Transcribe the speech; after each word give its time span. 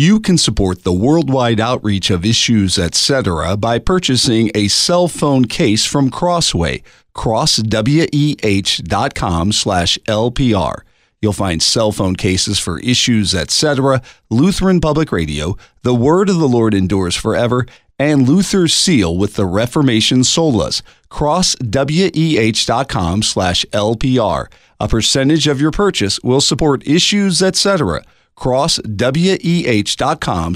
You 0.00 0.16
can 0.18 0.38
support 0.38 0.82
the 0.82 0.94
worldwide 0.94 1.60
outreach 1.60 2.08
of 2.08 2.24
issues, 2.24 2.78
etc. 2.78 3.54
by 3.58 3.78
purchasing 3.78 4.50
a 4.54 4.68
cell 4.68 5.08
phone 5.08 5.44
case 5.44 5.84
from 5.84 6.10
Crossway, 6.10 6.82
crossweh.com 7.14 9.52
slash 9.52 9.98
LPR. 10.08 10.80
You'll 11.20 11.34
find 11.34 11.62
cell 11.62 11.92
phone 11.92 12.16
cases 12.16 12.58
for 12.58 12.80
issues, 12.80 13.34
etc., 13.34 14.00
Lutheran 14.30 14.80
Public 14.80 15.12
Radio, 15.12 15.58
The 15.82 15.94
Word 15.94 16.30
of 16.30 16.38
the 16.38 16.48
Lord 16.48 16.72
Endures 16.72 17.14
Forever, 17.14 17.66
and 17.98 18.26
Luther's 18.26 18.72
Seal 18.72 19.14
with 19.14 19.34
the 19.34 19.44
Reformation 19.44 20.20
Solas, 20.20 20.80
crossweh.com 21.10 23.22
slash 23.22 23.66
LPR. 23.66 24.46
A 24.80 24.88
percentage 24.88 25.46
of 25.46 25.60
your 25.60 25.70
purchase 25.70 26.18
will 26.20 26.40
support 26.40 26.86
issues, 26.86 27.42
etc., 27.42 28.02
crossweh.com 28.40 28.94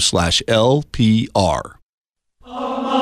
slash 0.01 0.41
LPR. 0.47 1.61
Oh, 2.47 2.94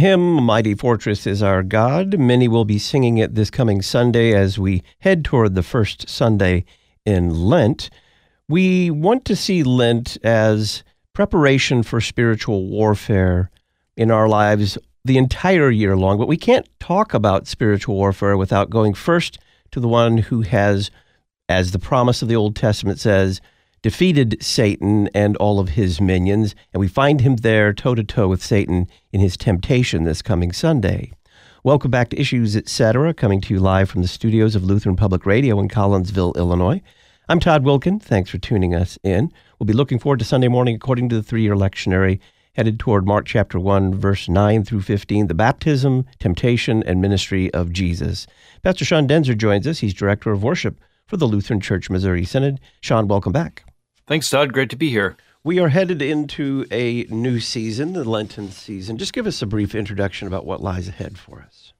hymn 0.00 0.42
Mighty 0.42 0.74
Fortress 0.74 1.26
is 1.26 1.42
Our 1.42 1.62
God. 1.62 2.18
Many 2.18 2.48
will 2.48 2.64
be 2.64 2.78
singing 2.78 3.18
it 3.18 3.34
this 3.34 3.50
coming 3.50 3.82
Sunday 3.82 4.32
as 4.32 4.58
we 4.58 4.82
head 5.00 5.26
toward 5.26 5.54
the 5.54 5.62
first 5.62 6.08
Sunday 6.08 6.64
in 7.04 7.28
Lent. 7.28 7.90
We 8.48 8.90
want 8.90 9.26
to 9.26 9.36
see 9.36 9.62
Lent 9.62 10.16
as 10.24 10.84
preparation 11.12 11.82
for 11.82 12.00
spiritual 12.00 12.66
warfare 12.66 13.50
in 13.94 14.10
our 14.10 14.26
lives 14.26 14.78
the 15.04 15.18
entire 15.18 15.70
year 15.70 15.94
long, 15.98 16.16
but 16.16 16.28
we 16.28 16.38
can't 16.38 16.66
talk 16.80 17.12
about 17.12 17.46
spiritual 17.46 17.94
warfare 17.94 18.38
without 18.38 18.70
going 18.70 18.94
first 18.94 19.38
to 19.70 19.80
the 19.80 19.88
one 19.88 20.16
who 20.16 20.40
has, 20.40 20.90
as 21.46 21.72
the 21.72 21.78
promise 21.78 22.22
of 22.22 22.28
the 22.28 22.36
Old 22.36 22.56
Testament 22.56 22.98
says, 22.98 23.42
defeated 23.82 24.36
Satan 24.42 25.08
and 25.14 25.36
all 25.38 25.58
of 25.58 25.70
his 25.70 26.00
minions, 26.00 26.54
and 26.72 26.80
we 26.80 26.88
find 26.88 27.22
him 27.22 27.36
there 27.36 27.72
toe 27.72 27.94
to 27.94 28.04
toe 28.04 28.28
with 28.28 28.42
Satan 28.42 28.86
in 29.10 29.20
his 29.20 29.38
temptation 29.38 30.04
this 30.04 30.20
coming 30.20 30.52
Sunday. 30.52 31.12
Welcome 31.64 31.90
back 31.90 32.10
to 32.10 32.20
Issues 32.20 32.56
Etc., 32.56 33.14
coming 33.14 33.40
to 33.40 33.54
you 33.54 33.60
live 33.60 33.88
from 33.88 34.02
the 34.02 34.08
studios 34.08 34.54
of 34.54 34.64
Lutheran 34.64 34.96
Public 34.96 35.24
Radio 35.24 35.58
in 35.58 35.68
Collinsville, 35.68 36.36
Illinois. 36.36 36.82
I'm 37.28 37.40
Todd 37.40 37.64
Wilken. 37.64 38.02
Thanks 38.02 38.28
for 38.28 38.38
tuning 38.38 38.74
us 38.74 38.98
in. 39.02 39.32
We'll 39.58 39.66
be 39.66 39.72
looking 39.72 39.98
forward 39.98 40.18
to 40.18 40.24
Sunday 40.26 40.48
morning 40.48 40.74
according 40.74 41.08
to 41.10 41.16
the 41.16 41.22
three 41.22 41.42
year 41.42 41.54
lectionary, 41.54 42.18
headed 42.54 42.78
toward 42.78 43.06
Mark 43.06 43.24
chapter 43.24 43.58
1, 43.58 43.94
verse 43.94 44.28
9 44.28 44.62
through 44.64 44.82
15, 44.82 45.28
the 45.28 45.34
baptism, 45.34 46.04
temptation, 46.18 46.82
and 46.82 47.00
ministry 47.00 47.52
of 47.54 47.72
Jesus. 47.72 48.26
Pastor 48.62 48.84
Sean 48.84 49.08
Daenzer 49.08 49.36
joins 49.36 49.66
us. 49.66 49.78
He's 49.78 49.94
director 49.94 50.32
of 50.32 50.42
worship 50.42 50.78
for 51.06 51.16
the 51.16 51.26
Lutheran 51.26 51.60
Church 51.60 51.88
Missouri 51.88 52.26
Synod. 52.26 52.60
Sean, 52.82 53.08
welcome 53.08 53.32
back. 53.32 53.64
Thanks, 54.10 54.28
Todd. 54.28 54.52
Great 54.52 54.70
to 54.70 54.76
be 54.76 54.90
here. 54.90 55.16
We 55.44 55.60
are 55.60 55.68
headed 55.68 56.02
into 56.02 56.66
a 56.72 57.04
new 57.04 57.38
season, 57.38 57.92
the 57.92 58.02
Lenten 58.02 58.50
season. 58.50 58.98
Just 58.98 59.12
give 59.12 59.24
us 59.24 59.40
a 59.40 59.46
brief 59.46 59.72
introduction 59.72 60.26
about 60.26 60.44
what 60.44 60.60
lies 60.60 60.88
ahead 60.88 61.16
for 61.16 61.40
us. 61.40 61.72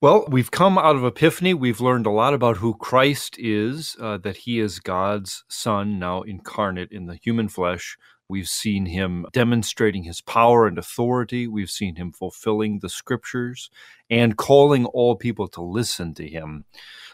Well, 0.00 0.24
we've 0.30 0.50
come 0.50 0.78
out 0.78 0.96
of 0.96 1.04
Epiphany. 1.04 1.52
We've 1.52 1.82
learned 1.82 2.06
a 2.06 2.10
lot 2.10 2.32
about 2.32 2.56
who 2.56 2.72
Christ 2.72 3.36
is, 3.38 3.94
uh, 4.00 4.16
that 4.16 4.38
he 4.38 4.58
is 4.58 4.80
God's 4.80 5.44
Son, 5.48 5.98
now 5.98 6.22
incarnate 6.22 6.90
in 6.90 7.04
the 7.04 7.16
human 7.16 7.50
flesh. 7.50 7.98
We've 8.26 8.48
seen 8.48 8.86
him 8.86 9.26
demonstrating 9.34 10.04
his 10.04 10.22
power 10.22 10.66
and 10.66 10.78
authority. 10.78 11.46
We've 11.46 11.70
seen 11.70 11.96
him 11.96 12.10
fulfilling 12.10 12.78
the 12.78 12.88
scriptures 12.88 13.68
and 14.08 14.38
calling 14.38 14.86
all 14.86 15.14
people 15.14 15.46
to 15.48 15.62
listen 15.62 16.14
to 16.14 16.26
him. 16.26 16.64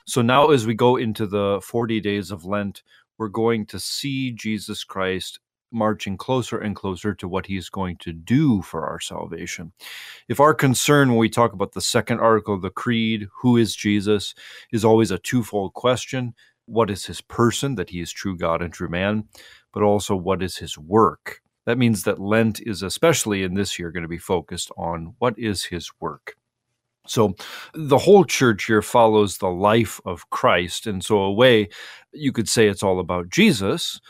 So 0.04 0.22
now, 0.22 0.50
as 0.50 0.66
we 0.66 0.74
go 0.74 0.96
into 0.96 1.26
the 1.26 1.60
40 1.62 2.00
days 2.00 2.30
of 2.30 2.44
Lent, 2.44 2.82
we're 3.18 3.28
going 3.28 3.66
to 3.66 3.78
see 3.78 4.32
Jesus 4.32 4.84
Christ 4.84 5.38
marching 5.72 6.16
closer 6.16 6.58
and 6.58 6.76
closer 6.76 7.14
to 7.14 7.26
what 7.26 7.46
he's 7.46 7.68
going 7.68 7.96
to 7.98 8.12
do 8.12 8.62
for 8.62 8.86
our 8.86 9.00
salvation. 9.00 9.72
If 10.28 10.38
our 10.38 10.54
concern 10.54 11.10
when 11.10 11.18
we 11.18 11.30
talk 11.30 11.52
about 11.52 11.72
the 11.72 11.80
second 11.80 12.20
article 12.20 12.54
of 12.54 12.62
the 12.62 12.70
Creed, 12.70 13.28
who 13.40 13.56
is 13.56 13.74
Jesus, 13.74 14.34
is 14.70 14.84
always 14.84 15.10
a 15.10 15.18
twofold 15.18 15.72
question 15.74 16.34
what 16.66 16.90
is 16.90 17.06
his 17.06 17.20
person, 17.20 17.74
that 17.74 17.90
he 17.90 18.00
is 18.00 18.12
true 18.12 18.36
God 18.36 18.62
and 18.62 18.72
true 18.72 18.88
man, 18.88 19.24
but 19.72 19.82
also 19.82 20.14
what 20.14 20.42
is 20.42 20.56
his 20.56 20.78
work? 20.78 21.40
That 21.66 21.78
means 21.78 22.04
that 22.04 22.20
Lent 22.20 22.60
is 22.60 22.82
especially 22.82 23.42
in 23.42 23.54
this 23.54 23.78
year 23.78 23.90
going 23.90 24.02
to 24.02 24.08
be 24.08 24.18
focused 24.18 24.70
on 24.76 25.14
what 25.18 25.38
is 25.38 25.64
his 25.64 25.90
work. 26.00 26.36
So 27.06 27.34
the 27.74 27.98
whole 27.98 28.24
church 28.24 28.66
here 28.66 28.82
follows 28.82 29.38
the 29.38 29.50
life 29.50 30.00
of 30.04 30.28
Christ. 30.30 30.86
And 30.86 31.04
so, 31.04 31.18
a 31.18 31.32
way 31.32 31.68
you 32.12 32.32
could 32.32 32.48
say 32.48 32.68
it's 32.68 32.82
all 32.82 33.00
about 33.00 33.28
Jesus, 33.28 34.00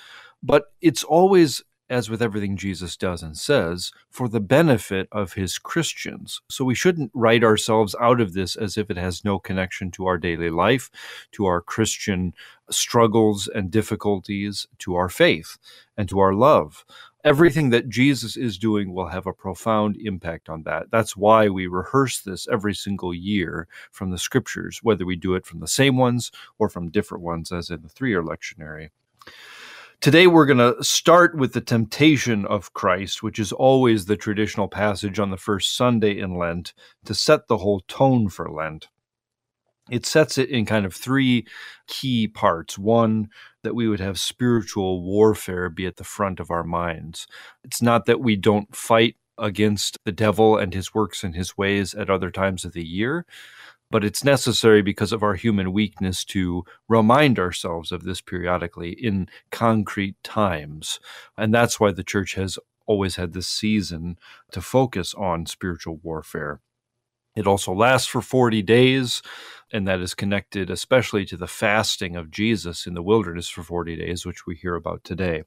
but 0.43 0.73
it's 0.81 1.05
always, 1.05 1.63
as 1.89 2.11
with 2.11 2.21
everything 2.21 2.57
Jesus 2.57 2.97
does 2.97 3.23
and 3.23 3.37
says, 3.37 3.93
for 4.11 4.29
the 4.29 4.41
benefit 4.41 5.09
of 5.11 5.33
his 5.35 5.59
Christians. 5.59 6.41
So 6.51 6.65
we 6.65 6.75
shouldn't 6.75 7.11
write 7.15 7.45
ourselves 7.45 7.95
out 8.01 8.21
of 8.21 8.35
this 8.35 8.57
as 8.57 8.77
if 8.77 8.91
it 8.91 8.97
has 8.97 9.25
no 9.25 9.39
connection 9.39 9.91
to 9.93 10.07
our 10.07 10.19
daily 10.19 10.51
life, 10.51 10.91
to 11.33 11.47
our 11.47 11.61
Christian 11.61 12.35
struggles 12.71 13.49
and 13.49 13.71
difficulties, 13.71 14.67
to 14.79 14.97
our 14.97 15.09
faith 15.09 15.57
and 15.97 16.09
to 16.09 16.19
our 16.19 16.35
love 16.35 16.85
everything 17.25 17.71
that 17.71 17.89
Jesus 17.89 18.37
is 18.37 18.59
doing 18.59 18.93
will 18.93 19.09
have 19.09 19.27
a 19.27 19.33
profound 19.33 19.97
impact 19.97 20.49
on 20.49 20.63
that. 20.65 20.91
That's 20.91 21.17
why 21.17 21.49
we 21.49 21.67
rehearse 21.67 22.21
this 22.21 22.49
every 22.49 22.75
single 22.75 23.15
year 23.15 23.69
from 23.91 24.11
the 24.11 24.19
scriptures, 24.19 24.81
whether 24.83 25.07
we 25.07 25.17
do 25.17 25.35
it 25.35 25.47
from 25.47 25.61
the 25.61 25.69
same 25.69 25.97
ones 25.97 26.31
or 26.59 26.69
from 26.69 26.91
different 26.91 27.23
ones, 27.23 27.53
as 27.53 27.71
in 27.71 27.83
the 27.83 27.89
three 27.89 28.11
year 28.11 28.23
lectionary. 28.23 28.91
Today, 30.01 30.27
we're 30.27 30.47
going 30.47 30.59
to 30.59 30.83
start 30.83 31.37
with 31.37 31.53
the 31.53 31.61
temptation 31.61 32.45
of 32.47 32.73
Christ, 32.73 33.23
which 33.23 33.39
is 33.39 33.53
always 33.53 34.07
the 34.07 34.17
traditional 34.17 34.67
passage 34.67 35.21
on 35.21 35.31
the 35.31 35.37
first 35.37 35.77
Sunday 35.77 36.19
in 36.19 36.37
Lent 36.37 36.75
to 37.05 37.15
set 37.15 37.47
the 37.47 37.59
whole 37.59 37.81
tone 37.87 38.29
for 38.29 38.51
Lent 38.51 38.89
it 39.93 40.07
sets 40.07 40.39
it 40.39 40.49
in 40.49 40.65
kind 40.65 40.87
of 40.87 40.95
three 40.95 41.47
key 41.87 42.27
parts. 42.27 42.79
One, 42.79 43.29
that 43.63 43.75
we 43.75 43.87
would 43.87 44.01
have 44.01 44.19
spiritual 44.19 45.03
warfare 45.03 45.69
be 45.69 45.87
at 45.87 45.97
the 45.99 46.05
front 46.05 46.41
of 46.41 46.51
our 46.51 46.65
minds. 46.65 47.27
It's 47.63 47.83
not 47.83 48.07
that 48.07 48.21
we 48.21 48.35
don't 48.35 48.75
fight 48.75 49.17
against 49.37 49.99
the 50.07 50.13
devil 50.13 50.57
and 50.57 50.73
his 50.73 50.95
works 50.95 51.23
and 51.23 51.35
his 51.35 51.59
ways 51.59 51.93
at 51.95 52.09
other 52.09 52.31
times 52.31 52.65
of 52.65 52.73
the 52.73 52.85
year, 52.85 53.27
but 53.91 54.03
it's 54.03 54.25
necessary 54.25 54.81
because 54.81 55.13
of 55.13 55.23
our 55.23 55.35
human 55.35 55.75
weakness 55.75 56.25
to 56.25 56.65
remind 56.89 57.39
ourselves 57.39 57.93
of 57.93 58.05
this 58.05 58.23
periodically 58.23 58.93
in 58.93 59.29
concrete 59.51 60.17
times. 60.25 61.01
And 61.37 61.53
that's 61.53 61.79
why 61.79 61.93
the 61.93 62.03
church 62.03 62.35
has 62.35 62.59
always 62.87 63.17
had 63.17 63.35
this 63.35 63.49
season 63.49 64.17
to 64.53 64.63
focus 64.63 65.13
on 65.15 65.45
spiritual 65.45 66.01
warfare. 66.03 66.61
It 67.35 67.47
also 67.47 67.73
lasts 67.73 68.09
for 68.09 68.21
40 68.21 68.63
days, 68.63 69.23
and 69.73 69.89
that 69.89 70.01
is 70.01 70.15
connected 70.15 70.69
especially 70.69 71.25
to 71.27 71.37
the 71.37 71.47
fasting 71.47 72.15
of 72.15 72.31
Jesus 72.31 72.87
in 72.87 72.95
the 72.95 73.03
wilderness 73.03 73.49
for 73.49 73.63
40 73.63 73.97
days, 73.97 74.27
which 74.27 74.47
we 74.47 74.55
hear 74.55 74.75
about 74.75 75.03
today. 75.03 75.45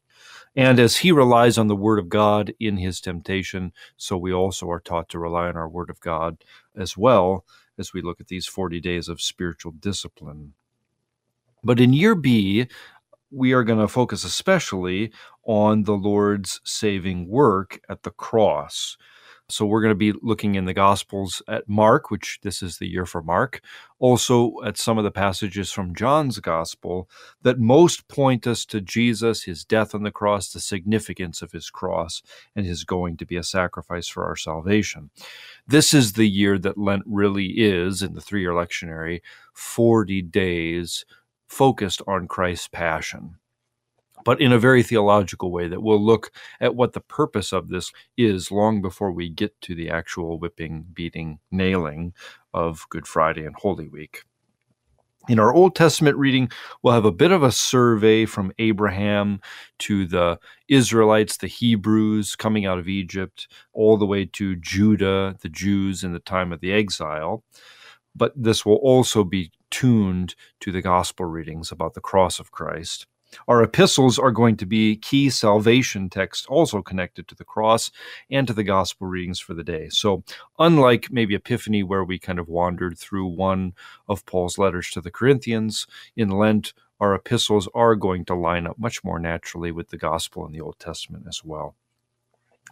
And 0.56 0.80
as 0.80 0.98
he 0.98 1.12
relies 1.12 1.58
on 1.58 1.68
the 1.68 1.76
Word 1.76 2.00
of 2.00 2.10
God 2.10 2.54
in 2.60 2.78
his 2.78 3.00
temptation, 3.00 3.72
so 3.98 4.18
we 4.18 4.34
also 4.34 4.70
are 4.70 4.80
taught 4.80 5.10
to 5.10 5.20
rely 5.20 5.48
on 5.48 5.58
our 5.58 5.70
Word 5.70 5.90
of 5.90 6.00
God 6.00 6.44
as 6.76 6.98
well 6.98 7.46
as 7.78 7.94
we 7.94 8.02
look 8.02 8.20
at 8.20 8.28
these 8.28 8.48
40 8.48 8.80
days 8.80 9.08
of 9.08 9.22
spiritual 9.22 9.74
discipline. 9.74 10.54
But 11.64 11.80
in 11.80 11.94
year 11.94 12.16
B, 12.16 12.68
we 13.32 13.54
are 13.54 13.64
going 13.64 13.80
to 13.80 13.88
focus 13.88 14.24
especially 14.24 15.12
on 15.44 15.84
the 15.84 15.96
Lord's 15.96 16.62
saving 16.64 17.28
work 17.28 17.80
at 17.90 18.04
the 18.04 18.12
cross. 18.12 18.98
So 19.48 19.68
we're 19.68 19.82
going 19.82 19.92
to 19.92 19.96
be 19.96 20.12
looking 20.24 20.56
in 20.56 20.66
the 20.66 20.74
Gospels 20.74 21.44
at 21.48 21.70
Mark, 21.70 22.10
which 22.10 22.40
this 22.42 22.64
is 22.64 22.80
the 22.80 22.88
year 22.88 23.06
for 23.06 23.22
Mark, 23.22 23.62
also 24.00 24.54
at 24.66 24.76
some 24.76 24.98
of 24.98 25.04
the 25.04 25.12
passages 25.12 25.72
from 25.72 25.94
John's 25.94 26.40
Gospel 26.40 27.08
that 27.44 27.60
most 27.60 28.08
point 28.08 28.48
us 28.48 28.66
to 28.66 28.82
Jesus, 28.82 29.44
his 29.44 29.64
death 29.64 29.94
on 29.94 30.02
the 30.02 30.10
cross, 30.10 30.52
the 30.52 30.60
significance 30.60 31.44
of 31.44 31.52
his 31.52 31.70
cross, 31.70 32.24
and 32.56 32.66
his 32.66 32.84
going 32.84 33.18
to 33.18 33.26
be 33.26 33.38
a 33.38 33.44
sacrifice 33.44 34.08
for 34.08 34.26
our 34.26 34.36
salvation. 34.36 35.12
This 35.68 35.94
is 35.94 36.14
the 36.14 36.28
year 36.28 36.58
that 36.58 36.80
Lent 36.80 37.04
really 37.06 37.50
is, 37.58 38.02
in 38.02 38.16
the 38.16 38.22
three 38.22 38.42
year 38.42 38.54
lectionary, 38.54 39.22
40 39.54 40.24
days 40.24 41.06
focused 41.48 42.02
on 42.08 42.28
Christ's 42.28 42.68
passion 42.70 43.38
but 44.26 44.42
in 44.42 44.52
a 44.52 44.60
very 44.60 44.84
theological 44.84 45.52
way 45.52 45.70
that 45.70 45.82
we'll 45.82 46.04
look 46.04 46.32
at 46.60 46.76
what 46.76 46.92
the 46.92 47.00
purpose 47.00 47.54
of 47.54 47.70
this 47.70 47.94
is 48.18 48.52
long 48.52 48.82
before 48.82 49.12
we 49.12 49.30
get 49.30 49.60
to 49.62 49.74
the 49.74 49.90
actual 49.90 50.38
whipping, 50.38 50.86
beating, 50.92 51.40
nailing 51.52 52.14
of 52.54 52.86
Good 52.90 53.08
Friday 53.08 53.46
and 53.46 53.56
Holy 53.56 53.88
Week. 53.88 54.24
In 55.28 55.40
our 55.40 55.54
Old 55.54 55.76
Testament 55.76 56.18
reading, 56.18 56.52
we'll 56.82 56.94
have 56.94 57.06
a 57.06 57.12
bit 57.12 57.32
of 57.32 57.42
a 57.42 57.52
survey 57.52 58.26
from 58.26 58.52
Abraham 58.60 59.42
to 59.80 60.06
the 60.06 60.40
Israelites, 60.68 61.38
the 61.38 61.48
Hebrews 61.48 62.36
coming 62.36 62.66
out 62.66 62.78
of 62.78 62.88
Egypt, 62.88 63.48
all 63.74 63.98
the 63.98 64.06
way 64.06 64.26
to 64.26 64.56
Judah, 64.56 65.36
the 65.42 65.50
Jews 65.50 66.04
in 66.04 66.14
the 66.14 66.20
time 66.20 66.52
of 66.52 66.60
the 66.60 66.72
exile. 66.72 67.44
But 68.16 68.34
this 68.36 68.66
will 68.66 68.76
also 68.76 69.24
be 69.24 69.52
tuned 69.72 70.36
to 70.62 70.72
the 70.72 70.82
gospel 70.82 71.26
readings 71.26 71.72
about 71.72 71.96
the 71.96 72.02
cross 72.02 72.40
of 72.40 72.52
Christ. 72.52 73.08
Our 73.48 73.64
epistles 73.64 74.20
are 74.20 74.32
going 74.32 74.58
to 74.58 74.66
be 74.66 74.98
key 74.98 75.30
salvation 75.30 76.10
texts 76.10 76.46
also 76.48 76.82
connected 76.82 77.28
to 77.28 77.36
the 77.36 77.44
cross 77.44 77.92
and 78.30 78.48
to 78.48 78.54
the 78.54 78.64
gospel 78.64 79.08
readings 79.08 79.40
for 79.40 79.54
the 79.54 79.64
day. 79.64 79.90
So, 79.90 80.24
unlike 80.60 81.12
maybe 81.12 81.36
Epiphany, 81.36 81.84
where 81.84 82.04
we 82.04 82.20
kind 82.20 82.40
of 82.40 82.48
wandered 82.48 82.98
through 82.98 83.28
one 83.28 83.74
of 84.08 84.26
Paul's 84.26 84.58
letters 84.58 84.90
to 84.92 85.02
the 85.02 85.12
Corinthians, 85.12 85.88
in 86.16 86.30
Lent, 86.30 86.74
our 87.00 87.14
epistles 87.14 87.68
are 87.76 87.96
going 87.96 88.26
to 88.26 88.36
line 88.36 88.68
up 88.68 88.80
much 88.80 89.04
more 89.04 89.20
naturally 89.20 89.72
with 89.72 89.90
the 89.90 89.98
gospel 89.98 90.46
in 90.46 90.52
the 90.52 90.62
Old 90.62 90.80
Testament 90.80 91.26
as 91.28 91.44
well. 91.44 91.76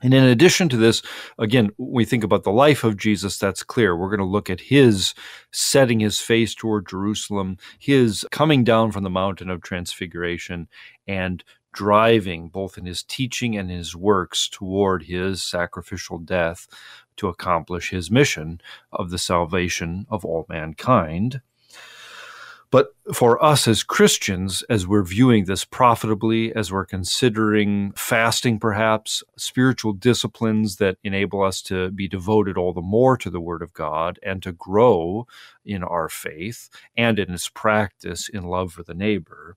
And 0.01 0.13
in 0.13 0.23
addition 0.23 0.67
to 0.69 0.77
this, 0.77 1.01
again, 1.37 1.69
we 1.77 2.03
think 2.03 2.25
about 2.25 2.43
the 2.43 2.51
life 2.51 2.83
of 2.83 2.97
Jesus, 2.97 3.37
that's 3.37 3.63
clear. 3.63 3.95
We're 3.95 4.09
going 4.09 4.19
to 4.19 4.25
look 4.25 4.49
at 4.49 4.59
his 4.59 5.13
setting 5.51 6.01
his 6.01 6.19
face 6.19 6.53
toward 6.53 6.89
Jerusalem, 6.89 7.57
his 7.79 8.25
coming 8.31 8.65
down 8.65 8.91
from 8.91 9.03
the 9.03 9.09
mountain 9.09 9.49
of 9.49 9.61
transfiguration, 9.61 10.67
and 11.07 11.43
driving 11.73 12.49
both 12.49 12.77
in 12.77 12.85
his 12.85 13.03
teaching 13.03 13.57
and 13.57 13.69
his 13.69 13.95
works 13.95 14.47
toward 14.47 15.03
his 15.03 15.41
sacrificial 15.43 16.19
death 16.19 16.67
to 17.17 17.27
accomplish 17.27 17.89
his 17.89 18.11
mission 18.11 18.61
of 18.91 19.09
the 19.09 19.17
salvation 19.17 20.05
of 20.09 20.25
all 20.25 20.45
mankind. 20.49 21.41
But 22.73 22.95
for 23.13 23.41
us 23.45 23.67
as 23.67 23.83
Christians, 23.83 24.63
as 24.67 24.87
we're 24.87 25.03
viewing 25.03 25.45
this 25.45 25.63
profitably, 25.63 26.55
as 26.55 26.71
we're 26.71 26.87
considering 26.87 27.91
fasting, 27.91 28.57
perhaps, 28.57 29.21
spiritual 29.37 29.93
disciplines 29.93 30.77
that 30.77 30.97
enable 31.03 31.43
us 31.43 31.61
to 31.63 31.91
be 31.91 32.07
devoted 32.07 32.57
all 32.57 32.73
the 32.73 32.81
more 32.81 33.15
to 33.15 33.29
the 33.29 33.39
Word 33.39 33.61
of 33.61 33.73
God 33.73 34.17
and 34.23 34.41
to 34.41 34.51
grow 34.51 35.27
in 35.63 35.83
our 35.83 36.09
faith 36.09 36.67
and 36.97 37.19
in 37.19 37.31
its 37.31 37.47
practice 37.47 38.27
in 38.27 38.41
love 38.41 38.73
for 38.73 38.81
the 38.81 38.95
neighbor, 38.95 39.55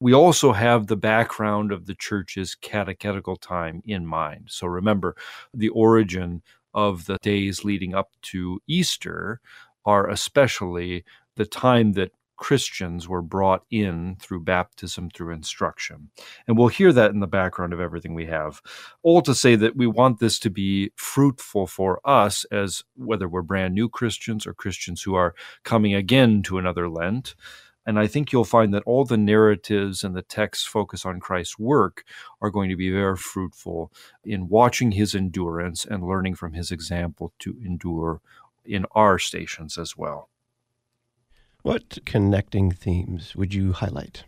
we 0.00 0.12
also 0.12 0.52
have 0.52 0.88
the 0.88 0.96
background 0.96 1.70
of 1.70 1.86
the 1.86 1.94
church's 1.94 2.56
catechetical 2.56 3.36
time 3.36 3.84
in 3.86 4.04
mind. 4.04 4.46
So 4.48 4.66
remember, 4.66 5.14
the 5.54 5.68
origin 5.68 6.42
of 6.74 7.06
the 7.06 7.18
days 7.22 7.64
leading 7.64 7.94
up 7.94 8.10
to 8.22 8.58
Easter 8.66 9.40
are 9.84 10.10
especially 10.10 11.04
the 11.36 11.46
time 11.46 11.92
that 11.92 12.10
Christians 12.38 13.08
were 13.08 13.20
brought 13.20 13.64
in 13.70 14.16
through 14.20 14.40
baptism, 14.40 15.10
through 15.10 15.34
instruction. 15.34 16.10
And 16.46 16.56
we'll 16.56 16.68
hear 16.68 16.92
that 16.92 17.10
in 17.10 17.20
the 17.20 17.26
background 17.26 17.72
of 17.72 17.80
everything 17.80 18.14
we 18.14 18.26
have. 18.26 18.62
All 19.02 19.20
to 19.22 19.34
say 19.34 19.56
that 19.56 19.76
we 19.76 19.86
want 19.86 20.20
this 20.20 20.38
to 20.40 20.50
be 20.50 20.92
fruitful 20.96 21.66
for 21.66 22.00
us 22.04 22.44
as 22.50 22.84
whether 22.96 23.28
we're 23.28 23.42
brand 23.42 23.74
new 23.74 23.88
Christians 23.88 24.46
or 24.46 24.54
Christians 24.54 25.02
who 25.02 25.14
are 25.14 25.34
coming 25.64 25.94
again 25.94 26.42
to 26.44 26.58
another 26.58 26.88
Lent. 26.88 27.34
And 27.84 27.98
I 27.98 28.06
think 28.06 28.32
you'll 28.32 28.44
find 28.44 28.72
that 28.74 28.82
all 28.84 29.04
the 29.04 29.16
narratives 29.16 30.04
and 30.04 30.14
the 30.14 30.22
texts 30.22 30.66
focus 30.66 31.06
on 31.06 31.20
Christ's 31.20 31.58
work 31.58 32.04
are 32.40 32.50
going 32.50 32.68
to 32.68 32.76
be 32.76 32.90
very 32.90 33.16
fruitful 33.16 33.90
in 34.24 34.48
watching 34.48 34.92
his 34.92 35.14
endurance 35.14 35.84
and 35.84 36.06
learning 36.06 36.34
from 36.34 36.52
his 36.52 36.70
example 36.70 37.32
to 37.40 37.56
endure 37.64 38.20
in 38.64 38.84
our 38.92 39.18
stations 39.18 39.78
as 39.78 39.96
well. 39.96 40.28
What 41.68 41.98
connecting 42.06 42.72
themes 42.72 43.36
would 43.36 43.52
you 43.52 43.74
highlight? 43.74 44.24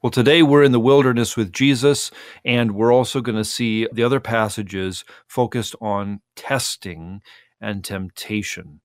Well, 0.00 0.12
today 0.12 0.40
we're 0.40 0.62
in 0.62 0.70
the 0.70 0.78
wilderness 0.78 1.36
with 1.36 1.52
Jesus, 1.52 2.12
and 2.44 2.76
we're 2.76 2.94
also 2.94 3.20
going 3.20 3.34
to 3.34 3.44
see 3.44 3.88
the 3.92 4.04
other 4.04 4.20
passages 4.20 5.04
focused 5.26 5.74
on 5.80 6.20
testing 6.36 7.22
and 7.60 7.84
temptation. 7.84 8.82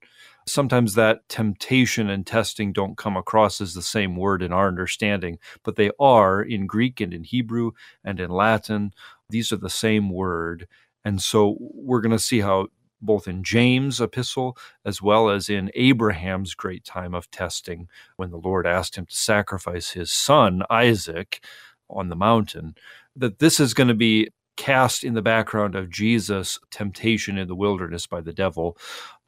Sometimes 0.48 0.96
that 0.96 1.28
temptation 1.28 2.10
and 2.10 2.26
testing 2.26 2.72
don't 2.72 2.98
come 2.98 3.16
across 3.16 3.60
as 3.60 3.74
the 3.74 3.82
same 3.82 4.16
word 4.16 4.42
in 4.42 4.52
our 4.52 4.66
understanding, 4.66 5.38
but 5.62 5.76
they 5.76 5.92
are 6.00 6.42
in 6.42 6.66
Greek 6.66 7.00
and 7.00 7.14
in 7.14 7.22
Hebrew 7.22 7.70
and 8.02 8.18
in 8.18 8.30
Latin. 8.30 8.94
These 9.30 9.52
are 9.52 9.58
the 9.58 9.70
same 9.70 10.10
word. 10.10 10.66
And 11.04 11.22
so 11.22 11.56
we're 11.60 12.00
going 12.00 12.10
to 12.10 12.18
see 12.18 12.40
how 12.40 12.66
both 13.00 13.28
in 13.28 13.42
James' 13.42 14.00
epistle 14.00 14.56
as 14.84 15.02
well 15.02 15.28
as 15.28 15.48
in 15.48 15.70
Abraham's 15.74 16.54
great 16.54 16.84
time 16.84 17.14
of 17.14 17.30
testing 17.30 17.88
when 18.16 18.30
the 18.30 18.38
Lord 18.38 18.66
asked 18.66 18.96
him 18.96 19.06
to 19.06 19.16
sacrifice 19.16 19.90
his 19.90 20.10
son, 20.10 20.62
Isaac, 20.70 21.44
on 21.88 22.08
the 22.08 22.16
mountain, 22.16 22.74
that 23.14 23.38
this 23.38 23.60
is 23.60 23.74
going 23.74 23.88
to 23.88 23.94
be 23.94 24.28
cast 24.56 25.04
in 25.04 25.14
the 25.14 25.22
background 25.22 25.74
of 25.74 25.90
Jesus' 25.90 26.58
temptation 26.70 27.38
in 27.38 27.46
the 27.46 27.54
wilderness 27.54 28.06
by 28.06 28.20
the 28.20 28.32
devil 28.32 28.76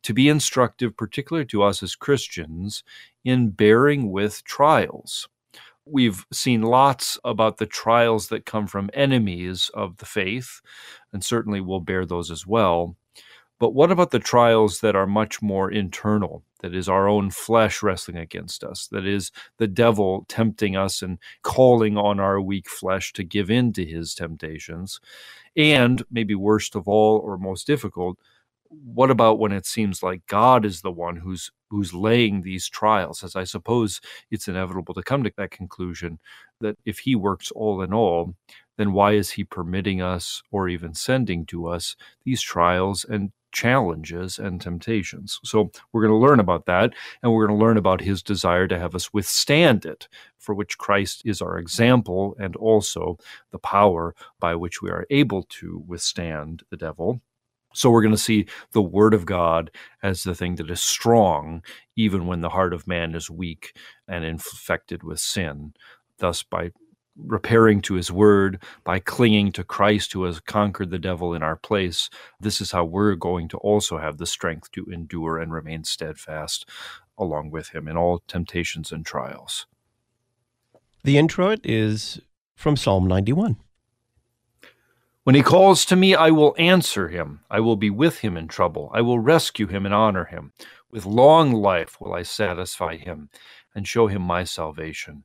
to 0.03 0.15
be 0.15 0.29
instructive, 0.29 0.97
particularly 0.97 1.47
to 1.47 1.63
us 1.63 1.83
as 1.83 1.95
Christians, 1.95 2.83
in 3.25 3.51
bearing 3.51 4.11
with 4.11 4.45
trials. 4.45 5.29
We've 5.85 6.27
seen 6.33 6.63
lots 6.63 7.19
about 7.25 7.57
the 7.57 7.67
trials 7.67 8.29
that 8.29 8.47
come 8.47 8.67
from 8.67 8.91
enemies 8.93 9.71
of 9.75 9.97
the 9.97 10.07
faith, 10.07 10.61
and 11.13 11.25
certainly 11.25 11.61
we'll 11.61 11.81
bear 11.81 12.05
those 12.05 12.31
as 12.31 12.47
well. 12.47 12.97
But 13.59 13.75
what 13.75 13.91
about 13.91 14.11
the 14.13 14.21
trials 14.21 14.81
that 14.81 14.95
are 14.95 15.07
much 15.07 15.43
more 15.43 15.71
internal? 15.71 16.45
That 16.61 16.75
is 16.75 16.89
our 16.89 17.09
own 17.09 17.31
flesh 17.31 17.83
wrestling 17.83 18.17
against 18.17 18.65
us. 18.65 18.89
That 18.89 19.07
is 19.07 19.31
the 19.59 19.67
devil 19.67 20.25
tempting 20.29 20.77
us 20.77 21.03
and 21.03 21.19
calling 21.43 21.97
on 21.97 22.21
our 22.21 22.41
weak 22.41 22.69
flesh 22.69 23.13
to 23.15 23.25
give 23.25 23.51
in 23.51 23.73
to 23.75 23.85
his 23.85 24.15
temptations. 24.15 25.01
And 25.57 26.03
maybe 26.11 26.35
worst 26.35 26.75
of 26.75 26.89
all, 26.89 27.19
or 27.19 27.37
most 27.37 27.67
difficult, 27.67 28.19
what 28.71 29.11
about 29.11 29.39
when 29.39 29.53
it 29.53 29.67
seems 29.67 30.03
like 30.03 30.27
God 30.27 30.65
is 30.65 30.83
the 30.83 30.93
one 30.93 31.17
who's 31.17 31.51
who's 31.71 31.95
laying 31.95 32.43
these 32.43 32.69
trials? 32.69 33.23
As 33.23 33.37
I 33.37 33.45
suppose 33.45 34.01
it's 34.31 34.49
inevitable 34.49 34.95
to 34.95 35.03
come 35.03 35.23
to 35.25 35.33
that 35.37 35.51
conclusion 35.51 36.19
that 36.61 36.77
if 36.85 37.01
He 37.01 37.15
works 37.15 37.51
all 37.53 37.83
in 37.83 37.93
all, 37.95 38.35
then 38.77 38.93
why 38.93 39.13
is 39.13 39.31
He 39.31 39.45
permitting 39.45 40.03
us 40.03 40.43
or 40.51 40.69
even 40.69 40.95
sending 40.95 41.47
to 41.47 41.67
us 41.67 41.97
these 42.25 42.43
trials 42.43 43.05
and 43.05 43.33
challenges 43.53 44.39
and 44.39 44.61
temptations. 44.61 45.41
So 45.45 45.71
we're 45.93 46.03
going 46.03 46.21
to 46.21 46.27
learn 46.27 46.41
about 46.41 46.67
that, 46.67 46.95
and 47.23 47.33
we're 47.33 47.47
going 47.47 47.59
to 47.59 47.65
learn 47.65 47.77
about 47.77 48.01
his 48.01 48.23
desire 48.23 48.67
to 48.69 48.79
have 48.79 48.95
us 48.95 49.13
withstand 49.13 49.85
it, 49.85 50.09
for 50.39 50.55
which 50.55 50.79
Christ 50.79 51.23
is 51.25 51.41
our 51.41 51.59
example 51.59 52.37
and 52.39 52.57
also 52.57 53.19
the 53.51 53.59
power 53.59 54.15
by 54.41 54.55
which 54.55 54.83
we 54.83 54.91
are 54.91 55.07
able 55.11 55.45
to 55.45 55.83
withstand 55.87 56.63
the 56.71 56.77
devil. 56.77 57.21
So 57.75 57.91
we're 57.91 58.03
going 58.03 58.15
to 58.15 58.19
see 58.19 58.47
the 58.73 58.83
Word 58.83 59.15
of 59.15 59.27
God 59.27 59.71
as 60.03 60.23
the 60.23 60.35
thing 60.35 60.57
that 60.57 60.71
is 60.71 60.81
strong, 60.81 61.63
even 61.97 62.27
when 62.27 62.41
the 62.41 62.49
heart 62.49 62.73
of 62.73 62.87
man 62.87 63.15
is 63.15 63.31
weak 63.31 63.77
and 64.09 64.25
infected 64.25 65.03
with 65.03 65.21
sin. 65.21 65.75
Thus, 66.19 66.43
by 66.43 66.73
repairing 67.27 67.81
to 67.83 67.95
his 67.95 68.11
word, 68.11 68.63
by 68.85 68.99
clinging 68.99 69.53
to 69.53 69.65
Christ 69.65 70.13
who 70.13 70.25
has 70.25 70.41
conquered 70.41 70.91
the 70.91 70.99
devil 70.99 71.35
in 71.35 71.43
our 71.43 71.57
place, 71.57 72.11
this 72.41 72.61
is 72.61 72.73
how 72.73 72.85
we're 72.85 73.15
going 73.15 73.49
to 73.49 73.59
also 73.59 73.99
have 73.99 74.19
the 74.19 74.27
strength 74.27 74.71
to 74.73 74.85
endure 74.87 75.39
and 75.39 75.53
remain 75.53 75.85
steadfast 75.85 76.69
along 77.19 77.51
with 77.51 77.71
him 77.71 77.89
in 77.89 77.97
all 77.97 78.23
temptations 78.29 78.93
and 78.93 79.05
trials. 79.05 79.67
The 81.05 81.19
introit 81.19 81.61
is 81.65 82.21
from 82.55 82.77
Psalm 82.77 83.07
91. 83.07 83.57
When 85.25 85.35
he 85.35 85.43
calls 85.43 85.85
to 85.87 85.97
me, 85.97 86.15
I 86.15 86.31
will 86.31 86.55
answer 86.59 87.09
him. 87.09 87.41
I 87.51 87.61
will 87.61 87.77
be 87.77 87.91
with 87.91 88.21
him 88.21 88.37
in 88.37 88.49
trouble. 88.49 88.91
I 88.95 89.03
will 89.03 89.19
rescue 89.19 89.67
him 89.67 89.85
and 89.85 89.95
honor 89.95 90.25
him. 90.25 90.53
With 90.91 91.05
long 91.05 91.53
life 91.53 92.01
will 92.01 92.15
I 92.15 92.23
satisfy 92.23 92.97
him 92.97 93.29
and 93.75 93.87
show 93.87 94.07
him 94.07 94.23
my 94.23 94.45
salvation 94.45 95.25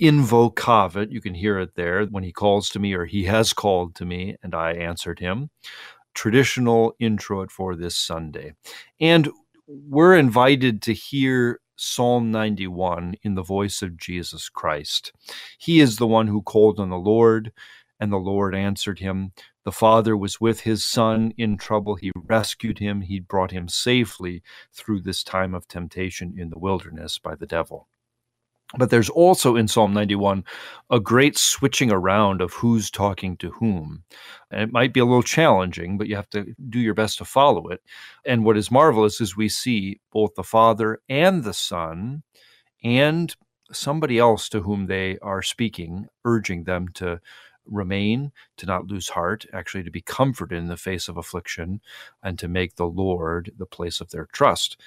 invocavit. 0.00 1.10
You 1.10 1.20
can 1.20 1.34
hear 1.34 1.58
it 1.58 1.74
there 1.74 2.04
when 2.06 2.24
he 2.24 2.32
calls 2.32 2.68
to 2.70 2.78
me 2.78 2.94
or 2.94 3.04
he 3.04 3.24
has 3.24 3.52
called 3.52 3.94
to 3.96 4.04
me 4.04 4.36
and 4.42 4.54
I 4.54 4.72
answered 4.72 5.18
him 5.18 5.50
traditional 6.14 6.94
introit 6.98 7.50
for 7.50 7.76
this 7.76 7.96
Sunday. 7.96 8.54
And 9.00 9.30
we're 9.66 10.16
invited 10.16 10.82
to 10.82 10.92
hear 10.92 11.60
Psalm 11.76 12.30
91 12.30 13.14
in 13.22 13.34
the 13.34 13.42
voice 13.42 13.82
of 13.82 13.96
Jesus 13.96 14.48
Christ. 14.48 15.12
He 15.58 15.80
is 15.80 15.96
the 15.96 16.06
one 16.06 16.26
who 16.26 16.42
called 16.42 16.78
on 16.78 16.90
the 16.90 16.98
Lord, 16.98 17.52
and 17.98 18.12
the 18.12 18.18
Lord 18.18 18.54
answered 18.54 18.98
him. 18.98 19.32
The 19.64 19.72
Father 19.72 20.16
was 20.16 20.40
with 20.40 20.60
his 20.60 20.84
Son 20.84 21.32
in 21.36 21.56
trouble. 21.56 21.94
He 21.94 22.12
rescued 22.14 22.78
him. 22.78 23.02
He 23.02 23.20
brought 23.20 23.50
him 23.50 23.68
safely 23.68 24.42
through 24.74 25.02
this 25.02 25.22
time 25.22 25.54
of 25.54 25.68
temptation 25.68 26.34
in 26.36 26.50
the 26.50 26.58
wilderness 26.58 27.18
by 27.18 27.34
the 27.34 27.46
devil. 27.46 27.88
But 28.76 28.90
there's 28.90 29.10
also 29.10 29.56
in 29.56 29.66
Psalm 29.66 29.92
91 29.92 30.44
a 30.90 31.00
great 31.00 31.36
switching 31.36 31.90
around 31.90 32.40
of 32.40 32.52
who's 32.52 32.90
talking 32.90 33.36
to 33.38 33.50
whom. 33.50 34.04
And 34.50 34.62
it 34.62 34.72
might 34.72 34.92
be 34.92 35.00
a 35.00 35.04
little 35.04 35.24
challenging, 35.24 35.98
but 35.98 36.06
you 36.06 36.16
have 36.16 36.30
to 36.30 36.54
do 36.68 36.78
your 36.78 36.94
best 36.94 37.18
to 37.18 37.24
follow 37.24 37.68
it. 37.68 37.82
And 38.24 38.44
what 38.44 38.56
is 38.56 38.70
marvelous 38.70 39.20
is 39.20 39.36
we 39.36 39.48
see 39.48 40.00
both 40.12 40.34
the 40.36 40.44
Father 40.44 41.00
and 41.08 41.42
the 41.42 41.54
Son 41.54 42.22
and 42.84 43.34
somebody 43.72 44.18
else 44.18 44.48
to 44.50 44.62
whom 44.62 44.86
they 44.86 45.18
are 45.18 45.42
speaking, 45.42 46.06
urging 46.24 46.64
them 46.64 46.88
to 46.94 47.20
remain, 47.66 48.32
to 48.56 48.66
not 48.66 48.86
lose 48.86 49.10
heart, 49.10 49.46
actually 49.52 49.84
to 49.84 49.90
be 49.90 50.00
comforted 50.00 50.58
in 50.58 50.68
the 50.68 50.76
face 50.76 51.08
of 51.08 51.16
affliction, 51.16 51.80
and 52.22 52.38
to 52.38 52.48
make 52.48 52.76
the 52.76 52.86
Lord 52.86 53.52
the 53.56 53.66
place 53.66 54.00
of 54.00 54.10
their 54.10 54.26
trust. 54.32 54.80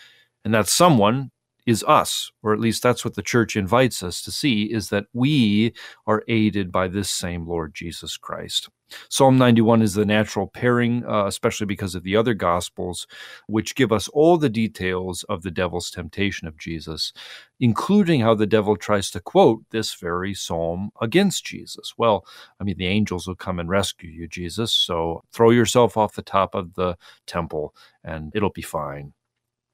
And 0.44 0.54
that 0.54 0.68
someone 0.68 1.32
is 1.66 1.84
us, 1.88 2.32
or 2.42 2.54
at 2.54 2.60
least 2.60 2.84
that's 2.84 3.06
what 3.06 3.16
the 3.16 3.22
church 3.22 3.56
invites 3.56 4.04
us 4.04 4.22
to 4.24 4.32
see, 4.32 4.64
is 4.64 4.90
that 4.90 5.06
we 5.14 5.74
are 6.06 6.24
aided 6.28 6.72
by 6.72 6.88
this 6.88 7.10
same 7.10 7.48
Lord 7.48 7.74
Jesus 7.74 8.18
Christ. 8.18 8.70
Psalm 9.10 9.38
91 9.38 9.82
is 9.82 9.94
the 9.94 10.06
natural 10.06 10.48
pairing, 10.48 11.04
uh, 11.06 11.26
especially 11.26 11.66
because 11.66 11.96
of 11.96 12.04
the 12.04 12.16
other 12.16 12.34
Gospels, 12.34 13.08
which 13.48 13.76
give 13.76 13.92
us 13.92 14.08
all 14.10 14.38
the 14.38 14.50
details 14.50 15.24
of 15.30 15.42
the 15.42 15.52
devil's 15.52 15.90
temptation 15.90 16.48
of 16.48 16.58
Jesus, 16.58 17.14
including 17.60 18.22
how 18.22 18.36
the 18.36 18.46
devil 18.46 18.76
tries 18.76 19.10
to 19.12 19.20
quote 19.20 19.64
this 19.72 19.94
very 19.96 20.34
psalm 20.34 20.92
against 21.02 21.46
Jesus. 21.46 21.94
Well, 21.98 22.26
I 22.60 22.64
mean, 22.64 22.78
the 22.78 22.88
angels 22.88 23.28
will 23.28 23.36
come 23.36 23.60
and 23.60 23.70
rescue 23.70 24.10
you, 24.10 24.28
Jesus, 24.28 24.74
so 24.74 25.24
throw 25.32 25.50
yourself 25.50 25.98
off 25.98 26.16
the 26.16 26.22
top 26.22 26.54
of 26.56 26.76
the 26.76 26.98
temple 27.26 27.74
and 28.04 28.32
it'll 28.36 28.50
be 28.50 28.62
fine. 28.62 29.14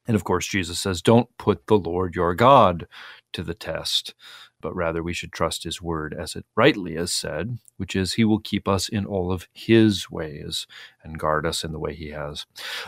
And 0.10 0.16
of 0.16 0.24
course, 0.24 0.48
Jesus 0.48 0.80
says, 0.80 1.04
Don't 1.04 1.30
put 1.38 1.68
the 1.68 1.78
Lord 1.78 2.16
your 2.16 2.34
God 2.34 2.88
to 3.32 3.44
the 3.44 3.54
test, 3.54 4.16
but 4.60 4.76
rather 4.76 5.04
we 5.04 5.14
should 5.14 5.32
trust 5.32 5.64
his 5.64 5.84
word 5.84 6.16
as 6.20 6.36
it 6.36 6.48
rightly 6.56 6.96
is 6.96 7.14
said, 7.14 7.60
which 7.78 7.96
is, 7.96 8.14
He 8.14 8.24
will 8.26 8.40
keep 8.40 8.68
us 8.68 8.90
in 8.90 9.06
all 9.06 9.32
of 9.32 9.48
his 9.54 10.10
ways 10.10 10.66
and 11.04 11.20
guard 11.20 11.46
us 11.46 11.64
in 11.64 11.74
the 11.74 11.78
way 11.78 11.94
he 11.94 12.10
has. 12.10 12.48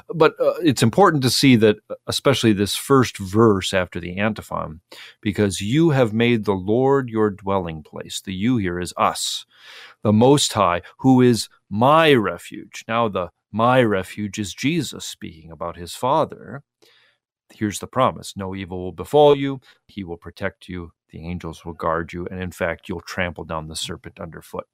But 0.09 0.33
uh, 0.41 0.55
it's 0.63 0.81
important 0.81 1.21
to 1.21 1.29
see 1.29 1.55
that, 1.57 1.75
especially 2.07 2.53
this 2.53 2.75
first 2.75 3.19
verse 3.19 3.71
after 3.71 3.99
the 3.99 4.17
antiphon, 4.17 4.81
because 5.21 5.61
you 5.61 5.91
have 5.91 6.13
made 6.13 6.45
the 6.45 6.53
Lord 6.53 7.07
your 7.07 7.29
dwelling 7.29 7.83
place. 7.83 8.19
The 8.19 8.33
you 8.33 8.57
here 8.57 8.79
is 8.79 8.95
us, 8.97 9.45
the 10.01 10.11
Most 10.11 10.53
High, 10.53 10.81
who 10.97 11.21
is 11.21 11.49
my 11.69 12.15
refuge. 12.15 12.83
Now, 12.87 13.09
the 13.09 13.29
my 13.51 13.83
refuge 13.83 14.39
is 14.39 14.55
Jesus 14.55 15.05
speaking 15.05 15.51
about 15.51 15.75
his 15.75 15.93
Father 15.93 16.63
here's 17.53 17.79
the 17.79 17.87
promise 17.87 18.35
no 18.35 18.55
evil 18.55 18.83
will 18.83 18.91
befall 18.91 19.35
you, 19.35 19.61
he 19.87 20.03
will 20.03 20.17
protect 20.17 20.69
you, 20.69 20.91
the 21.09 21.25
angels 21.25 21.65
will 21.65 21.73
guard 21.73 22.13
you, 22.13 22.27
and 22.31 22.41
in 22.41 22.51
fact, 22.51 22.87
you'll 22.87 23.01
trample 23.01 23.43
down 23.43 23.67
the 23.67 23.75
serpent 23.75 24.19
underfoot. 24.19 24.65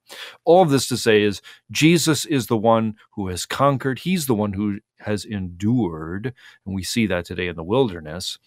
All 0.44 0.62
of 0.62 0.70
this 0.70 0.88
to 0.88 0.96
say 0.96 1.22
is 1.22 1.42
Jesus 1.70 2.24
is 2.24 2.46
the 2.46 2.56
one 2.56 2.94
who 3.12 3.28
has 3.28 3.46
conquered, 3.46 4.00
he's 4.00 4.26
the 4.26 4.34
one 4.34 4.52
who 4.52 4.78
has 5.00 5.24
endured, 5.24 6.32
and 6.64 6.74
we 6.74 6.82
see 6.82 7.06
that 7.06 7.24
today 7.24 7.48
in 7.48 7.56
the 7.56 7.64
wilderness. 7.64 8.38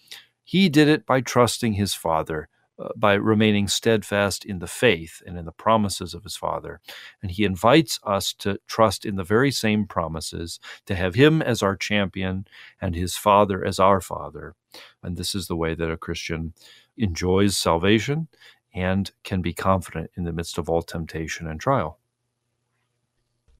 He 0.44 0.68
did 0.68 0.88
it 0.88 1.06
by 1.06 1.20
trusting 1.20 1.74
his 1.74 1.94
Father 1.94 2.48
uh, 2.78 2.88
by 2.96 3.14
remaining 3.14 3.68
steadfast 3.68 4.44
in 4.44 4.58
the 4.58 4.66
faith 4.66 5.22
and 5.26 5.38
in 5.38 5.44
the 5.44 5.52
promises 5.52 6.14
of 6.14 6.22
his 6.22 6.36
Father. 6.36 6.80
And 7.20 7.30
he 7.30 7.44
invites 7.44 8.00
us 8.04 8.32
to 8.34 8.58
trust 8.66 9.04
in 9.04 9.16
the 9.16 9.24
very 9.24 9.50
same 9.50 9.86
promises, 9.86 10.58
to 10.86 10.94
have 10.94 11.14
him 11.14 11.42
as 11.42 11.62
our 11.62 11.76
champion 11.76 12.46
and 12.80 12.94
his 12.94 13.16
Father 13.16 13.64
as 13.64 13.78
our 13.78 14.00
Father. 14.00 14.54
And 15.02 15.16
this 15.16 15.34
is 15.34 15.48
the 15.48 15.56
way 15.56 15.74
that 15.74 15.90
a 15.90 15.96
Christian 15.96 16.54
enjoys 16.96 17.56
salvation 17.56 18.28
and 18.74 19.10
can 19.22 19.42
be 19.42 19.52
confident 19.52 20.10
in 20.16 20.24
the 20.24 20.32
midst 20.32 20.58
of 20.58 20.68
all 20.68 20.82
temptation 20.82 21.46
and 21.46 21.60
trial. 21.60 21.98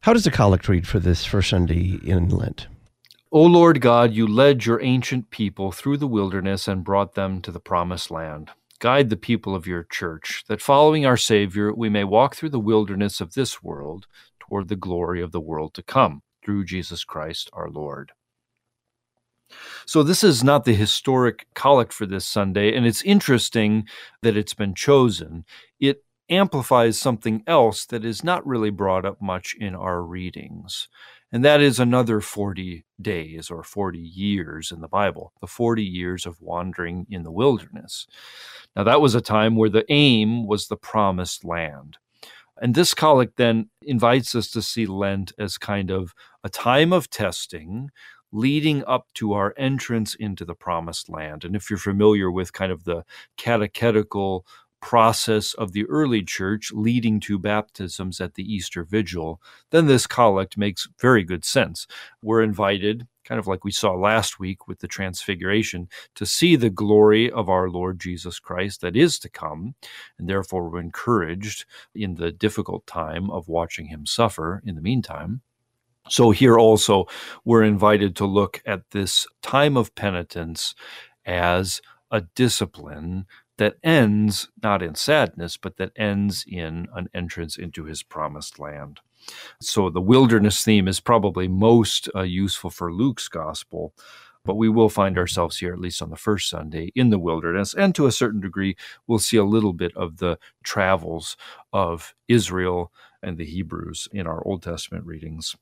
How 0.00 0.12
does 0.12 0.24
the 0.24 0.30
collect 0.30 0.68
read 0.68 0.86
for 0.86 0.98
this 0.98 1.24
first 1.24 1.50
Sunday 1.50 2.00
in 2.02 2.28
Lent? 2.28 2.66
O 3.30 3.42
Lord 3.42 3.80
God, 3.80 4.12
you 4.12 4.26
led 4.26 4.66
your 4.66 4.82
ancient 4.82 5.30
people 5.30 5.72
through 5.72 5.96
the 5.96 6.08
wilderness 6.08 6.68
and 6.68 6.84
brought 6.84 7.14
them 7.14 7.40
to 7.42 7.50
the 7.50 7.60
promised 7.60 8.10
land. 8.10 8.50
Guide 8.82 9.10
the 9.10 9.16
people 9.16 9.54
of 9.54 9.68
your 9.68 9.84
church, 9.84 10.42
that 10.48 10.60
following 10.60 11.06
our 11.06 11.16
Savior, 11.16 11.72
we 11.72 11.88
may 11.88 12.02
walk 12.02 12.34
through 12.34 12.48
the 12.48 12.58
wilderness 12.58 13.20
of 13.20 13.34
this 13.34 13.62
world 13.62 14.08
toward 14.40 14.66
the 14.66 14.74
glory 14.74 15.22
of 15.22 15.30
the 15.30 15.40
world 15.40 15.72
to 15.74 15.84
come, 15.84 16.22
through 16.44 16.64
Jesus 16.64 17.04
Christ 17.04 17.48
our 17.52 17.70
Lord. 17.70 18.10
So, 19.86 20.02
this 20.02 20.24
is 20.24 20.42
not 20.42 20.64
the 20.64 20.74
historic 20.74 21.46
collect 21.54 21.92
for 21.92 22.06
this 22.06 22.26
Sunday, 22.26 22.74
and 22.74 22.84
it's 22.84 23.02
interesting 23.02 23.86
that 24.22 24.36
it's 24.36 24.54
been 24.54 24.74
chosen. 24.74 25.44
It 25.78 26.02
amplifies 26.28 26.98
something 26.98 27.44
else 27.46 27.86
that 27.86 28.04
is 28.04 28.24
not 28.24 28.44
really 28.44 28.70
brought 28.70 29.06
up 29.06 29.22
much 29.22 29.54
in 29.60 29.76
our 29.76 30.02
readings. 30.02 30.88
And 31.32 31.44
that 31.44 31.62
is 31.62 31.80
another 31.80 32.20
40 32.20 32.84
days 33.00 33.50
or 33.50 33.62
40 33.62 33.98
years 33.98 34.70
in 34.70 34.82
the 34.82 34.88
Bible, 34.88 35.32
the 35.40 35.46
40 35.46 35.82
years 35.82 36.26
of 36.26 36.40
wandering 36.42 37.06
in 37.10 37.22
the 37.22 37.32
wilderness. 37.32 38.06
Now, 38.76 38.84
that 38.84 39.00
was 39.00 39.14
a 39.14 39.22
time 39.22 39.56
where 39.56 39.70
the 39.70 39.86
aim 39.88 40.46
was 40.46 40.68
the 40.68 40.76
promised 40.76 41.44
land. 41.44 41.96
And 42.60 42.74
this 42.74 42.92
collect 42.92 43.38
then 43.38 43.70
invites 43.80 44.34
us 44.34 44.50
to 44.50 44.62
see 44.62 44.86
Lent 44.86 45.32
as 45.38 45.56
kind 45.56 45.90
of 45.90 46.14
a 46.44 46.50
time 46.50 46.92
of 46.92 47.08
testing 47.08 47.90
leading 48.30 48.84
up 48.86 49.06
to 49.14 49.34
our 49.34 49.54
entrance 49.56 50.14
into 50.14 50.44
the 50.44 50.54
promised 50.54 51.08
land. 51.08 51.44
And 51.44 51.54
if 51.54 51.68
you're 51.68 51.78
familiar 51.78 52.30
with 52.30 52.52
kind 52.52 52.72
of 52.72 52.84
the 52.84 53.04
catechetical 53.36 54.46
process 54.82 55.54
of 55.54 55.72
the 55.72 55.86
early 55.86 56.22
church 56.22 56.70
leading 56.74 57.20
to 57.20 57.38
baptisms 57.38 58.20
at 58.20 58.34
the 58.34 58.42
Easter 58.42 58.84
Vigil, 58.84 59.40
then 59.70 59.86
this 59.86 60.06
collect 60.06 60.58
makes 60.58 60.88
very 61.00 61.22
good 61.22 61.44
sense. 61.44 61.86
We're 62.20 62.42
invited, 62.42 63.06
kind 63.24 63.38
of 63.38 63.46
like 63.46 63.64
we 63.64 63.70
saw 63.70 63.92
last 63.92 64.38
week 64.38 64.68
with 64.68 64.80
the 64.80 64.88
Transfiguration, 64.88 65.88
to 66.16 66.26
see 66.26 66.56
the 66.56 66.68
glory 66.68 67.30
of 67.30 67.48
our 67.48 67.70
Lord 67.70 68.00
Jesus 68.00 68.38
Christ 68.38 68.82
that 68.82 68.96
is 68.96 69.18
to 69.20 69.30
come, 69.30 69.76
and 70.18 70.28
therefore 70.28 70.68
we're 70.68 70.80
encouraged 70.80 71.64
in 71.94 72.16
the 72.16 72.32
difficult 72.32 72.86
time 72.86 73.30
of 73.30 73.48
watching 73.48 73.86
him 73.86 74.04
suffer 74.04 74.62
in 74.66 74.74
the 74.74 74.82
meantime. 74.82 75.40
So, 76.08 76.32
here 76.32 76.58
also, 76.58 77.06
we're 77.44 77.62
invited 77.62 78.16
to 78.16 78.26
look 78.26 78.60
at 78.66 78.90
this 78.90 79.24
time 79.40 79.76
of 79.76 79.94
penitence 79.94 80.74
as 81.24 81.80
a 82.10 82.22
discipline 82.34 83.26
that 83.62 83.76
ends 83.84 84.48
not 84.60 84.82
in 84.82 84.96
sadness, 84.96 85.56
but 85.56 85.76
that 85.76 85.92
ends 85.94 86.44
in 86.48 86.88
an 86.96 87.08
entrance 87.14 87.56
into 87.56 87.84
his 87.84 88.02
promised 88.02 88.58
land. 88.58 88.98
So 89.60 89.88
the 89.88 90.00
wilderness 90.00 90.64
theme 90.64 90.88
is 90.88 90.98
probably 90.98 91.46
most 91.46 92.08
uh, 92.12 92.22
useful 92.22 92.70
for 92.70 92.92
Luke's 92.92 93.28
gospel, 93.28 93.94
but 94.44 94.56
we 94.56 94.68
will 94.68 94.88
find 94.88 95.16
ourselves 95.16 95.58
here, 95.58 95.72
at 95.72 95.78
least 95.78 96.02
on 96.02 96.10
the 96.10 96.16
first 96.16 96.50
Sunday, 96.50 96.90
in 96.96 97.10
the 97.10 97.20
wilderness. 97.20 97.72
And 97.72 97.94
to 97.94 98.06
a 98.06 98.10
certain 98.12 98.40
degree, 98.40 98.74
we'll 99.06 99.20
see 99.20 99.36
a 99.36 99.44
little 99.44 99.72
bit 99.72 99.96
of 99.96 100.16
the 100.16 100.40
travels 100.64 101.36
of 101.72 102.16
Israel 102.26 102.90
and 103.22 103.38
the 103.38 103.46
Hebrews 103.46 104.08
in 104.10 104.26
our 104.26 104.44
Old 104.44 104.64
Testament 104.64 105.06
readings. 105.06 105.54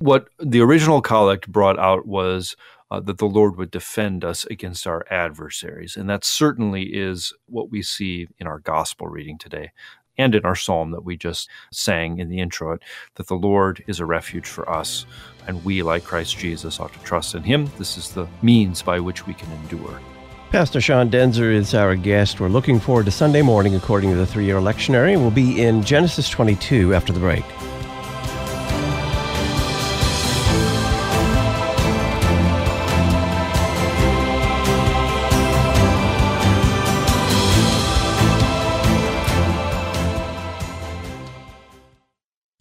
What 0.00 0.28
the 0.38 0.62
original 0.62 1.02
collect 1.02 1.52
brought 1.52 1.78
out 1.78 2.06
was 2.06 2.56
uh, 2.90 3.00
that 3.00 3.18
the 3.18 3.26
Lord 3.26 3.56
would 3.56 3.70
defend 3.70 4.24
us 4.24 4.46
against 4.46 4.86
our 4.86 5.04
adversaries. 5.10 5.94
And 5.94 6.08
that 6.08 6.24
certainly 6.24 6.84
is 6.84 7.34
what 7.46 7.70
we 7.70 7.82
see 7.82 8.26
in 8.38 8.46
our 8.46 8.60
gospel 8.60 9.08
reading 9.08 9.36
today 9.36 9.72
and 10.16 10.34
in 10.34 10.44
our 10.46 10.56
psalm 10.56 10.90
that 10.92 11.04
we 11.04 11.18
just 11.18 11.50
sang 11.70 12.18
in 12.18 12.30
the 12.30 12.40
intro, 12.40 12.78
that 13.16 13.26
the 13.26 13.34
Lord 13.34 13.84
is 13.86 14.00
a 14.00 14.06
refuge 14.06 14.46
for 14.46 14.68
us, 14.70 15.04
and 15.46 15.62
we, 15.66 15.82
like 15.82 16.04
Christ 16.04 16.36
Jesus, 16.38 16.80
ought 16.80 16.92
to 16.94 16.98
trust 17.00 17.34
in 17.34 17.42
Him. 17.42 17.70
This 17.76 17.98
is 17.98 18.10
the 18.10 18.26
means 18.40 18.82
by 18.82 19.00
which 19.00 19.26
we 19.26 19.34
can 19.34 19.52
endure. 19.52 20.00
Pastor 20.50 20.80
Sean 20.80 21.10
Daenzer 21.10 21.54
is 21.54 21.74
our 21.74 21.94
guest. 21.94 22.40
We're 22.40 22.48
looking 22.48 22.80
forward 22.80 23.04
to 23.04 23.12
Sunday 23.12 23.42
morning 23.42 23.74
according 23.74 24.10
to 24.10 24.16
the 24.16 24.26
three 24.26 24.46
year 24.46 24.56
lectionary. 24.60 25.16
We'll 25.16 25.30
be 25.30 25.62
in 25.62 25.84
Genesis 25.84 26.28
22 26.30 26.94
after 26.94 27.12
the 27.12 27.20
break. 27.20 27.44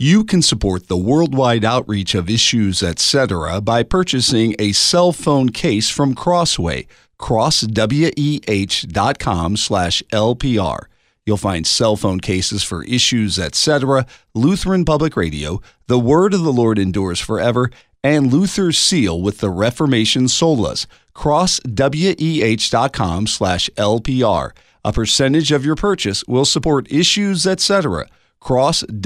You 0.02 0.24
can 0.24 0.42
support 0.42 0.88
the 0.88 0.96
worldwide 0.96 1.66
outreach 1.66 2.16
of 2.16 2.30
issues, 2.30 2.82
etc. 2.82 3.60
by 3.60 3.84
purchasing 3.84 4.56
a 4.58 4.72
cell 4.72 5.12
phone 5.12 5.50
case 5.50 5.90
from 5.90 6.16
Crossway, 6.16 6.88
crossweh.com 7.20 9.58
slash 9.58 10.02
LPR. 10.14 10.80
You'll 11.26 11.36
find 11.36 11.68
cell 11.68 11.98
phone 11.98 12.22
cases 12.22 12.64
for 12.64 12.86
issues, 12.86 13.38
etc., 13.38 14.06
Lutheran 14.34 14.86
Public 14.86 15.18
Radio, 15.18 15.62
The 15.88 16.00
Word 16.00 16.34
of 16.34 16.44
the 16.44 16.54
Lord 16.54 16.80
Endures 16.80 17.20
Forever, 17.20 17.70
and 18.02 18.32
Luther's 18.32 18.78
Seal 18.78 19.22
with 19.22 19.40
the 19.40 19.50
Reformation 19.50 20.28
Solas, 20.28 20.86
crossweh.com 21.14 23.28
slash 23.28 23.70
LPR. 23.76 24.52
A 24.86 24.94
percentage 24.94 25.52
of 25.52 25.66
your 25.66 25.76
purchase 25.76 26.24
will 26.26 26.46
support 26.46 26.90
issues, 26.90 27.46
etc., 27.46 28.08
crossweh.com 28.42 29.00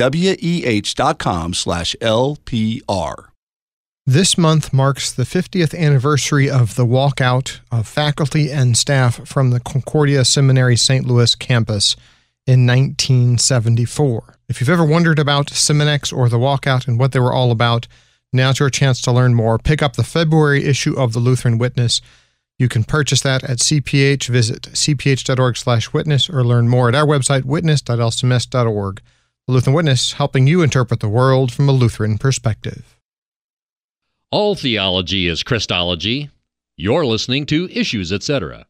slash 1.53 1.95
LPR. 2.01 3.25
This 4.05 4.37
month 4.37 4.73
marks 4.73 5.13
the 5.13 5.23
50th 5.23 5.73
anniversary 5.73 6.49
of 6.49 6.75
the 6.75 6.85
walkout 6.85 7.61
of 7.71 7.87
faculty 7.87 8.51
and 8.51 8.75
staff 8.75 9.25
from 9.25 9.51
the 9.51 9.61
Concordia 9.61 10.25
Seminary 10.25 10.75
St. 10.75 11.05
Louis 11.05 11.33
campus 11.35 11.95
in 12.45 12.67
1974. 12.67 14.39
If 14.49 14.59
you've 14.59 14.69
ever 14.69 14.83
wondered 14.83 15.19
about 15.19 15.47
Seminex 15.47 16.11
or 16.11 16.27
the 16.27 16.37
walkout 16.37 16.85
and 16.85 16.99
what 16.99 17.13
they 17.13 17.19
were 17.21 17.31
all 17.31 17.49
about, 17.49 17.87
now's 18.33 18.59
your 18.59 18.69
chance 18.69 18.99
to 19.03 19.11
learn 19.13 19.35
more. 19.35 19.57
Pick 19.57 19.81
up 19.81 19.95
the 19.95 20.03
February 20.03 20.65
issue 20.65 20.99
of 20.99 21.13
the 21.13 21.19
Lutheran 21.19 21.57
Witness. 21.57 22.01
You 22.59 22.67
can 22.67 22.83
purchase 22.83 23.21
that 23.21 23.45
at 23.45 23.59
CPH. 23.59 24.27
Visit 24.27 24.63
cph.org 24.63 25.55
slash 25.55 25.93
witness 25.93 26.29
or 26.29 26.43
learn 26.43 26.67
more 26.67 26.89
at 26.89 26.95
our 26.95 27.05
website, 27.05 27.43
witness.lcms.org. 27.45 29.01
The 29.45 29.51
Lutheran 29.51 29.73
Witness, 29.73 30.13
helping 30.13 30.47
you 30.47 30.61
interpret 30.61 31.01
the 31.01 31.09
world 31.09 31.51
from 31.51 31.67
a 31.67 31.73
Lutheran 31.73 32.17
perspective. 32.17 32.95
All 34.31 34.55
theology 34.55 35.27
is 35.27 35.43
Christology. 35.43 36.29
You're 36.77 37.05
listening 37.05 37.45
to 37.47 37.67
Issues, 37.69 38.13
etc. 38.13 38.67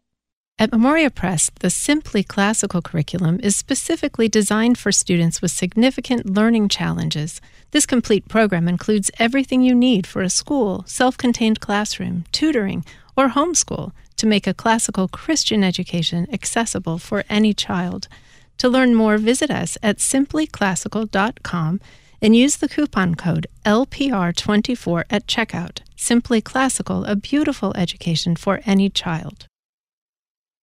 At 0.58 0.72
Memoria 0.72 1.12
Press, 1.12 1.52
the 1.60 1.70
Simply 1.70 2.24
Classical 2.24 2.82
curriculum 2.82 3.40
is 3.44 3.56
specifically 3.56 4.28
designed 4.28 4.80
for 4.80 4.92
students 4.92 5.44
with 5.44 5.52
significant 5.52 6.26
learning 6.26 6.70
challenges. 6.70 7.40
This 7.70 7.86
complete 7.86 8.28
program 8.28 8.68
includes 8.68 9.12
everything 9.20 9.62
you 9.62 9.76
need 9.76 10.08
for 10.08 10.24
a 10.24 10.30
school, 10.30 10.86
self 10.88 11.20
contained 11.20 11.60
classroom, 11.60 12.26
tutoring, 12.32 12.84
or 13.16 13.30
homeschool 13.30 13.92
to 14.18 14.26
make 14.26 14.48
a 14.48 14.56
classical 14.56 15.08
Christian 15.08 15.64
education 15.64 16.26
accessible 16.34 16.98
for 16.98 17.24
any 17.30 17.54
child. 17.54 18.08
To 18.58 18.70
learn 18.70 18.96
more, 18.96 19.18
visit 19.18 19.52
us 19.52 19.78
at 19.84 19.98
simplyclassical.com 19.98 21.82
and 22.22 22.36
use 22.36 22.58
the 22.58 22.70
coupon 22.70 23.16
code 23.16 23.48
LPR24 23.66 25.04
at 25.10 25.28
checkout. 25.28 25.80
Simply 25.98 26.42
Classical, 26.42 27.04
a 27.06 27.16
beautiful 27.16 27.74
education 27.76 28.36
for 28.36 28.62
any 28.66 28.90
child. 28.90 29.48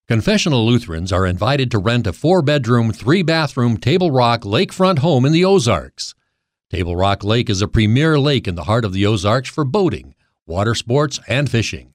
Confessional 0.07 0.65
Lutherans 0.65 1.13
are 1.13 1.25
invited 1.25 1.71
to 1.71 1.77
rent 1.77 2.07
a 2.07 2.11
four 2.11 2.41
bedroom, 2.41 2.91
three 2.91 3.21
bathroom 3.21 3.77
Table 3.77 4.11
Rock 4.11 4.41
lakefront 4.41 4.99
home 4.99 5.25
in 5.25 5.31
the 5.31 5.45
Ozarks. 5.45 6.15
Table 6.69 6.95
Rock 6.95 7.23
Lake 7.23 7.49
is 7.49 7.61
a 7.61 7.67
premier 7.67 8.19
lake 8.19 8.47
in 8.47 8.55
the 8.55 8.63
heart 8.63 8.83
of 8.83 8.93
the 8.93 9.05
Ozarks 9.05 9.49
for 9.49 9.63
boating, 9.63 10.15
water 10.45 10.73
sports, 10.73 11.19
and 11.27 11.49
fishing. 11.49 11.93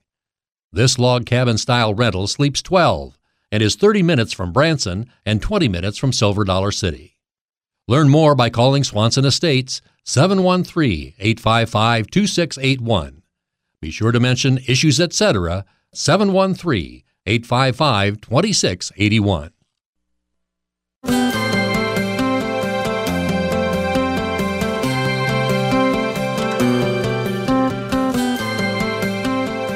This 0.72 0.98
log 0.98 1.26
cabin 1.26 1.58
style 1.58 1.94
rental 1.94 2.26
sleeps 2.26 2.62
12 2.62 3.18
and 3.50 3.62
is 3.62 3.76
30 3.76 4.02
minutes 4.02 4.32
from 4.32 4.52
Branson 4.52 5.10
and 5.24 5.40
20 5.40 5.68
minutes 5.68 5.98
from 5.98 6.12
Silver 6.12 6.44
Dollar 6.44 6.70
City. 6.70 7.16
Learn 7.88 8.08
more 8.08 8.34
by 8.34 8.50
calling 8.50 8.82
Swanson 8.84 9.24
Estates 9.24 9.80
713 10.04 11.14
855 11.18 12.10
2681. 12.10 13.22
Be 13.80 13.90
sure 13.90 14.12
to 14.12 14.20
mention 14.20 14.58
Issues 14.66 15.00
Etc. 15.00 15.64
713 15.92 17.02
855 17.26 18.20
2681. 18.20 19.52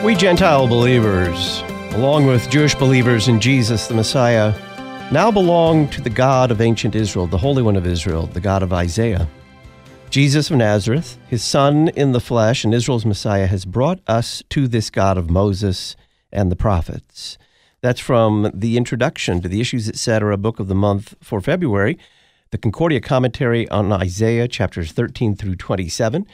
We 0.04 0.16
Gentile 0.16 0.66
believers, 0.66 1.62
along 1.92 2.26
with 2.26 2.48
Jewish 2.50 2.74
believers 2.74 3.28
in 3.28 3.40
Jesus 3.40 3.86
the 3.86 3.94
Messiah, 3.94 4.54
now 5.10 5.30
belong 5.30 5.88
to 5.88 6.00
the 6.00 6.10
God 6.10 6.50
of 6.50 6.60
ancient 6.60 6.94
Israel, 6.94 7.26
the 7.26 7.38
Holy 7.38 7.62
One 7.62 7.76
of 7.76 7.86
Israel, 7.86 8.26
the 8.26 8.40
God 8.40 8.62
of 8.62 8.72
Isaiah. 8.72 9.28
Jesus 10.08 10.50
of 10.50 10.56
Nazareth, 10.56 11.18
his 11.28 11.42
Son 11.42 11.88
in 11.88 12.12
the 12.12 12.20
flesh 12.20 12.64
and 12.64 12.72
Israel's 12.72 13.06
Messiah, 13.06 13.46
has 13.46 13.64
brought 13.64 14.00
us 14.06 14.42
to 14.50 14.68
this 14.68 14.90
God 14.90 15.18
of 15.18 15.30
Moses 15.30 15.96
and 16.32 16.50
the 16.50 16.56
prophets. 16.56 17.38
That's 17.80 18.00
from 18.00 18.50
the 18.54 18.76
introduction 18.76 19.40
to 19.42 19.48
the 19.48 19.60
Issues 19.60 19.88
Etc. 19.88 20.36
book 20.36 20.60
of 20.60 20.68
the 20.68 20.74
month 20.74 21.14
for 21.22 21.40
February, 21.40 21.98
the 22.50 22.58
Concordia 22.58 23.00
commentary 23.00 23.68
on 23.68 23.92
Isaiah 23.92 24.48
chapters 24.48 24.92
13 24.92 25.36
through 25.36 25.56
27. 25.56 26.26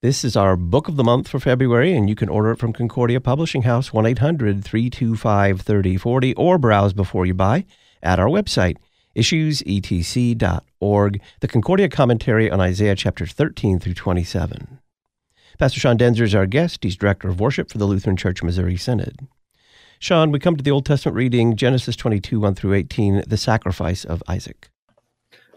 This 0.00 0.24
is 0.24 0.36
our 0.36 0.56
book 0.56 0.86
of 0.86 0.94
the 0.94 1.02
month 1.02 1.26
for 1.26 1.40
February, 1.40 1.92
and 1.92 2.08
you 2.08 2.14
can 2.14 2.28
order 2.28 2.52
it 2.52 2.60
from 2.60 2.72
Concordia 2.72 3.20
Publishing 3.20 3.62
House, 3.62 3.92
1 3.92 4.06
800 4.06 4.64
325 4.64 5.60
3040, 5.60 6.34
or 6.34 6.56
browse 6.56 6.92
before 6.92 7.26
you 7.26 7.34
buy 7.34 7.64
at 8.00 8.20
our 8.20 8.28
website, 8.28 8.76
issuesetc.org, 9.16 11.20
the 11.40 11.48
Concordia 11.48 11.88
commentary 11.88 12.48
on 12.48 12.60
Isaiah 12.60 12.94
chapters 12.94 13.32
13 13.32 13.80
through 13.80 13.94
27. 13.94 14.78
Pastor 15.58 15.80
Sean 15.80 15.98
Daenzer 15.98 16.20
is 16.20 16.32
our 16.32 16.46
guest. 16.46 16.84
He's 16.84 16.94
director 16.94 17.28
of 17.28 17.40
worship 17.40 17.68
for 17.68 17.78
the 17.78 17.84
Lutheran 17.84 18.16
Church 18.16 18.40
Missouri 18.40 18.76
Synod. 18.76 19.26
Sean, 19.98 20.30
we 20.30 20.38
come 20.38 20.56
to 20.56 20.62
the 20.62 20.70
Old 20.70 20.86
Testament 20.86 21.16
reading, 21.16 21.56
Genesis 21.56 21.96
22, 21.96 22.38
1 22.38 22.54
through 22.54 22.74
18, 22.74 23.24
the 23.26 23.36
sacrifice 23.36 24.04
of 24.04 24.22
Isaac. 24.28 24.70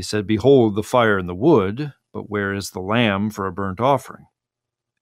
He 0.00 0.04
said, 0.04 0.26
Behold 0.26 0.76
the 0.76 0.82
fire 0.82 1.18
and 1.18 1.28
the 1.28 1.34
wood, 1.34 1.92
but 2.10 2.30
where 2.30 2.54
is 2.54 2.70
the 2.70 2.80
lamb 2.80 3.28
for 3.28 3.46
a 3.46 3.52
burnt 3.52 3.80
offering? 3.80 4.24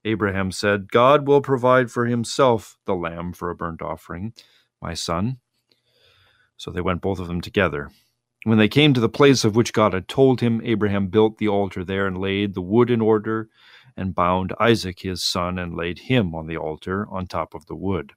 Abraham 0.03 0.51
said, 0.51 0.91
God 0.91 1.25
will 1.25 1.39
provide 1.39 1.89
for 1.89 2.05
himself 2.05 2.77
the 2.85 2.95
lamb 2.95 3.31
for 3.31 3.49
a 3.49 3.55
burnt 3.55 3.81
offering, 3.81 4.33
my 4.81 4.93
son. 4.93 5.37
So 6.57 6.69
they 6.69 6.81
went 6.81 6.99
both 6.99 7.17
of 7.17 7.29
them 7.29 7.39
together. 7.39 7.91
When 8.43 8.57
they 8.57 8.67
came 8.67 8.93
to 8.93 8.99
the 8.99 9.07
place 9.07 9.45
of 9.45 9.55
which 9.55 9.71
God 9.71 9.93
had 9.93 10.09
told 10.09 10.41
him, 10.41 10.59
Abraham 10.65 11.07
built 11.07 11.37
the 11.37 11.47
altar 11.47 11.85
there 11.85 12.05
and 12.05 12.17
laid 12.17 12.53
the 12.53 12.61
wood 12.61 12.89
in 12.89 12.99
order 12.99 13.47
and 13.95 14.13
bound 14.13 14.51
Isaac 14.59 14.99
his 14.99 15.23
son 15.23 15.57
and 15.57 15.77
laid 15.77 15.99
him 15.99 16.35
on 16.35 16.47
the 16.47 16.57
altar 16.57 17.07
on 17.09 17.25
top 17.25 17.53
of 17.53 17.67
the 17.67 17.75
wood. 17.77 18.11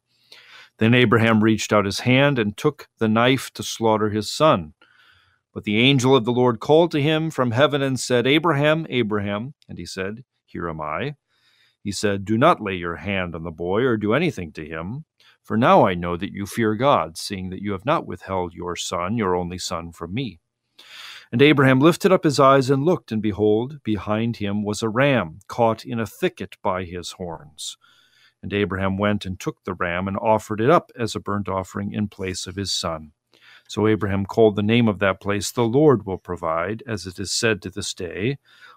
Then 0.78 0.94
Abraham 0.94 1.44
reached 1.44 1.72
out 1.72 1.84
his 1.84 2.00
hand 2.00 2.40
and 2.40 2.56
took 2.56 2.88
the 2.98 3.08
knife 3.08 3.52
to 3.52 3.62
slaughter 3.62 4.10
his 4.10 4.32
son. 4.32 4.74
But 5.52 5.64
the 5.64 5.78
angel 5.78 6.16
of 6.16 6.24
the 6.24 6.32
Lord 6.32 6.60
called 6.60 6.90
to 6.92 7.02
him 7.02 7.30
from 7.30 7.50
heaven 7.50 7.82
and 7.82 8.00
said, 8.00 8.26
Abraham, 8.26 8.86
Abraham. 8.88 9.54
And 9.68 9.78
he 9.78 9.84
said, 9.84 10.24
Here 10.46 10.68
am 10.68 10.80
I. 10.80 11.16
He 11.82 11.92
said, 11.92 12.24
Do 12.24 12.38
not 12.38 12.62
lay 12.62 12.74
your 12.74 12.96
hand 12.96 13.34
on 13.34 13.42
the 13.42 13.50
boy 13.50 13.82
or 13.82 13.96
do 13.96 14.14
anything 14.14 14.52
to 14.52 14.64
him. 14.64 15.04
For 15.42 15.56
now 15.56 15.86
I 15.86 15.94
know 15.94 16.16
that 16.16 16.32
you 16.32 16.46
fear 16.46 16.74
God, 16.76 17.18
seeing 17.18 17.50
that 17.50 17.60
you 17.60 17.72
have 17.72 17.84
not 17.84 18.06
withheld 18.06 18.54
your 18.54 18.76
son, 18.76 19.16
your 19.16 19.34
only 19.34 19.58
son, 19.58 19.90
from 19.92 20.14
me. 20.14 20.38
And 21.32 21.42
Abraham 21.42 21.80
lifted 21.80 22.12
up 22.12 22.24
his 22.24 22.38
eyes 22.38 22.70
and 22.70 22.84
looked, 22.84 23.10
and 23.10 23.20
behold, 23.20 23.82
behind 23.82 24.36
him 24.36 24.62
was 24.62 24.82
a 24.82 24.88
ram 24.88 25.40
caught 25.48 25.84
in 25.84 25.98
a 25.98 26.06
thicket 26.06 26.56
by 26.62 26.84
his 26.84 27.12
horns. 27.12 27.76
And 28.42 28.52
Abraham 28.52 28.98
went 28.98 29.24
and 29.24 29.38
took 29.40 29.64
the 29.64 29.74
ram 29.74 30.06
and 30.08 30.16
offered 30.16 30.60
it 30.60 30.70
up 30.70 30.92
as 30.96 31.14
a 31.14 31.20
burnt 31.20 31.48
offering 31.48 31.92
in 31.92 32.08
place 32.08 32.46
of 32.46 32.56
his 32.56 32.72
son. 32.72 33.12
So 33.72 33.86
Abraham 33.86 34.26
called 34.26 34.56
the 34.56 34.62
name 34.62 34.86
of 34.86 34.98
that 34.98 35.18
place, 35.18 35.50
The 35.50 35.64
Lord 35.64 36.04
will 36.04 36.18
provide, 36.18 36.82
as 36.86 37.06
it 37.06 37.18
is 37.18 37.32
said 37.32 37.62
to 37.62 37.70
this 37.70 37.94
day, 37.94 38.36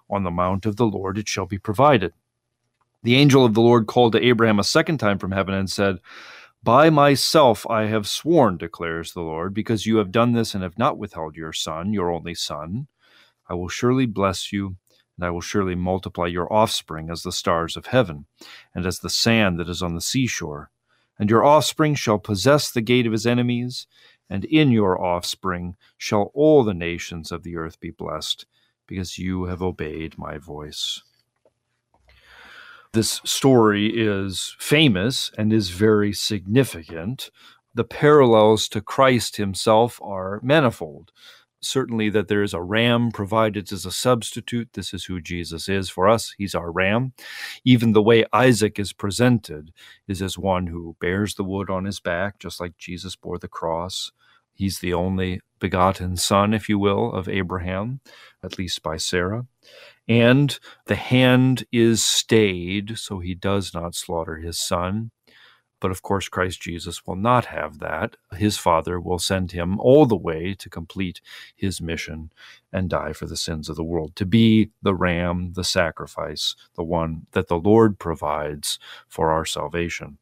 On 0.09 0.23
the 0.23 0.31
mount 0.31 0.65
of 0.65 0.77
the 0.77 0.85
Lord 0.85 1.17
it 1.17 1.27
shall 1.27 1.45
be 1.45 1.57
provided. 1.57 2.13
The 3.03 3.15
angel 3.15 3.43
of 3.43 3.55
the 3.55 3.61
Lord 3.61 3.87
called 3.87 4.13
to 4.13 4.25
Abraham 4.25 4.57
a 4.57 4.63
second 4.63 4.99
time 4.99 5.19
from 5.19 5.33
heaven 5.33 5.53
and 5.53 5.69
said, 5.69 5.97
By 6.63 6.89
myself 6.89 7.69
I 7.69 7.87
have 7.87 8.07
sworn, 8.07 8.55
declares 8.55 9.11
the 9.11 9.21
Lord, 9.21 9.53
because 9.53 9.85
you 9.85 9.97
have 9.97 10.13
done 10.13 10.31
this 10.31 10.53
and 10.53 10.63
have 10.63 10.77
not 10.77 10.97
withheld 10.97 11.35
your 11.35 11.51
son, 11.51 11.91
your 11.91 12.09
only 12.09 12.33
son. 12.33 12.87
I 13.49 13.53
will 13.53 13.67
surely 13.67 14.05
bless 14.05 14.53
you 14.53 14.77
and 15.17 15.25
I 15.25 15.29
will 15.29 15.41
surely 15.41 15.75
multiply 15.75 16.27
your 16.27 16.51
offspring 16.51 17.09
as 17.09 17.23
the 17.23 17.33
stars 17.33 17.75
of 17.75 17.87
heaven, 17.87 18.27
and 18.73 18.85
as 18.85 18.99
the 18.99 19.09
sand 19.09 19.59
that 19.59 19.67
is 19.67 19.81
on 19.81 19.93
the 19.93 19.99
seashore. 19.99 20.71
And 21.17 21.29
your 21.29 21.45
offspring 21.45 21.95
shall 21.95 22.19
possess 22.19 22.71
the 22.71 22.81
gate 22.81 23.05
of 23.05 23.13
his 23.13 23.25
enemies, 23.25 23.87
and 24.29 24.45
in 24.45 24.71
your 24.71 25.01
offspring 25.01 25.75
shall 25.97 26.31
all 26.33 26.63
the 26.63 26.73
nations 26.73 27.31
of 27.31 27.43
the 27.43 27.57
earth 27.57 27.79
be 27.79 27.91
blessed, 27.91 28.45
because 28.87 29.17
you 29.17 29.45
have 29.45 29.61
obeyed 29.61 30.17
my 30.17 30.37
voice. 30.37 31.01
This 32.93 33.19
story 33.25 33.87
is 33.87 34.55
famous 34.57 35.31
and 35.37 35.51
is 35.51 35.69
very 35.69 36.13
significant. 36.13 37.29
The 37.73 37.83
parallels 37.83 38.69
to 38.69 38.79
Christ 38.81 39.35
himself 39.35 39.99
are 40.01 40.39
manifold 40.41 41.11
certainly 41.65 42.09
that 42.09 42.27
there 42.27 42.43
is 42.43 42.53
a 42.53 42.61
ram 42.61 43.11
provided 43.11 43.71
as 43.71 43.85
a 43.85 43.91
substitute. 43.91 44.69
This 44.73 44.93
is 44.93 45.05
who 45.05 45.19
Jesus 45.19 45.67
is 45.67 45.89
for 45.89 46.07
us. 46.07 46.33
He's 46.37 46.55
our 46.55 46.71
ram. 46.71 47.13
Even 47.63 47.93
the 47.93 48.01
way 48.01 48.25
Isaac 48.31 48.79
is 48.79 48.93
presented 48.93 49.71
is 50.07 50.21
as 50.21 50.37
one 50.37 50.67
who 50.67 50.95
bears 50.99 51.35
the 51.35 51.43
wood 51.43 51.69
on 51.69 51.85
his 51.85 51.99
back, 51.99 52.39
just 52.39 52.59
like 52.59 52.77
Jesus 52.77 53.15
bore 53.15 53.37
the 53.37 53.47
cross. 53.47 54.11
He's 54.53 54.79
the 54.79 54.93
only 54.93 55.41
begotten 55.59 56.15
son, 56.15 56.53
if 56.53 56.69
you 56.69 56.79
will, 56.79 57.11
of 57.11 57.27
Abraham, 57.27 57.99
at 58.41 58.57
least 58.57 58.81
by 58.81 58.97
Sarah. 58.97 59.45
And 60.07 60.57
the 60.85 60.95
hand 60.95 61.65
is 61.71 62.03
stayed, 62.03 62.97
so 62.97 63.19
he 63.19 63.35
does 63.35 63.73
not 63.73 63.95
slaughter 63.95 64.37
his 64.37 64.57
son. 64.57 65.11
But 65.79 65.91
of 65.91 66.01
course, 66.01 66.29
Christ 66.29 66.61
Jesus 66.61 67.05
will 67.05 67.15
not 67.15 67.45
have 67.45 67.79
that. 67.79 68.15
His 68.33 68.57
Father 68.57 68.99
will 68.99 69.19
send 69.19 69.51
him 69.51 69.79
all 69.79 70.05
the 70.05 70.15
way 70.15 70.55
to 70.55 70.69
complete 70.69 71.21
his 71.55 71.81
mission 71.81 72.31
and 72.71 72.89
die 72.89 73.13
for 73.13 73.25
the 73.25 73.37
sins 73.37 73.69
of 73.69 73.75
the 73.75 73.83
world, 73.83 74.15
to 74.15 74.25
be 74.25 74.71
the 74.81 74.95
ram, 74.95 75.53
the 75.53 75.63
sacrifice, 75.63 76.55
the 76.75 76.83
one 76.83 77.27
that 77.31 77.47
the 77.47 77.59
Lord 77.59 77.99
provides 77.99 78.79
for 79.07 79.31
our 79.31 79.45
salvation. 79.45 80.17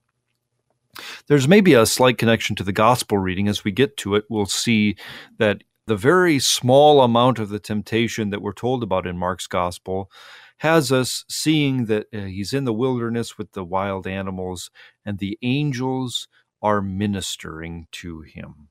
There's 1.27 1.47
maybe 1.47 1.73
a 1.73 1.85
slight 1.85 2.17
connection 2.17 2.55
to 2.57 2.63
the 2.63 2.71
gospel 2.71 3.17
reading. 3.17 3.47
As 3.47 3.63
we 3.63 3.71
get 3.71 3.97
to 3.97 4.15
it, 4.15 4.25
we'll 4.29 4.45
see 4.45 4.95
that 5.37 5.63
the 5.85 5.95
very 5.95 6.39
small 6.39 7.01
amount 7.01 7.39
of 7.39 7.49
the 7.49 7.59
temptation 7.59 8.29
that 8.29 8.41
we're 8.41 8.53
told 8.53 8.83
about 8.83 9.07
in 9.07 9.17
Mark's 9.17 9.47
gospel 9.47 10.09
has 10.57 10.91
us 10.91 11.25
seeing 11.29 11.85
that 11.85 12.07
uh, 12.13 12.21
he's 12.21 12.53
in 12.53 12.65
the 12.65 12.73
wilderness 12.73 13.37
with 13.37 13.51
the 13.51 13.63
wild 13.63 14.07
animals 14.07 14.69
and 15.05 15.19
the 15.19 15.37
angels 15.41 16.27
are 16.61 16.81
ministering 16.81 17.87
to 17.91 18.21
him. 18.21 18.69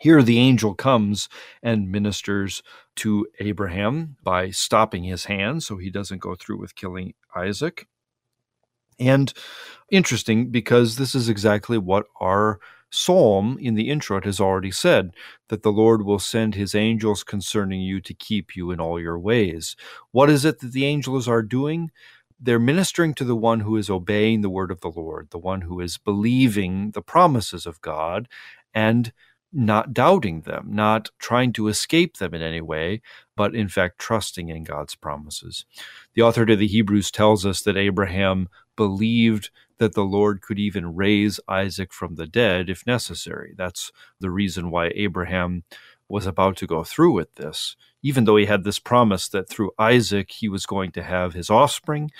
Here, 0.00 0.22
the 0.22 0.38
angel 0.38 0.74
comes 0.74 1.28
and 1.62 1.90
ministers 1.90 2.62
to 2.96 3.26
Abraham 3.40 4.16
by 4.22 4.50
stopping 4.50 5.04
his 5.04 5.24
hand 5.24 5.62
so 5.62 5.76
he 5.76 5.90
doesn't 5.90 6.18
go 6.18 6.34
through 6.34 6.58
with 6.58 6.74
killing 6.74 7.14
Isaac. 7.34 7.86
And 8.98 9.32
interesting 9.90 10.50
because 10.50 10.96
this 10.96 11.14
is 11.14 11.28
exactly 11.28 11.78
what 11.78 12.06
our 12.20 12.60
psalm 12.94 13.58
in 13.60 13.74
the 13.74 13.90
intro 13.90 14.16
it 14.16 14.24
has 14.24 14.40
already 14.40 14.70
said 14.70 15.10
that 15.48 15.62
the 15.62 15.72
Lord 15.72 16.04
will 16.04 16.18
send 16.18 16.54
his 16.54 16.74
angels 16.74 17.24
concerning 17.24 17.80
you 17.80 18.00
to 18.00 18.14
keep 18.14 18.54
you 18.56 18.70
in 18.70 18.80
all 18.80 19.00
your 19.00 19.18
ways. 19.18 19.76
What 20.12 20.30
is 20.30 20.44
it 20.44 20.60
that 20.60 20.72
the 20.72 20.84
angels 20.84 21.26
are 21.26 21.42
doing? 21.42 21.90
They're 22.40 22.58
ministering 22.58 23.14
to 23.14 23.24
the 23.24 23.36
one 23.36 23.60
who 23.60 23.76
is 23.76 23.90
obeying 23.90 24.40
the 24.40 24.50
word 24.50 24.70
of 24.70 24.80
the 24.80 24.88
Lord, 24.88 25.28
the 25.30 25.38
one 25.38 25.62
who 25.62 25.80
is 25.80 25.98
believing 25.98 26.92
the 26.92 27.02
promises 27.02 27.66
of 27.66 27.80
God 27.80 28.28
and 28.72 29.12
not 29.52 29.94
doubting 29.94 30.42
them, 30.42 30.66
not 30.70 31.10
trying 31.18 31.52
to 31.54 31.68
escape 31.68 32.16
them 32.16 32.34
in 32.34 32.42
any 32.42 32.60
way, 32.60 33.00
but 33.36 33.54
in 33.54 33.68
fact 33.68 33.98
trusting 33.98 34.48
in 34.48 34.64
God's 34.64 34.96
promises. 34.96 35.64
The 36.14 36.22
author 36.22 36.44
to 36.44 36.56
the 36.56 36.66
Hebrews 36.66 37.10
tells 37.10 37.46
us 37.46 37.62
that 37.62 37.76
Abraham 37.76 38.48
believed 38.76 39.50
that 39.78 39.94
the 39.94 40.04
Lord 40.04 40.40
could 40.40 40.58
even 40.58 40.94
raise 40.94 41.40
Isaac 41.48 41.92
from 41.92 42.14
the 42.14 42.26
dead 42.26 42.68
if 42.68 42.86
necessary. 42.86 43.54
That's 43.56 43.90
the 44.20 44.30
reason 44.30 44.70
why 44.70 44.92
Abraham 44.94 45.64
was 46.08 46.26
about 46.26 46.56
to 46.58 46.66
go 46.66 46.84
through 46.84 47.12
with 47.12 47.34
this, 47.34 47.76
even 48.02 48.24
though 48.24 48.36
he 48.36 48.46
had 48.46 48.64
this 48.64 48.78
promise 48.78 49.28
that 49.28 49.48
through 49.48 49.72
Isaac 49.78 50.30
he 50.30 50.48
was 50.48 50.66
going 50.66 50.92
to 50.92 51.02
have 51.02 51.34
his 51.34 51.50
offspring. 51.50 52.10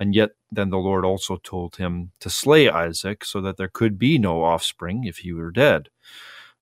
And 0.00 0.14
yet, 0.14 0.30
then 0.50 0.70
the 0.70 0.78
Lord 0.78 1.04
also 1.04 1.36
told 1.36 1.76
him 1.76 2.10
to 2.20 2.30
slay 2.30 2.68
Isaac 2.68 3.24
so 3.24 3.40
that 3.42 3.56
there 3.56 3.68
could 3.68 3.98
be 3.98 4.18
no 4.18 4.42
offspring 4.42 5.04
if 5.04 5.18
he 5.18 5.32
were 5.32 5.50
dead. 5.50 5.88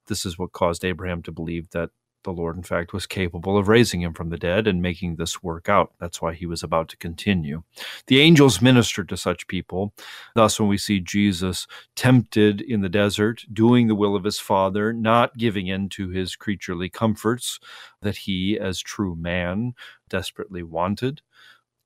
This 0.07 0.27
is 0.27 0.39
what 0.39 0.53
caused 0.53 0.85
Abraham 0.85 1.23
to 1.23 1.33
believe 1.33 1.71
that 1.71 1.91
the 2.25 2.33
Lord, 2.33 2.57
in 2.57 2.63
fact, 2.63 2.93
was 2.93 3.07
capable 3.07 3.57
of 3.57 3.69
raising 3.69 4.03
him 4.03 4.15
from 4.15 4.31
the 4.31 4.37
dead 4.37 4.67
and 4.67 4.83
making 4.83 5.17
this 5.17 5.43
work 5.43 5.69
out. 5.69 5.93
That's 5.99 6.21
why 6.21 6.35
he 6.35 6.47
was 6.47 6.63
about 6.63 6.89
to 6.91 6.97
continue. 6.97 7.63
The 8.07 8.21
angels 8.21 8.61
ministered 8.61 9.09
to 9.11 9.17
such 9.17 9.47
people. 9.47 9.93
Thus, 10.35 10.59
when 10.59 10.69
we 10.69 10.79
see 10.79 11.01
Jesus 11.01 11.67
tempted 11.97 12.61
in 12.61 12.81
the 12.81 12.89
desert, 12.89 13.45
doing 13.53 13.87
the 13.89 13.95
will 13.95 14.17
of 14.17 14.25
his 14.25 14.39
Father, 14.39 14.93
not 14.93 15.37
giving 15.37 15.67
in 15.67 15.89
to 15.91 16.09
his 16.09 16.37
creaturely 16.37 16.89
comforts 16.89 17.59
that 18.01 18.19
he, 18.19 18.59
as 18.59 18.81
true 18.81 19.15
man, 19.15 19.75
desperately 20.09 20.63
wanted, 20.63 21.23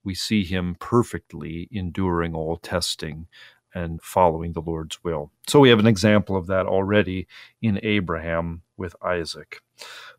we 0.04 0.14
see 0.14 0.44
him 0.44 0.76
perfectly 0.78 1.68
enduring 1.72 2.34
all 2.34 2.56
testing 2.56 3.26
and 3.76 4.00
following 4.00 4.54
the 4.54 4.62
Lord's 4.62 5.04
will. 5.04 5.30
So 5.46 5.60
we 5.60 5.68
have 5.68 5.78
an 5.78 5.86
example 5.86 6.34
of 6.34 6.46
that 6.46 6.64
already 6.66 7.28
in 7.60 7.78
Abraham 7.82 8.62
with 8.78 8.96
Isaac. 9.02 9.60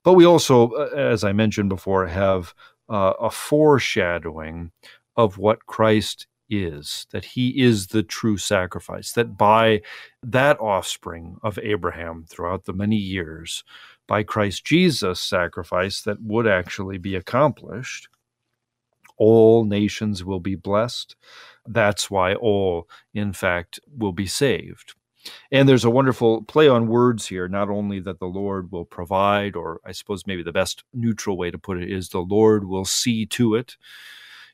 But 0.03 0.13
we 0.13 0.25
also, 0.25 0.69
uh, 0.69 0.89
as 0.95 1.23
I 1.23 1.33
mentioned 1.33 1.69
before, 1.69 2.05
have 2.05 2.53
uh, 2.87 3.13
a 3.19 3.31
foreshadowing 3.31 4.71
of 5.15 5.39
what 5.39 5.65
Christ 5.65 6.27
is, 6.49 7.07
that 7.11 7.25
he 7.25 7.61
is 7.61 7.87
the 7.87 8.03
true 8.03 8.37
sacrifice, 8.37 9.11
that 9.13 9.37
by 9.37 9.81
that 10.21 10.59
offspring 10.59 11.37
of 11.41 11.57
Abraham 11.63 12.25
throughout 12.29 12.65
the 12.65 12.73
many 12.73 12.95
years, 12.95 13.63
by 14.07 14.21
Christ 14.21 14.65
Jesus' 14.65 15.19
sacrifice 15.19 16.03
that 16.03 16.21
would 16.21 16.47
actually 16.47 16.99
be 16.99 17.15
accomplished, 17.15 18.07
all 19.17 19.65
nations 19.65 20.23
will 20.23 20.39
be 20.39 20.55
blessed. 20.55 21.15
That's 21.67 22.09
why 22.09 22.33
all, 22.35 22.87
in 23.13 23.33
fact, 23.33 23.79
will 23.97 24.13
be 24.13 24.27
saved. 24.27 24.95
And 25.51 25.67
there's 25.67 25.85
a 25.85 25.89
wonderful 25.89 26.43
play 26.43 26.67
on 26.67 26.87
words 26.87 27.27
here, 27.27 27.47
not 27.47 27.69
only 27.69 27.99
that 27.99 28.19
the 28.19 28.27
Lord 28.27 28.71
will 28.71 28.85
provide, 28.85 29.55
or 29.55 29.81
I 29.85 29.91
suppose 29.91 30.25
maybe 30.25 30.43
the 30.43 30.53
best 30.53 30.83
neutral 30.93 31.37
way 31.37 31.51
to 31.51 31.57
put 31.57 31.77
it 31.81 31.91
is 31.91 32.09
the 32.09 32.19
Lord 32.19 32.65
will 32.65 32.85
see 32.85 33.25
to 33.27 33.55
it, 33.55 33.75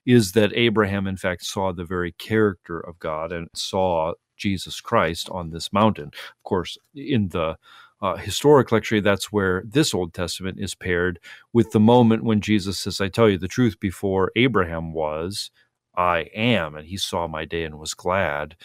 is 0.06 0.32
that 0.34 0.52
Abraham, 0.56 1.08
in 1.08 1.18
fact, 1.18 1.46
saw 1.46 1.72
the 1.72 1.86
very 1.86 2.12
character 2.14 2.80
of 2.80 3.00
God 3.00 3.32
and 3.32 3.48
saw 3.54 4.14
Jesus 4.36 4.82
Christ 4.82 5.30
on 5.30 5.52
this 5.52 5.72
mountain. 5.72 6.08
Of 6.08 6.44
course, 6.44 6.78
in 6.96 7.30
the 7.30 7.58
uh, 8.02 8.18
historic 8.18 8.72
lecture, 8.72 9.00
that's 9.00 9.32
where 9.32 9.64
this 9.66 9.94
Old 9.94 10.14
Testament 10.14 10.60
is 10.60 10.76
paired 10.76 11.20
with 11.54 11.72
the 11.72 11.80
moment 11.80 12.24
when 12.24 12.42
Jesus 12.42 12.80
says, 12.80 13.00
I 13.00 13.08
tell 13.08 13.30
you 13.30 13.38
the 13.38 13.48
truth, 13.48 13.80
before 13.80 14.32
Abraham 14.36 14.92
was, 14.92 15.52
I 15.96 16.30
am, 16.34 16.76
and 16.76 16.88
he 16.88 16.98
saw 16.98 17.28
my 17.28 17.46
day 17.46 17.64
and 17.64 17.80
was 17.80 17.94
glad 17.94 18.56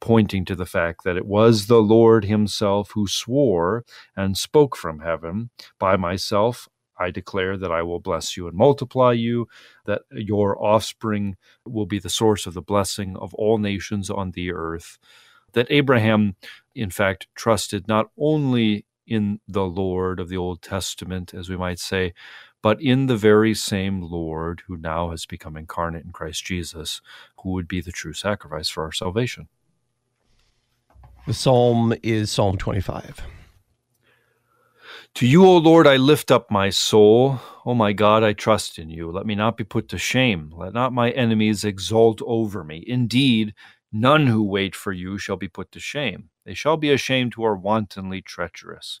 pointing 0.00 0.44
to 0.46 0.54
the 0.54 0.66
fact 0.66 1.04
that 1.04 1.16
it 1.16 1.26
was 1.26 1.66
the 1.66 1.82
Lord 1.82 2.24
Himself 2.24 2.92
who 2.92 3.06
swore 3.06 3.84
and 4.16 4.36
spoke 4.36 4.76
from 4.76 5.00
heaven, 5.00 5.50
By 5.78 5.96
myself 5.96 6.68
I 6.98 7.10
declare 7.10 7.56
that 7.56 7.72
I 7.72 7.82
will 7.82 8.00
bless 8.00 8.36
you 8.36 8.46
and 8.48 8.56
multiply 8.56 9.12
you, 9.12 9.48
that 9.86 10.02
your 10.10 10.62
offspring 10.62 11.36
will 11.64 11.86
be 11.86 11.98
the 11.98 12.10
source 12.10 12.46
of 12.46 12.54
the 12.54 12.62
blessing 12.62 13.16
of 13.16 13.32
all 13.34 13.58
nations 13.58 14.10
on 14.10 14.32
the 14.32 14.52
earth. 14.52 14.98
That 15.52 15.66
Abraham, 15.70 16.36
in 16.74 16.90
fact, 16.90 17.26
trusted 17.34 17.88
not 17.88 18.10
only 18.18 18.86
in 19.06 19.40
the 19.48 19.64
Lord 19.64 20.20
of 20.20 20.28
the 20.28 20.36
Old 20.36 20.62
Testament, 20.62 21.34
as 21.34 21.48
we 21.48 21.56
might 21.56 21.78
say, 21.78 22.12
but 22.62 22.80
in 22.80 23.06
the 23.06 23.16
very 23.16 23.54
same 23.54 24.02
Lord 24.02 24.62
who 24.66 24.76
now 24.76 25.10
has 25.10 25.26
become 25.26 25.56
incarnate 25.56 26.04
in 26.04 26.12
Christ 26.12 26.44
Jesus, 26.44 27.00
who 27.42 27.50
would 27.50 27.68
be 27.68 27.80
the 27.80 27.92
true 27.92 28.12
sacrifice 28.12 28.68
for 28.68 28.84
our 28.84 28.92
salvation. 28.92 29.48
The 31.26 31.34
psalm 31.34 31.94
is 32.02 32.30
Psalm 32.30 32.56
25. 32.56 33.22
To 35.14 35.26
you, 35.26 35.44
O 35.44 35.56
Lord, 35.56 35.86
I 35.86 35.96
lift 35.96 36.30
up 36.30 36.50
my 36.50 36.70
soul. 36.70 37.40
O 37.66 37.74
my 37.74 37.92
God, 37.92 38.22
I 38.22 38.32
trust 38.32 38.78
in 38.78 38.90
you. 38.90 39.10
Let 39.10 39.26
me 39.26 39.34
not 39.34 39.56
be 39.56 39.64
put 39.64 39.88
to 39.88 39.98
shame. 39.98 40.52
Let 40.56 40.72
not 40.72 40.92
my 40.92 41.10
enemies 41.10 41.64
exult 41.64 42.22
over 42.24 42.64
me. 42.64 42.84
Indeed, 42.86 43.54
none 43.92 44.28
who 44.28 44.42
wait 44.42 44.74
for 44.74 44.92
you 44.92 45.18
shall 45.18 45.36
be 45.36 45.48
put 45.48 45.72
to 45.72 45.80
shame. 45.80 46.30
They 46.44 46.54
shall 46.54 46.76
be 46.76 46.90
ashamed 46.90 47.34
who 47.34 47.44
are 47.44 47.56
wantonly 47.56 48.22
treacherous. 48.22 49.00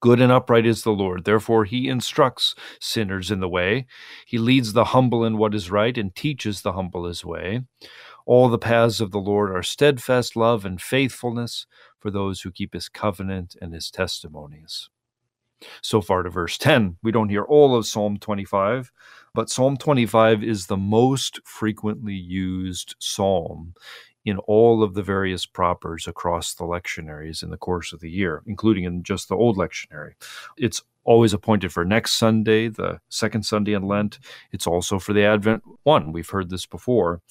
Good 0.00 0.20
and 0.20 0.30
upright 0.30 0.66
is 0.66 0.82
the 0.82 0.92
Lord, 0.92 1.24
therefore 1.24 1.64
he 1.64 1.88
instructs 1.88 2.54
sinners 2.80 3.30
in 3.30 3.40
the 3.40 3.48
way. 3.48 3.86
He 4.26 4.38
leads 4.38 4.72
the 4.74 4.86
humble 4.86 5.24
in 5.24 5.38
what 5.38 5.54
is 5.54 5.70
right 5.70 5.96
and 5.96 6.14
teaches 6.14 6.62
the 6.62 6.72
humble 6.72 7.06
his 7.06 7.24
way. 7.24 7.62
All 8.26 8.48
the 8.48 8.58
paths 8.58 9.00
of 9.00 9.10
the 9.10 9.18
Lord 9.20 9.50
are 9.50 9.62
steadfast 9.62 10.36
love 10.36 10.64
and 10.64 10.80
faithfulness 10.80 11.66
for 11.98 12.10
those 12.10 12.42
who 12.42 12.52
keep 12.52 12.74
his 12.74 12.88
covenant 12.88 13.56
and 13.60 13.72
his 13.72 13.90
testimonies. 13.90 14.90
So 15.82 16.02
far 16.02 16.22
to 16.22 16.30
verse 16.30 16.58
10. 16.58 16.98
We 17.02 17.12
don't 17.12 17.30
hear 17.30 17.44
all 17.44 17.74
of 17.74 17.86
Psalm 17.86 18.18
25, 18.18 18.92
but 19.34 19.48
Psalm 19.48 19.76
25 19.76 20.42
is 20.44 20.66
the 20.66 20.76
most 20.76 21.40
frequently 21.44 22.14
used 22.14 22.94
psalm 22.98 23.74
in 24.26 24.38
all 24.38 24.82
of 24.82 24.94
the 24.94 25.02
various 25.02 25.46
propers 25.46 26.06
across 26.06 26.52
the 26.52 26.64
lectionaries 26.64 27.42
in 27.42 27.50
the 27.50 27.56
course 27.56 27.92
of 27.92 28.00
the 28.00 28.10
year, 28.10 28.42
including 28.44 28.84
in 28.84 29.04
just 29.04 29.28
the 29.28 29.36
old 29.36 29.56
lectionary. 29.56 30.14
It's 30.58 30.82
always 31.04 31.32
appointed 31.32 31.72
for 31.72 31.84
next 31.84 32.14
Sunday, 32.14 32.68
the 32.68 33.00
second 33.08 33.46
Sunday 33.46 33.72
in 33.72 33.84
Lent. 33.84 34.18
It's 34.50 34.66
also 34.66 34.98
for 34.98 35.12
the 35.12 35.24
Advent 35.24 35.62
one. 35.84 36.10
We've 36.10 36.28
heard 36.28 36.50
this 36.50 36.66
before. 36.66 37.22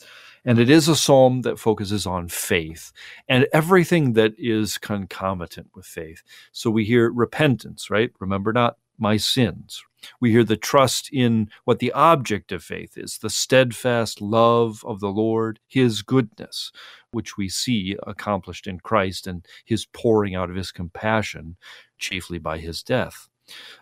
And 0.45 0.57
it 0.57 0.69
is 0.69 0.87
a 0.87 0.95
psalm 0.95 1.41
that 1.41 1.59
focuses 1.59 2.05
on 2.05 2.29
faith 2.29 2.93
and 3.27 3.47
everything 3.51 4.13
that 4.13 4.33
is 4.37 4.77
concomitant 4.77 5.71
with 5.75 5.85
faith. 5.85 6.21
So 6.53 6.69
we 6.69 6.85
hear 6.85 7.11
repentance, 7.11 7.89
right? 7.89 8.11
Remember 8.19 8.53
not 8.53 8.77
my 8.97 9.17
sins. 9.17 9.83
We 10.19 10.31
hear 10.31 10.43
the 10.43 10.57
trust 10.57 11.09
in 11.11 11.49
what 11.63 11.79
the 11.79 11.91
object 11.91 12.51
of 12.51 12.63
faith 12.63 12.97
is 12.97 13.17
the 13.17 13.29
steadfast 13.29 14.21
love 14.21 14.83
of 14.85 14.99
the 14.99 15.09
Lord, 15.09 15.59
his 15.67 16.01
goodness, 16.01 16.71
which 17.11 17.37
we 17.37 17.49
see 17.49 17.97
accomplished 18.05 18.67
in 18.67 18.79
Christ 18.79 19.27
and 19.27 19.45
his 19.63 19.85
pouring 19.85 20.35
out 20.35 20.49
of 20.49 20.55
his 20.55 20.71
compassion, 20.71 21.57
chiefly 21.97 22.39
by 22.39 22.57
his 22.57 22.83
death. 22.83 23.29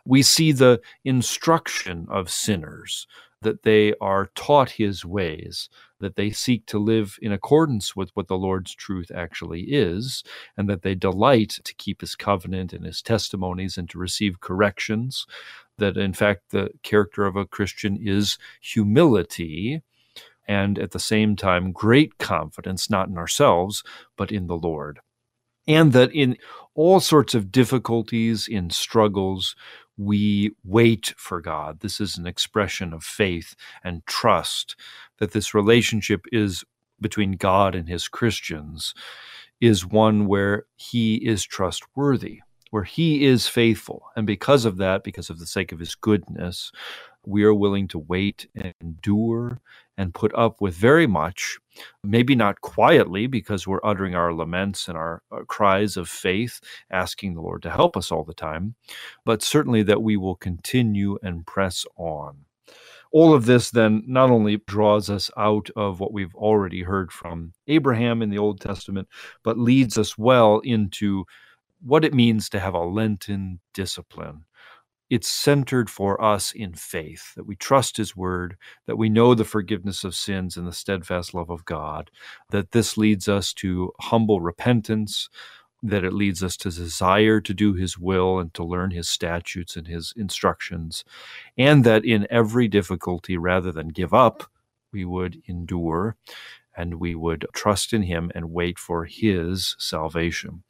We 0.06 0.22
see 0.24 0.52
the 0.52 0.82
instruction 1.06 2.08
of 2.10 2.30
sinners, 2.30 3.08
that 3.44 3.64
they 3.64 3.94
are 4.02 4.32
taught 4.36 4.72
his 4.72 5.06
ways, 5.06 5.70
that 6.00 6.16
they 6.16 6.32
seek 6.32 6.66
to 6.66 6.80
live 6.80 7.18
in 7.22 7.32
accordance 7.32 7.96
with 7.96 8.10
what 8.14 8.28
the 8.28 8.38
Lord's 8.38 8.74
truth 8.74 9.12
actually 9.14 9.64
is, 9.64 10.24
and 10.58 10.70
that 10.70 10.82
they 10.82 10.96
delight 10.96 11.60
to 11.64 11.74
keep 11.76 12.02
his 12.02 12.16
covenant 12.16 12.74
and 12.74 12.86
his 12.86 13.02
testimonies 13.02 13.78
and 13.78 13.90
to 13.90 13.98
receive 13.98 14.42
corrections. 14.42 15.26
That 15.78 15.98
in 15.98 16.14
fact, 16.14 16.52
the 16.52 16.70
character 16.84 17.26
of 17.26 17.36
a 17.36 17.46
Christian 17.46 17.98
is 18.00 18.38
humility 18.62 19.82
and 20.48 20.78
at 20.78 20.92
the 20.92 21.00
same 21.00 21.36
time, 21.36 21.72
great 21.72 22.18
confidence, 22.18 22.90
not 22.90 23.08
in 23.08 23.18
ourselves, 23.18 23.84
but 24.18 24.32
in 24.32 24.48
the 24.48 24.58
Lord. 24.58 25.00
And 25.68 25.94
that 25.94 26.12
in 26.12 26.38
all 26.76 27.00
sorts 27.00 27.34
of 27.34 27.52
difficulties, 27.52 28.48
in 28.48 28.70
struggles, 28.70 29.56
we 29.96 30.52
wait 30.64 31.14
for 31.16 31.40
God. 31.40 31.80
This 31.80 32.02
is 32.02 32.18
an 32.18 32.28
expression 32.28 32.94
of 32.94 33.04
faith 33.04 33.56
and 33.84 34.06
trust 34.06 34.76
that 35.20 35.32
this 35.32 35.54
relationship 35.54 36.26
is 36.32 36.64
between 37.00 37.34
God 37.34 37.76
and 37.76 37.88
his 37.88 38.08
Christians 38.08 38.94
is 39.62 39.86
one 39.86 40.28
where 40.28 40.66
he 40.76 41.16
is 41.16 41.46
trustworthy, 41.46 42.42
where 42.74 42.84
he 42.84 43.24
is 43.24 43.46
faithful. 43.48 44.02
And 44.16 44.26
because 44.26 44.66
of 44.66 44.78
that, 44.78 45.04
because 45.04 45.30
of 45.30 45.38
the 45.38 45.46
sake 45.46 45.72
of 45.72 45.78
his 45.78 45.94
goodness, 45.94 46.72
we 47.24 47.44
are 47.44 47.54
willing 47.54 47.88
to 47.90 48.00
wait 48.00 48.48
and 48.56 48.74
endure 48.82 49.62
and 49.96 50.12
put 50.12 50.34
up 50.34 50.60
with 50.60 50.74
very 50.74 51.06
much, 51.06 51.60
maybe 52.04 52.34
not 52.34 52.62
quietly 52.62 53.28
because 53.28 53.68
we're 53.68 53.86
uttering 53.86 54.16
our 54.16 54.34
laments 54.34 54.88
and 54.88 54.98
our, 54.98 55.22
our, 55.30 55.46
cries 55.46 55.98
of 55.98 56.10
faith, 56.10 56.60
asking 56.90 57.36
the 57.36 57.42
Lord 57.42 57.62
to 57.62 57.70
help 57.70 57.96
us 57.96 58.12
all 58.12 58.24
the 58.24 58.34
time, 58.34 58.74
but 59.24 59.44
certainly 59.44 59.84
that 59.84 60.02
we 60.02 60.18
will 60.18 60.36
continue 60.36 61.20
and 61.22 61.46
press 61.46 61.86
on. 61.96 62.38
All 63.12 63.36
of 63.36 63.46
this 63.46 63.70
then 63.70 64.02
not 64.08 64.32
only 64.32 64.58
draws 64.66 65.12
us 65.12 65.30
out 65.38 65.70
of 65.76 66.00
what 66.00 66.12
we've 66.12 66.34
already 66.34 66.82
heard 66.82 67.12
from 67.12 67.54
Abraham 67.68 68.24
in 68.24 68.32
the 68.32 68.40
Old 68.40 68.60
Testament, 68.60 69.08
but 69.44 69.60
leads 69.60 70.00
us 70.00 70.18
well 70.18 70.58
into 70.62 71.26
what 71.84 72.06
it 72.06 72.14
means 72.14 72.50
to 72.50 72.60
have 72.60 72.74
a 72.74 72.80
Lenten 72.80 73.60
discipline. 73.74 74.46
It's 75.10 75.30
centered 75.30 75.90
for 75.90 76.22
us 76.24 76.54
in 76.54 76.74
faith 76.74 77.36
that 77.36 77.46
we 77.46 77.56
trust 77.56 77.98
his 77.98 78.16
word 78.16 78.58
that 78.88 78.96
we 78.96 79.10
know 79.10 79.36
the 79.36 79.46
forgiveness 79.46 80.04
of 80.04 80.16
sins 80.16 80.58
and 80.58 80.68
the 80.68 80.74
steadfast 80.74 81.34
love 81.34 81.52
of 81.52 81.66
god 81.66 82.10
that 82.50 82.72
this 82.72 82.98
leads 82.98 83.28
us 83.28 83.54
to 83.54 83.92
humble 84.00 84.42
repentance 84.42 85.30
that 85.84 86.06
it 86.06 86.14
leads 86.14 86.42
us 86.42 86.56
to 86.58 86.72
desire 86.72 87.42
to 87.42 87.54
do 87.54 87.74
his 87.74 87.98
will 88.00 88.40
and 88.40 88.54
to 88.54 88.64
learn 88.64 88.90
his 88.90 89.10
statutes 89.10 89.76
and 89.76 89.86
his 89.86 90.14
instructions 90.16 91.04
and 91.58 91.84
that 91.84 92.06
in 92.06 92.26
every 92.32 92.68
difficulty 92.68 93.38
rather 93.38 93.72
than 93.72 93.90
give 93.90 94.14
up 94.14 94.50
we 94.94 95.06
would 95.06 95.42
endure 95.48 96.16
and 96.76 96.96
we 96.96 97.16
would 97.16 97.46
trust 97.54 97.94
in 97.94 98.04
him 98.04 98.32
and 98.36 98.52
wait 98.52 98.78
for 98.80 99.06
his 99.06 99.76
salvation 99.80 100.64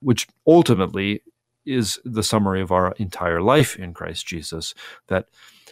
which 0.00 0.26
ultimately 0.46 1.22
is 1.66 2.00
the 2.04 2.22
summary 2.22 2.60
of 2.60 2.72
our 2.72 2.92
entire 2.92 3.42
life 3.42 3.76
in 3.76 3.92
Christ 3.92 4.26
Jesus 4.26 4.74
that 5.08 5.26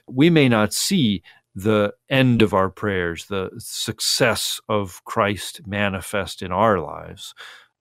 we 0.06 0.30
may 0.30 0.48
not 0.48 0.72
see 0.72 1.22
the 1.54 1.92
end 2.08 2.40
of 2.40 2.54
our 2.54 2.68
prayers, 2.68 3.26
the 3.26 3.50
success 3.58 4.60
of 4.68 5.04
Christ 5.04 5.66
manifest 5.66 6.40
in 6.42 6.52
our 6.52 6.78
lives 6.80 7.34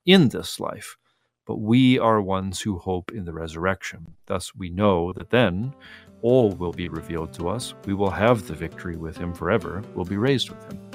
in 0.05 0.29
this 0.29 0.59
life, 0.59 0.97
but 1.45 1.57
we 1.57 1.99
are 1.99 2.21
ones 2.21 2.61
who 2.61 2.79
hope 2.79 3.11
in 3.11 3.25
the 3.25 3.33
resurrection. 3.33 4.15
Thus, 4.25 4.55
we 4.55 4.69
know 4.69 5.13
that 5.13 5.29
then 5.29 5.73
all 6.21 6.51
will 6.53 6.73
be 6.73 6.89
revealed 6.89 7.33
to 7.33 7.49
us. 7.49 7.75
We 7.85 7.93
will 7.93 8.09
have 8.09 8.47
the 8.47 8.55
victory 8.55 8.97
with 8.97 9.17
him 9.17 9.33
forever, 9.33 9.83
we'll 9.93 10.05
be 10.05 10.17
raised 10.17 10.49
with 10.49 10.71
him. 10.71 10.86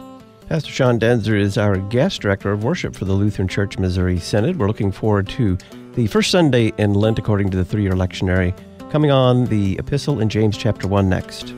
Pastor 0.52 0.70
Sean 0.70 1.00
Daenzer 1.00 1.40
is 1.40 1.56
our 1.56 1.78
guest 1.78 2.20
director 2.20 2.52
of 2.52 2.62
worship 2.62 2.94
for 2.94 3.06
the 3.06 3.14
Lutheran 3.14 3.48
Church 3.48 3.78
Missouri 3.78 4.18
Synod. 4.18 4.58
We're 4.58 4.66
looking 4.66 4.92
forward 4.92 5.26
to 5.30 5.56
the 5.94 6.06
first 6.08 6.30
Sunday 6.30 6.74
in 6.76 6.92
Lent, 6.92 7.18
according 7.18 7.48
to 7.52 7.56
the 7.56 7.64
three 7.64 7.80
year 7.80 7.92
lectionary, 7.92 8.54
coming 8.90 9.10
on 9.10 9.46
the 9.46 9.78
epistle 9.78 10.20
in 10.20 10.28
James 10.28 10.58
chapter 10.58 10.86
1 10.86 11.08
next. 11.08 11.54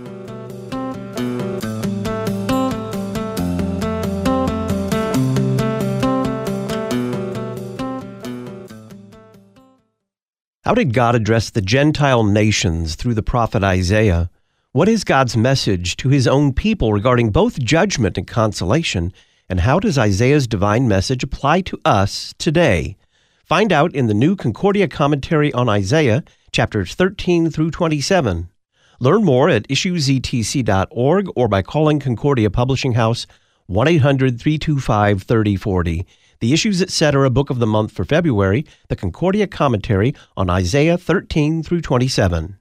How 10.63 10.73
did 10.73 10.95
God 10.95 11.17
address 11.17 11.51
the 11.51 11.63
Gentile 11.63 12.23
nations 12.23 12.95
through 12.95 13.15
the 13.15 13.25
prophet 13.25 13.65
Isaiah? 13.65 14.31
What 14.75 14.89
is 14.89 15.05
God's 15.05 15.37
message 15.37 15.97
to 15.99 16.09
his 16.09 16.27
own 16.27 16.53
people 16.53 16.93
regarding 16.93 17.31
both 17.31 17.61
judgment 17.61 18.19
and 18.19 18.27
consolation? 18.27 19.13
And 19.49 19.61
how 19.61 19.79
does 19.79 19.97
Isaiah's 19.97 20.49
divine 20.49 20.89
message 20.89 21.23
apply 21.23 21.61
to 21.61 21.79
us 21.85 22.35
today? 22.39 22.97
Find 23.45 23.73
out 23.73 23.95
in 23.95 24.09
the 24.09 24.15
new 24.15 24.35
Concordia 24.35 24.89
commentary 24.89 25.53
on 25.53 25.69
Isaiah, 25.69 26.25
chapters 26.51 26.97
13 26.97 27.51
through 27.51 27.71
27. 27.71 28.51
Learn 28.99 29.23
more 29.23 29.49
at 29.49 29.69
issuesetc.org 29.69 31.29
or 31.37 31.47
by 31.47 31.63
calling 31.63 32.01
Concordia 32.01 32.51
Publishing 32.51 32.95
House 32.95 33.29
1 33.67 33.87
800 33.87 34.41
325 34.41 35.23
3040. 35.23 36.05
The 36.41 36.53
Issues 36.53 36.83
Etc. 36.83 37.31
Book 37.31 37.49
of 37.49 37.61
the 37.61 37.69
Month 37.69 37.93
for 37.93 38.05
February, 38.05 38.67
the 38.89 38.97
Concordia 38.97 39.47
Commentary 39.47 40.17
on 40.37 40.51
Isaiah 40.51 40.99
13 40.99 41.63
through 41.63 41.83
27. 41.83 42.59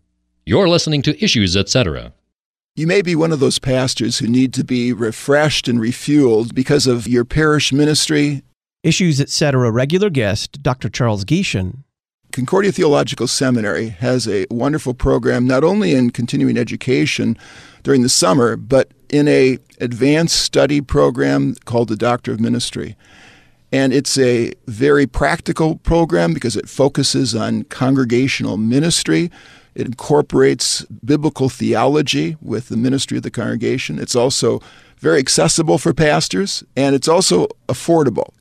You're 0.45 0.69
listening 0.69 1.03
to 1.03 1.23
Issues 1.23 1.57
Etc. 1.57 2.13
You 2.75 2.89
may 2.89 3.01
be 3.01 3.15
one 3.15 3.31
of 3.31 3.39
those 3.39 3.61
pastors 3.61 4.19
who 4.19 4.27
need 4.27 4.53
to 4.55 4.65
be 4.65 4.93
refreshed 4.93 5.69
and 5.69 5.79
refueled 5.79 6.53
because 6.53 6.89
of 6.89 7.07
your 7.07 7.25
parish 7.25 7.73
ministry 7.73 8.43
Issues 8.83 9.21
Etc. 9.21 9.71
regular 9.71 10.11
guest, 10.11 10.61
Dr. 10.63 10.89
Charles 10.89 11.25
Gieschen. 11.25 11.85
Concordia 12.33 12.71
Theological 12.71 13.27
Seminary 13.27 13.89
has 13.89 14.29
a 14.29 14.47
wonderful 14.51 14.95
program 14.95 15.47
not 15.47 15.65
only 15.65 15.95
in 15.95 16.11
continuing 16.11 16.59
education 16.59 17.37
during 17.83 18.03
the 18.03 18.09
summer, 18.09 18.57
but 18.57 18.91
in 19.09 19.27
a 19.29 19.59
advanced 19.81 20.41
study 20.41 20.81
program 20.81 21.55
called 21.65 21.89
the 21.89 21.97
Doctor 21.97 22.33
of 22.33 22.41
Ministry. 22.41 22.97
And 23.73 23.93
it's 23.93 24.19
a 24.19 24.53
very 24.67 25.07
practical 25.07 25.77
program 25.77 26.35
because 26.35 26.57
it 26.57 26.69
focuses 26.69 27.35
on 27.35 27.65
congregational 27.65 28.57
ministry. 28.57 29.31
It 29.75 29.87
incorporates 29.87 30.85
biblical 31.05 31.49
theology 31.49 32.37
with 32.43 32.69
the 32.69 32.77
ministry 32.77 33.17
of 33.19 33.23
the 33.23 33.31
congregation. 33.31 33.99
It's 33.99 34.17
also 34.17 34.61
very 34.99 35.19
accessible 35.19 35.79
for 35.79 35.95
pastors, 35.95 36.65
and 36.77 36.95
it's 36.95 37.09
also 37.09 37.47
affordable. 37.69 38.33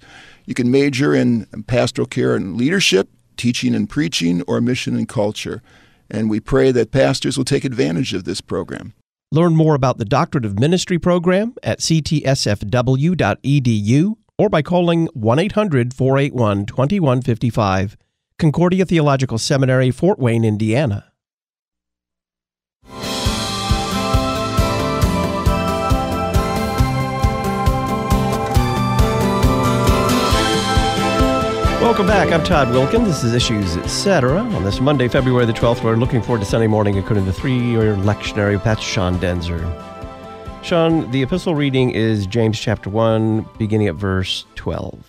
You 0.45 0.53
can 0.53 0.71
major 0.71 1.13
in 1.13 1.45
pastoral 1.67 2.07
care 2.07 2.35
and 2.35 2.57
leadership, 2.57 3.09
teaching 3.37 3.73
and 3.75 3.89
preaching, 3.89 4.41
or 4.43 4.59
mission 4.61 4.95
and 4.95 5.07
culture. 5.07 5.61
And 6.09 6.29
we 6.29 6.39
pray 6.39 6.71
that 6.71 6.91
pastors 6.91 7.37
will 7.37 7.45
take 7.45 7.63
advantage 7.65 8.13
of 8.13 8.23
this 8.23 8.41
program. 8.41 8.93
Learn 9.31 9.55
more 9.55 9.75
about 9.75 9.97
the 9.97 10.05
Doctorate 10.05 10.45
of 10.45 10.57
Ministry 10.59 10.97
program 10.97 11.53
at 11.61 11.79
ctsfw.edu 11.79 12.25
or 14.37 14.49
by 14.49 14.61
calling 14.61 15.07
1 15.13 15.39
800 15.39 15.93
481 15.93 16.65
2155. 16.65 17.97
Concordia 18.39 18.85
Theological 18.85 19.37
Seminary, 19.37 19.91
Fort 19.91 20.19
Wayne, 20.19 20.45
Indiana. 20.45 21.06
Welcome 31.87 32.07
back. 32.07 32.33
I'm 32.33 32.43
Todd 32.43 32.67
Wilken. 32.67 33.05
This 33.05 33.23
is 33.23 33.33
Issues 33.33 33.77
Etc. 33.77 34.37
On 34.37 34.63
this 34.65 34.81
Monday, 34.81 35.07
February 35.07 35.45
the 35.45 35.53
12th, 35.53 35.85
we're 35.85 35.95
looking 35.95 36.21
forward 36.21 36.39
to 36.39 36.45
Sunday 36.45 36.67
morning 36.67 36.97
according 36.97 37.23
to 37.23 37.31
the 37.31 37.39
three-year 37.39 37.95
lectionary. 37.95 38.61
That's 38.61 38.81
Sean 38.81 39.17
Daenzer. 39.19 39.63
Sean, 40.65 41.09
the 41.11 41.23
epistle 41.23 41.55
reading 41.55 41.91
is 41.91 42.27
James 42.27 42.59
chapter 42.59 42.89
1, 42.89 43.47
beginning 43.57 43.87
at 43.87 43.95
verse 43.95 44.43
12. 44.55 45.01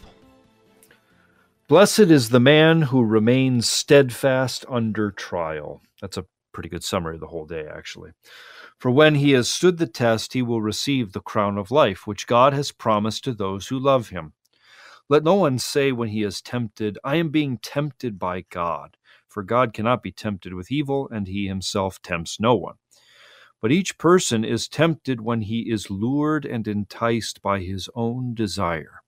Blessed 1.66 1.98
is 1.98 2.28
the 2.28 2.38
man 2.38 2.82
who 2.82 3.02
remains 3.02 3.68
steadfast 3.68 4.64
under 4.68 5.10
trial. 5.10 5.82
That's 6.00 6.16
a 6.16 6.26
pretty 6.52 6.68
good 6.68 6.84
summary 6.84 7.16
of 7.16 7.20
the 7.20 7.26
whole 7.26 7.46
day, 7.46 7.66
actually. 7.68 8.12
For 8.78 8.92
when 8.92 9.16
he 9.16 9.32
has 9.32 9.48
stood 9.48 9.78
the 9.78 9.88
test, 9.88 10.32
he 10.32 10.42
will 10.42 10.62
receive 10.62 11.10
the 11.10 11.20
crown 11.20 11.58
of 11.58 11.72
life, 11.72 12.06
which 12.06 12.28
God 12.28 12.52
has 12.52 12.70
promised 12.70 13.24
to 13.24 13.32
those 13.32 13.66
who 13.66 13.80
love 13.80 14.10
him. 14.10 14.34
Let 15.08 15.24
no 15.24 15.36
one 15.36 15.58
say 15.58 15.90
when 15.90 16.10
he 16.10 16.22
is 16.22 16.42
tempted, 16.42 16.98
I 17.02 17.16
am 17.16 17.30
being 17.30 17.58
tempted 17.58 18.18
by 18.18 18.42
God, 18.50 18.96
for 19.26 19.42
God 19.42 19.72
cannot 19.72 20.02
be 20.02 20.12
tempted 20.12 20.52
with 20.52 20.70
evil, 20.70 21.08
and 21.10 21.26
he 21.26 21.46
himself 21.46 22.02
tempts 22.02 22.38
no 22.38 22.54
one. 22.54 22.74
But 23.60 23.72
each 23.72 23.98
person 23.98 24.44
is 24.44 24.68
tempted 24.68 25.20
when 25.20 25.42
he 25.42 25.70
is 25.70 25.90
lured 25.90 26.44
and 26.44 26.68
enticed 26.68 27.42
by 27.42 27.60
his 27.60 27.88
own 27.94 28.34
desire. 28.34 29.00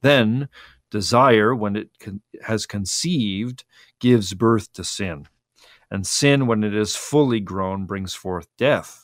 Then, 0.00 0.48
desire, 0.90 1.54
when 1.54 1.76
it 1.76 1.90
con- 2.00 2.22
has 2.42 2.66
conceived, 2.66 3.64
gives 4.00 4.34
birth 4.34 4.72
to 4.72 4.84
sin. 4.84 5.28
And 5.90 6.06
sin, 6.06 6.46
when 6.46 6.64
it 6.64 6.74
is 6.74 6.96
fully 6.96 7.40
grown, 7.40 7.86
brings 7.86 8.14
forth 8.14 8.48
death. 8.56 9.03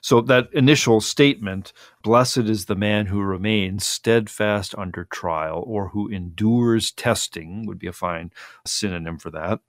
So 0.00 0.20
that 0.22 0.48
initial 0.52 1.00
statement, 1.00 1.72
blessed 2.02 2.38
is 2.38 2.64
the 2.64 2.74
man 2.74 3.06
who 3.06 3.20
remains 3.20 3.86
steadfast 3.86 4.74
under 4.76 5.04
trial 5.04 5.62
or 5.66 5.88
who 5.88 6.08
endures 6.08 6.90
testing, 6.90 7.66
would 7.66 7.78
be 7.78 7.86
a 7.86 7.92
fine 7.92 8.32
synonym 8.66 9.18
for 9.18 9.30
that. 9.30 9.60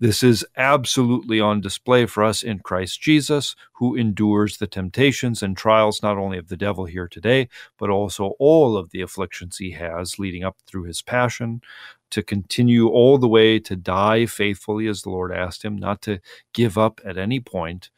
This 0.00 0.22
is 0.22 0.46
absolutely 0.56 1.40
on 1.40 1.60
display 1.60 2.06
for 2.06 2.24
us 2.24 2.42
in 2.42 2.60
Christ 2.60 3.02
Jesus, 3.02 3.54
who 3.74 3.94
endures 3.94 4.56
the 4.56 4.66
temptations 4.66 5.42
and 5.42 5.54
trials 5.54 6.02
not 6.02 6.16
only 6.16 6.38
of 6.38 6.48
the 6.48 6.56
devil 6.56 6.86
here 6.86 7.06
today, 7.06 7.50
but 7.78 7.90
also 7.90 8.32
all 8.38 8.78
of 8.78 8.90
the 8.90 9.02
afflictions 9.02 9.58
he 9.58 9.72
has 9.72 10.18
leading 10.18 10.42
up 10.42 10.56
through 10.66 10.84
his 10.84 11.02
passion, 11.02 11.60
to 12.08 12.22
continue 12.22 12.88
all 12.88 13.18
the 13.18 13.28
way 13.28 13.58
to 13.58 13.76
die 13.76 14.24
faithfully 14.24 14.86
as 14.86 15.02
the 15.02 15.10
Lord 15.10 15.32
asked 15.32 15.64
him, 15.64 15.76
not 15.76 16.00
to 16.02 16.20
give 16.54 16.78
up 16.78 17.00
at 17.04 17.18
any 17.18 17.38
point, 17.38 17.90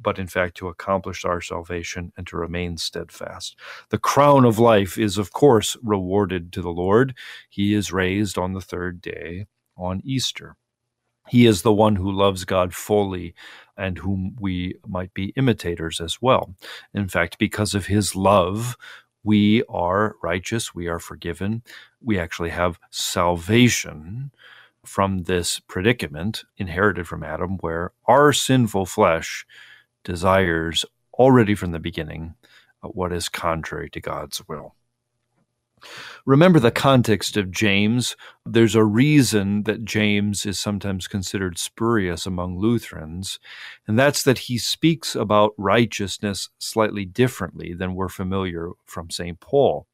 but 0.00 0.18
in 0.18 0.26
fact 0.26 0.56
to 0.56 0.68
accomplish 0.68 1.24
our 1.24 1.40
salvation 1.40 2.12
and 2.16 2.26
to 2.26 2.36
remain 2.36 2.76
steadfast. 2.76 3.56
The 3.90 3.98
crown 3.98 4.44
of 4.44 4.58
life 4.58 4.98
is, 4.98 5.18
of 5.18 5.32
course, 5.32 5.76
rewarded 5.82 6.52
to 6.52 6.62
the 6.62 6.70
Lord. 6.70 7.14
He 7.48 7.74
is 7.74 7.92
raised 7.92 8.38
on 8.38 8.52
the 8.52 8.60
third 8.60 9.00
day 9.00 9.46
on 9.76 10.00
Easter. 10.04 10.56
He 11.28 11.46
is 11.46 11.62
the 11.62 11.72
one 11.72 11.96
who 11.96 12.10
loves 12.10 12.44
God 12.44 12.74
fully 12.74 13.34
and 13.76 13.98
whom 13.98 14.36
we 14.40 14.74
might 14.86 15.14
be 15.14 15.32
imitators 15.36 16.00
as 16.00 16.20
well. 16.20 16.54
In 16.92 17.08
fact, 17.08 17.38
because 17.38 17.74
of 17.74 17.86
his 17.86 18.16
love, 18.16 18.76
we 19.24 19.62
are 19.68 20.16
righteous, 20.22 20.74
we 20.74 20.88
are 20.88 20.98
forgiven, 20.98 21.62
we 22.00 22.18
actually 22.18 22.50
have 22.50 22.78
salvation 22.90 24.32
from 24.84 25.22
this 25.22 25.60
predicament 25.60 26.44
inherited 26.56 27.06
from 27.06 27.22
Adam, 27.22 27.56
where 27.58 27.92
our 28.06 28.32
sinful 28.32 28.86
flesh 28.86 29.46
desires 30.04 30.84
already 31.14 31.54
from 31.54 31.72
the 31.72 31.78
beginning 31.78 32.34
uh, 32.82 32.88
what 32.88 33.12
is 33.12 33.28
contrary 33.28 33.90
to 33.90 34.00
God's 34.00 34.46
will. 34.48 34.74
Remember 36.24 36.60
the 36.60 36.70
context 36.70 37.36
of 37.36 37.50
James. 37.50 38.16
There's 38.46 38.74
a 38.74 38.84
reason 38.84 39.64
that 39.64 39.84
James 39.84 40.46
is 40.46 40.60
sometimes 40.60 41.08
considered 41.08 41.58
spurious 41.58 42.26
among 42.26 42.58
Lutherans, 42.58 43.40
and 43.86 43.98
that's 43.98 44.22
that 44.22 44.38
he 44.38 44.58
speaks 44.58 45.14
about 45.14 45.52
righteousness 45.58 46.48
slightly 46.58 47.04
differently 47.04 47.74
than 47.74 47.94
we're 47.94 48.08
familiar 48.08 48.70
from 48.84 49.10
St. 49.10 49.40
Paul. 49.40 49.86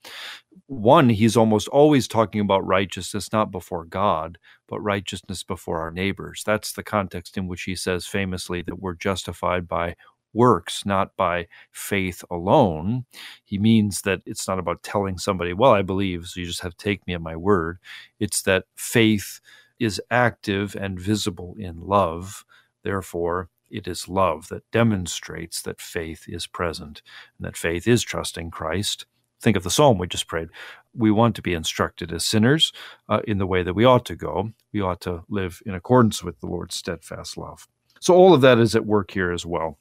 One, 0.66 1.09
he's 1.09 1.37
almost 1.37 1.68
always 1.68 2.07
talking 2.07 2.42
about 2.42 2.66
righteousness 2.66 3.33
not 3.33 3.51
before 3.51 3.87
God, 3.87 4.37
but 4.68 4.81
righteousness 4.81 5.42
before 5.42 5.81
our 5.81 5.90
neighbors. 5.90 6.42
That's 6.44 6.72
the 6.72 6.83
context 6.83 7.37
in 7.37 7.48
which 7.48 7.62
he 7.62 7.74
says 7.74 8.07
famously 8.07 8.62
that 8.62 8.80
we're 8.80 8.95
justified 8.95 9.66
by 9.66 9.97
works, 10.32 10.84
not 10.84 11.16
by 11.16 11.49
faith 11.72 12.24
alone. 12.30 13.05
He 13.45 13.59
means 13.59 14.03
that 14.03 14.20
it's 14.26 14.47
not 14.47 14.59
about 14.59 14.82
telling 14.82 15.18
somebody, 15.18 15.53
well, 15.53 15.72
I 15.72 15.82
believe, 15.82 16.26
so 16.26 16.40
you 16.40 16.47
just 16.47 16.62
have 16.62 16.76
to 16.76 16.84
take 16.84 17.07
me 17.07 17.14
at 17.14 17.20
my 17.20 17.36
word. 17.36 17.78
It's 18.20 18.43
that 18.43 18.64
faith 18.76 19.40
is 19.78 20.01
active 20.11 20.76
and 20.76 21.01
visible 21.01 21.55
in 21.59 21.80
love. 21.80 22.45
Therefore, 22.82 23.49
it 23.70 23.86
is 23.86 24.09
love 24.09 24.49
that 24.49 24.70
demonstrates 24.70 25.62
that 25.62 25.80
faith 25.80 26.24
is 26.28 26.47
present 26.47 27.03
and 27.38 27.47
that 27.47 27.57
faith 27.57 27.86
is 27.86 28.03
trusting 28.03 28.51
Christ 28.51 29.07
think 29.41 29.57
of 29.57 29.62
the 29.62 29.70
psalm 29.70 29.99
we 29.99 30.07
just 30.07 30.28
prayed. 30.28 30.49
We 30.95 31.11
want 31.11 31.36
to 31.36 31.43
be 31.43 31.55
instructed 31.55 32.12
as 32.12 32.24
sinners 32.24 32.72
uh, 33.09 33.20
in 33.26 33.39
the 33.39 33.47
way 33.47 33.62
that 33.62 33.74
we 33.74 33.84
ought 33.84 34.05
to 34.07 34.16
go. 34.16 34.53
We 34.72 34.80
ought 34.80 35.01
to 35.03 35.22
live 35.28 35.62
in 35.66 35.74
accordance 35.74 36.22
with 36.22 36.41
the 36.41 36.47
Lord's 36.47 36.74
steadfast 36.74 37.36
love. 37.36 37.66
So, 38.01 38.14
all 38.14 38.34
of 38.34 38.41
that 38.43 38.59
is 38.59 38.74
at 38.74 38.86
work 38.86 39.11
here 39.11 39.32
as 39.32 39.45
well. 39.45 39.78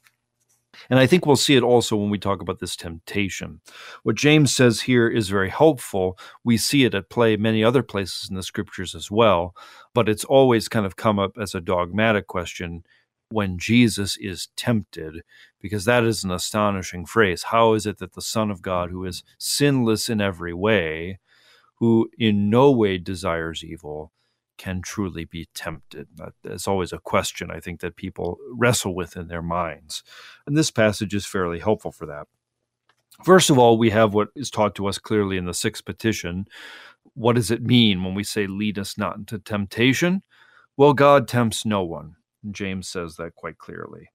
And 0.90 0.98
I 0.98 1.06
think 1.06 1.26
we'll 1.26 1.36
see 1.36 1.56
it 1.56 1.62
also 1.62 1.96
when 1.96 2.10
we 2.10 2.18
talk 2.18 2.40
about 2.40 2.60
this 2.60 2.76
temptation. 2.76 3.60
What 4.02 4.16
James 4.16 4.54
says 4.54 4.80
here 4.82 5.08
is 5.08 5.28
very 5.28 5.50
helpful. 5.50 6.18
We 6.44 6.56
see 6.56 6.84
it 6.84 6.94
at 6.94 7.10
play 7.10 7.36
many 7.36 7.64
other 7.64 7.82
places 7.82 8.28
in 8.28 8.36
the 8.36 8.42
scriptures 8.42 8.94
as 8.94 9.10
well, 9.10 9.56
but 9.94 10.08
it's 10.08 10.24
always 10.24 10.68
kind 10.68 10.86
of 10.86 10.96
come 10.96 11.18
up 11.18 11.38
as 11.40 11.54
a 11.54 11.60
dogmatic 11.60 12.26
question 12.26 12.84
when 13.30 13.58
Jesus 13.58 14.16
is 14.16 14.48
tempted, 14.56 15.22
because 15.60 15.84
that 15.84 16.04
is 16.04 16.24
an 16.24 16.30
astonishing 16.30 17.04
phrase. 17.04 17.44
How 17.44 17.74
is 17.74 17.86
it 17.86 17.98
that 17.98 18.14
the 18.14 18.22
Son 18.22 18.50
of 18.50 18.62
God, 18.62 18.90
who 18.90 19.04
is 19.04 19.22
sinless 19.38 20.08
in 20.08 20.20
every 20.20 20.54
way, 20.54 21.18
who 21.76 22.08
in 22.18 22.48
no 22.50 22.70
way 22.70 22.98
desires 22.98 23.62
evil, 23.62 24.12
can 24.56 24.82
truly 24.82 25.24
be 25.24 25.48
tempted? 25.54 26.08
That's 26.42 26.66
always 26.66 26.92
a 26.92 26.98
question 26.98 27.50
I 27.50 27.60
think 27.60 27.80
that 27.80 27.96
people 27.96 28.38
wrestle 28.50 28.94
with 28.94 29.16
in 29.16 29.28
their 29.28 29.42
minds. 29.42 30.02
And 30.46 30.56
this 30.56 30.70
passage 30.70 31.14
is 31.14 31.26
fairly 31.26 31.60
helpful 31.60 31.92
for 31.92 32.06
that. 32.06 32.26
First 33.24 33.50
of 33.50 33.58
all, 33.58 33.78
we 33.78 33.90
have 33.90 34.14
what 34.14 34.28
is 34.34 34.50
taught 34.50 34.74
to 34.76 34.86
us 34.86 34.98
clearly 34.98 35.36
in 35.36 35.44
the 35.44 35.54
sixth 35.54 35.84
petition. 35.84 36.46
What 37.14 37.34
does 37.34 37.50
it 37.50 37.62
mean 37.62 38.04
when 38.04 38.14
we 38.14 38.24
say, 38.24 38.46
lead 38.46 38.78
us 38.78 38.96
not 38.96 39.16
into 39.16 39.38
temptation? 39.38 40.22
Well, 40.76 40.92
God 40.92 41.26
tempts 41.26 41.66
no 41.66 41.82
one. 41.82 42.14
James 42.50 42.88
says 42.88 43.16
that 43.16 43.34
quite 43.34 43.58
clearly. 43.58 44.10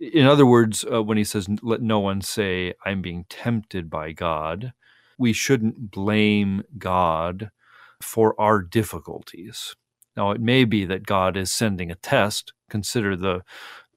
In 0.00 0.26
other 0.26 0.46
words, 0.46 0.84
uh, 0.90 1.02
when 1.02 1.16
he 1.16 1.24
says, 1.24 1.48
let 1.62 1.80
no 1.80 2.00
one 2.00 2.20
say, 2.22 2.74
I'm 2.84 3.02
being 3.02 3.24
tempted 3.28 3.88
by 3.88 4.12
God, 4.12 4.72
we 5.16 5.32
shouldn't 5.32 5.90
blame 5.90 6.62
God 6.76 7.50
for 8.00 8.34
our 8.40 8.60
difficulties. 8.62 9.76
Now, 10.16 10.32
it 10.32 10.40
may 10.40 10.64
be 10.64 10.84
that 10.86 11.06
God 11.06 11.36
is 11.36 11.52
sending 11.52 11.90
a 11.90 11.94
test. 11.94 12.52
Consider 12.68 13.16
the, 13.16 13.42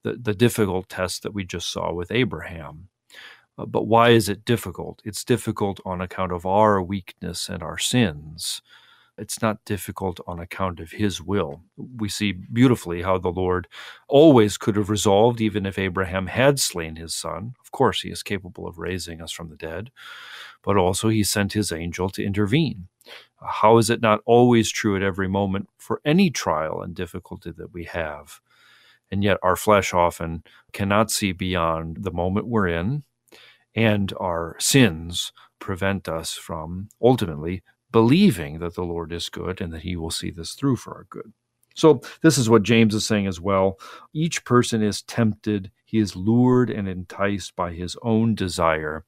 the, 0.04 0.14
the 0.14 0.36
difficult 0.36 0.90
test 0.90 1.24
that 1.24 1.34
we 1.34 1.44
just 1.44 1.72
saw 1.72 1.92
with 1.92 2.12
Abraham. 2.12 2.90
Uh, 3.58 3.66
but 3.66 3.88
why 3.88 4.10
is 4.10 4.30
it 4.30 4.46
difficult? 4.46 5.02
It's 5.04 5.24
difficult 5.24 5.80
on 5.86 6.02
account 6.02 6.32
of 6.32 6.46
our 6.46 6.82
weakness 6.82 7.50
and 7.50 7.64
our 7.64 7.78
sins. 7.78 8.62
It's 9.18 9.42
not 9.42 9.64
difficult 9.66 10.20
on 10.28 10.40
account 10.40 10.80
of 10.82 10.92
his 10.92 11.22
will. 11.22 11.62
We 11.78 12.10
see 12.10 12.34
beautifully 12.34 13.02
how 13.02 13.18
the 13.18 13.30
Lord 13.30 13.68
always 14.10 14.58
could 14.58 14.76
have 14.76 14.90
resolved, 14.90 15.40
even 15.40 15.66
if 15.66 15.80
Abraham 15.80 16.28
had 16.28 16.60
slain 16.60 16.98
his 16.98 17.16
son. 17.16 17.56
Of 17.64 17.72
course, 17.72 18.02
he 18.02 18.10
is 18.10 18.24
capable 18.24 18.68
of 18.68 18.78
raising 18.78 19.22
us 19.22 19.32
from 19.32 19.50
the 19.50 19.56
dead, 19.56 19.90
but 20.64 20.76
also 20.76 21.08
he 21.08 21.24
sent 21.24 21.54
his 21.54 21.72
angel 21.72 22.10
to 22.10 22.24
intervene. 22.24 22.88
How 23.42 23.78
is 23.78 23.90
it 23.90 24.02
not 24.02 24.22
always 24.26 24.72
true 24.72 24.96
at 24.98 25.04
every 25.04 25.30
moment 25.30 25.70
for 25.78 26.02
any 26.04 26.30
trial 26.30 26.82
and 26.82 26.94
difficulty 26.94 27.52
that 27.52 27.74
we 27.74 27.86
have? 27.86 28.42
And 29.12 29.24
yet, 29.24 29.38
our 29.44 29.56
flesh 29.56 29.94
often 29.94 30.44
cannot 30.74 31.12
see 31.12 31.32
beyond 31.32 32.04
the 32.04 32.12
moment 32.12 32.48
we're 32.48 32.68
in, 32.68 33.04
and 33.76 34.12
our 34.20 34.56
sins 34.60 35.32
prevent 35.60 36.10
us 36.10 36.34
from 36.34 36.90
ultimately 37.02 37.62
believing 37.92 38.60
that 38.60 38.76
the 38.76 38.84
Lord 38.84 39.12
is 39.12 39.30
good 39.30 39.62
and 39.62 39.74
that 39.74 39.84
he 39.84 39.96
will 39.96 40.12
see 40.12 40.32
this 40.32 40.54
through 40.54 40.78
for 40.78 40.94
our 40.94 41.08
good. 41.10 41.34
So, 41.76 42.02
this 42.22 42.38
is 42.38 42.50
what 42.50 42.64
James 42.64 42.96
is 42.96 43.06
saying 43.06 43.28
as 43.28 43.42
well. 43.42 43.80
Each 44.14 44.46
person 44.46 44.82
is 44.82 45.02
tempted, 45.02 45.72
he 45.86 46.00
is 46.00 46.16
lured 46.16 46.70
and 46.70 46.88
enticed 46.88 47.56
by 47.56 47.74
his 47.74 47.98
own 48.02 48.34
desire 48.34 49.04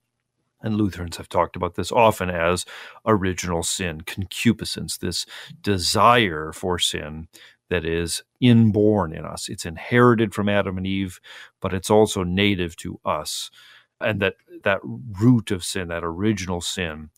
and 0.61 0.75
Lutherans 0.75 1.17
have 1.17 1.29
talked 1.29 1.55
about 1.55 1.75
this 1.75 1.91
often 1.91 2.29
as 2.29 2.65
original 3.05 3.63
sin, 3.63 4.01
concupiscence, 4.01 4.97
this 4.97 5.25
desire 5.61 6.51
for 6.51 6.79
sin 6.79 7.27
that 7.69 7.85
is 7.85 8.23
inborn 8.39 9.13
in 9.13 9.25
us. 9.25 9.49
It's 9.49 9.65
inherited 9.65 10.33
from 10.33 10.49
Adam 10.49 10.77
and 10.77 10.87
Eve, 10.87 11.19
but 11.61 11.73
it's 11.73 11.89
also 11.89 12.23
native 12.23 12.75
to 12.77 12.99
us. 13.05 13.51
And 13.99 14.21
that 14.21 14.35
that 14.63 14.79
root 14.83 15.51
of 15.51 15.63
sin, 15.63 15.87
that 15.89 16.03
original 16.03 16.61
sin, 16.61 17.09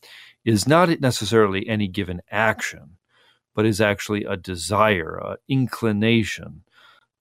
is 0.45 0.67
not 0.67 0.99
necessarily 0.99 1.67
any 1.67 1.87
given 1.87 2.21
action, 2.31 2.97
but 3.55 3.65
is 3.65 3.81
actually 3.81 4.23
a 4.23 4.37
desire, 4.37 5.15
a 5.17 5.37
inclination, 5.47 6.63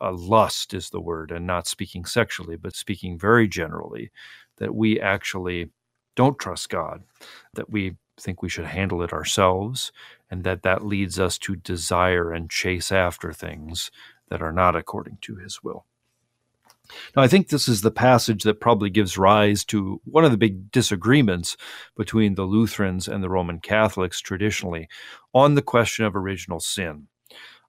a 0.00 0.12
lust 0.12 0.74
is 0.74 0.90
the 0.90 1.00
word, 1.00 1.30
and 1.30 1.46
not 1.46 1.66
speaking 1.66 2.04
sexually, 2.04 2.56
but 2.56 2.76
speaking 2.76 3.18
very 3.18 3.48
generally, 3.48 4.10
that 4.58 4.74
we 4.74 5.00
actually 5.00 5.70
don't 6.14 6.38
trust 6.38 6.68
God, 6.68 7.02
that 7.54 7.70
we 7.70 7.96
think 8.20 8.42
we 8.42 8.48
should 8.48 8.66
handle 8.66 9.02
it 9.02 9.12
ourselves, 9.12 9.92
and 10.30 10.44
that 10.44 10.62
that 10.62 10.84
leads 10.84 11.18
us 11.18 11.38
to 11.38 11.56
desire 11.56 12.32
and 12.32 12.50
chase 12.50 12.92
after 12.92 13.32
things 13.32 13.90
that 14.28 14.42
are 14.42 14.52
not 14.52 14.76
according 14.76 15.18
to 15.22 15.36
his 15.36 15.62
will. 15.62 15.86
Now, 17.16 17.22
I 17.22 17.28
think 17.28 17.48
this 17.48 17.68
is 17.68 17.82
the 17.82 17.90
passage 17.90 18.42
that 18.44 18.60
probably 18.60 18.90
gives 18.90 19.18
rise 19.18 19.64
to 19.66 20.00
one 20.04 20.24
of 20.24 20.30
the 20.30 20.36
big 20.36 20.70
disagreements 20.70 21.56
between 21.96 22.34
the 22.34 22.44
Lutherans 22.44 23.08
and 23.08 23.22
the 23.22 23.28
Roman 23.28 23.60
Catholics 23.60 24.20
traditionally 24.20 24.88
on 25.34 25.54
the 25.54 25.62
question 25.62 26.04
of 26.04 26.16
original 26.16 26.60
sin. 26.60 27.08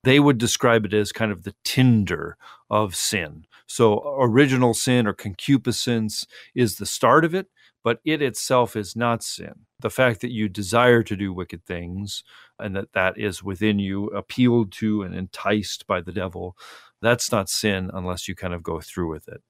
They 0.04 0.20
would 0.20 0.38
describe 0.38 0.86
it 0.86 0.94
as 0.94 1.12
kind 1.12 1.32
of 1.32 1.44
the 1.44 1.56
tinder 1.64 2.38
of 2.70 2.96
sin. 2.96 3.46
So, 3.68 4.18
original 4.20 4.74
sin 4.74 5.06
or 5.06 5.14
concupiscence 5.14 6.26
is 6.56 6.78
the 6.78 6.86
start 6.86 7.26
of 7.26 7.36
it, 7.36 7.48
but 7.84 8.00
it 8.06 8.22
itself 8.22 8.76
is 8.76 8.96
not 8.96 9.24
sin. 9.24 9.66
The 9.80 9.90
fact 9.90 10.22
that 10.22 10.32
you 10.32 10.50
desire 10.50 11.04
to 11.04 11.16
do 11.16 11.34
wicked 11.34 11.66
things 11.66 12.24
and 12.58 12.76
that 12.76 12.94
that 12.94 13.18
is 13.18 13.44
within 13.44 13.80
you, 13.80 14.08
appealed 14.08 14.72
to 14.74 15.02
and 15.04 15.16
enticed 15.16 15.88
by 15.88 16.02
the 16.02 16.12
devil, 16.12 16.58
that's 17.02 17.32
not 17.32 17.50
sin 17.50 17.90
unless 17.94 18.28
you 18.28 18.36
kind 18.36 18.54
of 18.54 18.64
go 18.64 18.80
through 18.80 19.10
with 19.10 19.28
it. 19.28 19.42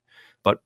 But 0.43 0.59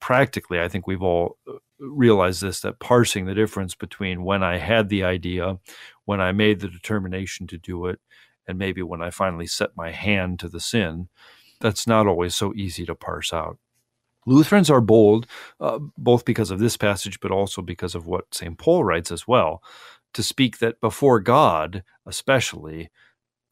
practically, 0.00 0.60
I 0.60 0.68
think 0.68 0.86
we've 0.86 1.02
all 1.02 1.36
uh, 1.48 1.54
realized 1.78 2.42
this 2.42 2.60
that 2.60 2.78
parsing 2.78 3.26
the 3.26 3.34
difference 3.34 3.74
between 3.74 4.24
when 4.24 4.42
I 4.42 4.58
had 4.58 4.88
the 4.88 5.04
idea, 5.04 5.58
when 6.04 6.20
I 6.20 6.32
made 6.32 6.60
the 6.60 6.68
determination 6.68 7.46
to 7.48 7.58
do 7.58 7.86
it, 7.86 8.00
and 8.46 8.58
maybe 8.58 8.82
when 8.82 9.02
I 9.02 9.10
finally 9.10 9.46
set 9.46 9.76
my 9.76 9.90
hand 9.90 10.40
to 10.40 10.48
the 10.48 10.60
sin, 10.60 11.08
that's 11.60 11.86
not 11.86 12.06
always 12.06 12.34
so 12.34 12.52
easy 12.54 12.86
to 12.86 12.94
parse 12.94 13.32
out. 13.32 13.58
Lutherans 14.26 14.70
are 14.70 14.80
bold, 14.80 15.26
uh, 15.60 15.78
both 15.96 16.24
because 16.24 16.50
of 16.50 16.58
this 16.58 16.76
passage, 16.76 17.20
but 17.20 17.30
also 17.30 17.62
because 17.62 17.94
of 17.94 18.06
what 18.06 18.34
St. 18.34 18.58
Paul 18.58 18.84
writes 18.84 19.10
as 19.10 19.26
well, 19.26 19.62
to 20.12 20.22
speak 20.22 20.58
that 20.58 20.80
before 20.80 21.20
God, 21.20 21.84
especially, 22.06 22.90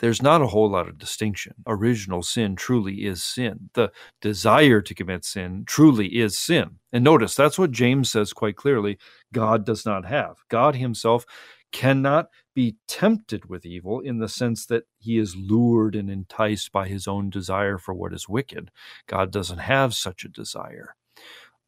there's 0.01 0.23
not 0.23 0.43
a 0.43 0.47
whole 0.47 0.71
lot 0.71 0.89
of 0.89 0.99
distinction. 0.99 1.55
Original 1.67 2.23
sin 2.23 2.57
truly 2.57 3.05
is 3.07 3.23
sin. 3.23 3.71
The 3.75 3.91
desire 4.21 4.81
to 4.81 4.95
commit 4.95 5.25
sin 5.25 5.65
truly 5.67 6.07
is 6.19 6.39
sin. 6.39 6.77
And 6.93 7.05
notice 7.05 7.35
that's 7.35 7.59
what 7.59 7.73
James 7.73 8.11
says 8.11 8.33
quite 8.33 8.57
clearly 8.57 8.99
God 9.33 9.67
does 9.67 9.85
not 9.85 10.05
have. 10.07 10.37
God 10.49 10.77
himself 10.77 11.27
cannot 11.73 12.29
be 12.55 12.77
tempted 12.89 13.49
with 13.49 13.67
evil 13.67 14.01
in 14.01 14.19
the 14.19 14.29
sense 14.29 14.67
that 14.67 14.85
he 14.99 15.19
is 15.19 15.37
lured 15.37 15.95
and 15.95 16.11
enticed 16.11 16.73
by 16.73 16.89
his 16.89 17.07
own 17.07 17.31
desire 17.31 17.79
for 17.79 17.95
what 17.95 18.13
is 18.13 18.29
wicked. 18.29 18.71
God 19.07 19.31
doesn't 19.31 19.59
have 19.59 19.95
such 19.95 20.25
a 20.25 20.29
desire. 20.29 20.97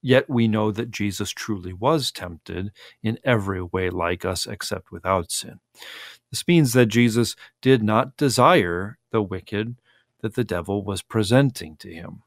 Yet 0.02 0.30
we 0.30 0.48
know 0.48 0.70
that 0.72 0.90
Jesus 0.90 1.30
truly 1.30 1.72
was 1.72 2.10
tempted 2.10 2.72
in 3.02 3.18
every 3.24 3.62
way 3.62 3.90
like 3.90 4.24
us 4.24 4.46
except 4.46 4.90
without 4.90 5.30
sin. 5.30 5.60
This 6.30 6.46
means 6.46 6.72
that 6.72 6.86
Jesus 6.86 7.36
did 7.60 7.82
not 7.82 8.16
desire 8.16 8.98
the 9.10 9.22
wicked 9.22 9.76
that 10.20 10.34
the 10.34 10.44
devil 10.44 10.84
was 10.84 11.02
presenting 11.02 11.76
to 11.76 11.92
him. 11.92 12.22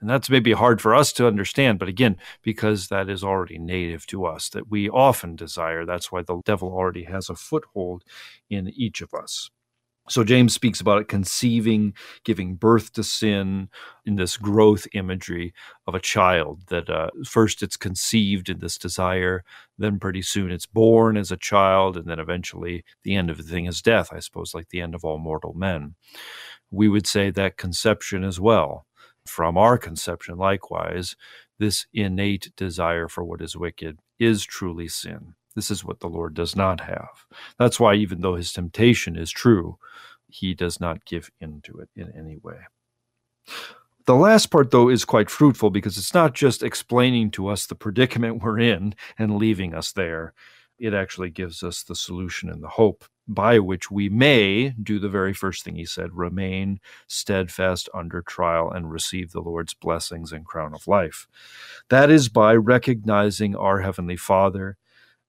And 0.00 0.10
that's 0.10 0.28
maybe 0.28 0.52
hard 0.52 0.82
for 0.82 0.94
us 0.94 1.12
to 1.14 1.26
understand, 1.26 1.78
but 1.78 1.88
again, 1.88 2.18
because 2.42 2.88
that 2.88 3.08
is 3.08 3.24
already 3.24 3.58
native 3.58 4.06
to 4.08 4.26
us, 4.26 4.50
that 4.50 4.70
we 4.70 4.88
often 4.90 5.34
desire. 5.34 5.86
That's 5.86 6.12
why 6.12 6.22
the 6.22 6.42
devil 6.44 6.68
already 6.68 7.04
has 7.04 7.30
a 7.30 7.34
foothold 7.34 8.04
in 8.50 8.68
each 8.68 9.00
of 9.00 9.14
us. 9.14 9.50
So 10.08 10.22
James 10.22 10.54
speaks 10.54 10.82
about 10.82 11.00
it 11.00 11.08
conceiving, 11.08 11.94
giving 12.24 12.56
birth 12.56 12.92
to 12.92 13.02
sin 13.02 13.70
in 14.04 14.16
this 14.16 14.36
growth 14.36 14.86
imagery 14.92 15.54
of 15.86 15.94
a 15.94 16.00
child 16.00 16.62
that 16.68 16.90
uh, 16.90 17.08
first 17.24 17.62
it's 17.62 17.78
conceived 17.78 18.50
in 18.50 18.58
this 18.58 18.76
desire, 18.76 19.44
then 19.78 19.98
pretty 19.98 20.20
soon 20.20 20.50
it's 20.50 20.66
born 20.66 21.16
as 21.16 21.32
a 21.32 21.38
child, 21.38 21.96
and 21.96 22.06
then 22.06 22.18
eventually 22.18 22.84
the 23.02 23.14
end 23.14 23.30
of 23.30 23.38
the 23.38 23.42
thing 23.42 23.64
is 23.64 23.80
death, 23.80 24.10
I 24.12 24.20
suppose, 24.20 24.52
like 24.52 24.68
the 24.68 24.82
end 24.82 24.94
of 24.94 25.04
all 25.04 25.18
mortal 25.18 25.54
men. 25.54 25.94
We 26.70 26.88
would 26.88 27.06
say 27.06 27.30
that 27.30 27.56
conception 27.56 28.24
as 28.24 28.38
well 28.38 28.86
from 29.26 29.56
our 29.56 29.78
conception, 29.78 30.36
likewise, 30.36 31.16
this 31.58 31.86
innate 31.94 32.52
desire 32.56 33.08
for 33.08 33.24
what 33.24 33.40
is 33.40 33.56
wicked 33.56 33.98
is 34.18 34.44
truly 34.44 34.88
sin. 34.88 35.34
This 35.54 35.70
is 35.70 35.84
what 35.84 36.00
the 36.00 36.08
Lord 36.08 36.34
does 36.34 36.56
not 36.56 36.80
have. 36.80 37.26
That's 37.58 37.78
why, 37.78 37.94
even 37.94 38.20
though 38.20 38.34
his 38.34 38.52
temptation 38.52 39.16
is 39.16 39.30
true, 39.30 39.78
he 40.34 40.52
does 40.52 40.80
not 40.80 41.04
give 41.04 41.30
in 41.40 41.60
to 41.62 41.78
it 41.78 41.88
in 41.94 42.12
any 42.18 42.36
way. 42.42 42.58
The 44.06 44.16
last 44.16 44.46
part, 44.46 44.72
though, 44.72 44.88
is 44.88 45.04
quite 45.04 45.30
fruitful 45.30 45.70
because 45.70 45.96
it's 45.96 46.12
not 46.12 46.34
just 46.34 46.62
explaining 46.62 47.30
to 47.32 47.46
us 47.46 47.66
the 47.66 47.76
predicament 47.76 48.42
we're 48.42 48.58
in 48.58 48.94
and 49.16 49.36
leaving 49.38 49.74
us 49.74 49.92
there. 49.92 50.34
it 50.76 50.92
actually 50.92 51.30
gives 51.30 51.62
us 51.62 51.84
the 51.84 51.94
solution 51.94 52.50
and 52.50 52.60
the 52.60 52.68
hope 52.68 53.04
by 53.28 53.60
which 53.60 53.92
we 53.92 54.08
may 54.08 54.70
do 54.70 54.98
the 54.98 55.08
very 55.08 55.32
first 55.32 55.64
thing 55.64 55.76
he 55.76 55.84
said 55.86 56.10
remain 56.12 56.80
steadfast 57.06 57.88
under 57.94 58.20
trial 58.20 58.70
and 58.70 58.90
receive 58.90 59.30
the 59.30 59.40
Lord's 59.40 59.72
blessings 59.72 60.32
and 60.32 60.44
crown 60.44 60.74
of 60.74 60.88
life. 60.88 61.28
That 61.90 62.10
is 62.10 62.28
by 62.28 62.54
recognizing 62.56 63.54
our 63.54 63.80
Heavenly 63.80 64.16
Father 64.16 64.76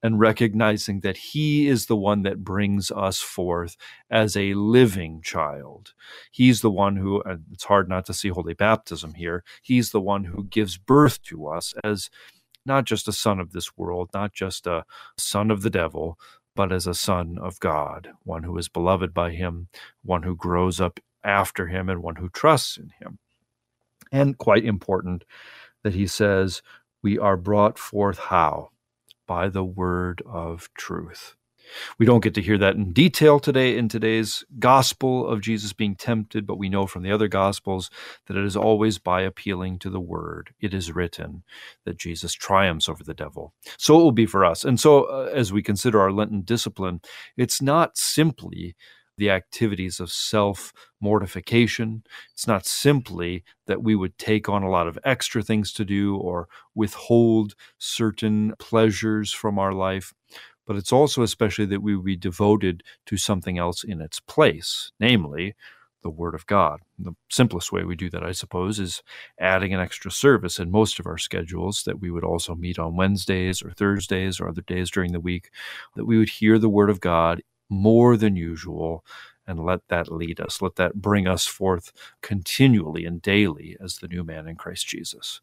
and 0.04 0.20
recognizing 0.20 1.00
that 1.02 1.18
He 1.18 1.68
is 1.68 1.86
the 1.86 1.96
one 1.96 2.24
that 2.24 2.44
brings 2.44 2.92
us 2.92 3.20
forth 3.20 3.76
as 4.10 4.38
a 4.38 4.54
living 4.54 5.22
child. 5.24 5.94
He's 6.32 6.62
the 6.62 6.72
one 6.72 6.98
who, 6.98 7.24
it's 7.52 7.64
hard 7.66 7.90
not 7.90 8.06
to 8.06 8.14
see 8.14 8.30
holy 8.30 8.54
baptism 8.54 9.16
here, 9.16 9.44
He's 9.62 9.92
the 9.92 10.02
one 10.02 10.26
who 10.26 10.44
gives 10.44 10.78
birth 10.78 11.22
to 11.24 11.48
us 11.48 11.74
as 11.84 12.10
not 12.66 12.86
just 12.86 13.08
a 13.08 13.14
son 13.14 13.40
of 13.40 13.52
this 13.52 13.78
world, 13.78 14.10
not 14.14 14.34
just 14.34 14.66
a 14.68 14.86
son 15.18 15.52
of 15.52 15.62
the 15.62 15.70
devil, 15.70 16.18
but 16.56 16.72
as 16.72 16.88
a 16.88 16.94
son 16.94 17.38
of 17.40 17.60
God, 17.60 18.10
one 18.24 18.44
who 18.44 18.58
is 18.58 18.70
beloved 18.70 19.14
by 19.14 19.32
him, 19.32 19.68
one 20.04 20.24
who 20.24 20.36
grows 20.36 20.80
up 20.80 21.00
after 21.24 21.68
him, 21.68 21.90
and 21.90 22.02
one 22.02 22.16
who 22.16 22.30
trusts 22.30 22.78
in 22.78 22.92
him. 23.00 23.20
And 24.12 24.38
quite 24.38 24.64
important 24.64 25.26
that 25.84 25.94
he 25.94 26.08
says, 26.08 26.62
We 27.04 27.20
are 27.20 27.38
brought 27.38 27.78
forth 27.78 28.18
how? 28.18 28.70
By 29.28 29.50
the 29.50 29.64
word 29.64 30.22
of 30.26 30.70
truth. 30.76 31.36
We 31.98 32.06
don't 32.06 32.24
get 32.24 32.34
to 32.36 32.42
hear 32.42 32.58
that 32.60 32.76
in 32.76 32.94
detail 32.94 33.40
today 33.40 33.78
in 33.78 33.90
today's 33.90 34.44
gospel 34.60 35.28
of 35.28 35.42
Jesus 35.42 35.74
being 35.74 35.96
tempted, 35.96 36.46
but 36.46 36.58
we 36.58 36.70
know 36.70 36.86
from 36.86 37.04
the 37.04 37.12
other 37.12 37.28
gospels 37.28 37.90
that 38.28 38.38
it 38.38 38.46
is 38.46 38.56
always 38.56 38.98
by 38.98 39.22
appealing 39.22 39.80
to 39.80 39.90
the 39.90 40.00
word. 40.00 40.54
It 40.60 40.74
is 40.74 40.92
written 40.92 41.44
that 41.86 41.98
Jesus 41.98 42.34
triumphs 42.34 42.90
over 42.90 43.04
the 43.04 43.14
devil. 43.14 43.54
So 43.78 44.00
it 44.00 44.04
will 44.04 44.12
be 44.12 44.26
for 44.26 44.46
us. 44.46 44.64
And 44.64 44.80
so 44.80 45.04
uh, 45.06 45.32
as 45.34 45.52
we 45.52 45.64
consider 45.64 46.00
our 46.02 46.12
Lenten 46.12 46.42
discipline, 46.42 47.02
it's 47.38 47.62
not 47.62 47.98
simply 47.98 48.76
the 49.18 49.30
activities 49.30 50.00
of 50.00 50.12
self 50.12 50.74
mortification. 51.00 52.04
It's 52.34 52.48
not 52.48 52.66
simply 52.66 53.44
that 53.68 53.84
we 53.84 53.96
would 53.96 54.18
take 54.18 54.50
on 54.50 54.64
a 54.64 54.70
lot 54.70 54.88
of 54.88 55.00
extra 55.04 55.42
things 55.42 55.72
to 55.74 55.86
do 55.86 56.18
or 56.18 56.48
withhold 56.74 57.56
certain 57.78 58.54
pleasures 58.60 59.32
from 59.32 59.60
our 59.60 59.74
life, 59.74 60.14
but 60.66 60.76
it's 60.76 60.92
also 60.92 61.22
especially 61.22 61.66
that 61.66 61.82
we 61.82 61.96
would 61.96 62.06
be 62.06 62.18
devoted 62.18 62.84
to 63.06 63.18
something 63.18 63.58
else 63.58 63.84
in 63.84 64.02
its 64.02 64.20
place, 64.20 64.92
namely 65.00 65.56
the 66.06 66.10
Word 66.12 66.36
of 66.36 66.46
God. 66.46 66.82
The 67.00 67.14
simplest 67.32 67.72
way 67.72 67.84
we 67.84 67.96
do 67.96 68.12
that, 68.12 68.24
I 68.24 68.32
suppose, 68.32 68.80
is 68.80 69.02
adding 69.40 69.74
an 69.74 69.80
extra 69.80 70.12
service 70.12 70.60
in 70.60 70.70
most 70.70 71.00
of 71.00 71.08
our 71.08 71.18
schedules 71.18 71.82
that 71.86 72.00
we 72.00 72.12
would 72.12 72.24
also 72.24 72.54
meet 72.54 72.78
on 72.78 72.96
Wednesdays 72.96 73.64
or 73.64 73.72
Thursdays 73.72 74.40
or 74.40 74.48
other 74.48 74.62
days 74.62 74.92
during 74.92 75.14
the 75.14 75.20
week, 75.20 75.50
that 75.96 76.06
we 76.06 76.20
would 76.20 76.30
hear 76.30 76.60
the 76.60 76.70
Word 76.70 76.92
of 76.92 77.00
God 77.00 77.42
more 77.70 78.18
than 78.18 78.36
usual 78.36 79.04
and 79.48 79.64
let 79.64 79.88
that 79.90 80.12
lead 80.12 80.40
us. 80.40 80.62
Let 80.62 80.76
that 80.76 80.96
bring 80.96 81.28
us 81.28 81.46
forth 81.46 81.92
continually 82.22 83.06
and 83.06 83.22
daily 83.22 83.78
as 83.80 83.98
the 83.98 84.08
new 84.08 84.24
man 84.24 84.48
in 84.48 84.56
Christ 84.56 84.88
Jesus. 84.88 85.42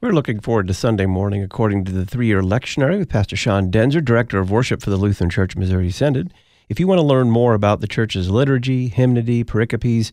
We're 0.00 0.12
looking 0.12 0.40
forward 0.40 0.68
to 0.68 0.74
Sunday 0.74 1.06
morning 1.06 1.42
according 1.42 1.84
to 1.86 1.92
the 1.92 2.04
three 2.04 2.26
year 2.26 2.42
lectionary 2.42 2.98
with 2.98 3.08
Pastor 3.08 3.36
Sean 3.36 3.70
Daenzer, 3.70 4.04
Director 4.04 4.38
of 4.38 4.50
Worship 4.50 4.82
for 4.82 4.90
the 4.90 4.96
Lutheran 4.96 5.30
Church 5.30 5.56
Missouri 5.56 5.90
Synod. 5.90 6.34
If 6.68 6.80
you 6.80 6.86
want 6.86 6.98
to 6.98 7.06
learn 7.06 7.30
more 7.30 7.54
about 7.54 7.80
the 7.80 7.86
church's 7.86 8.28
liturgy, 8.28 8.88
hymnody, 8.88 9.44
pericopes, 9.44 10.10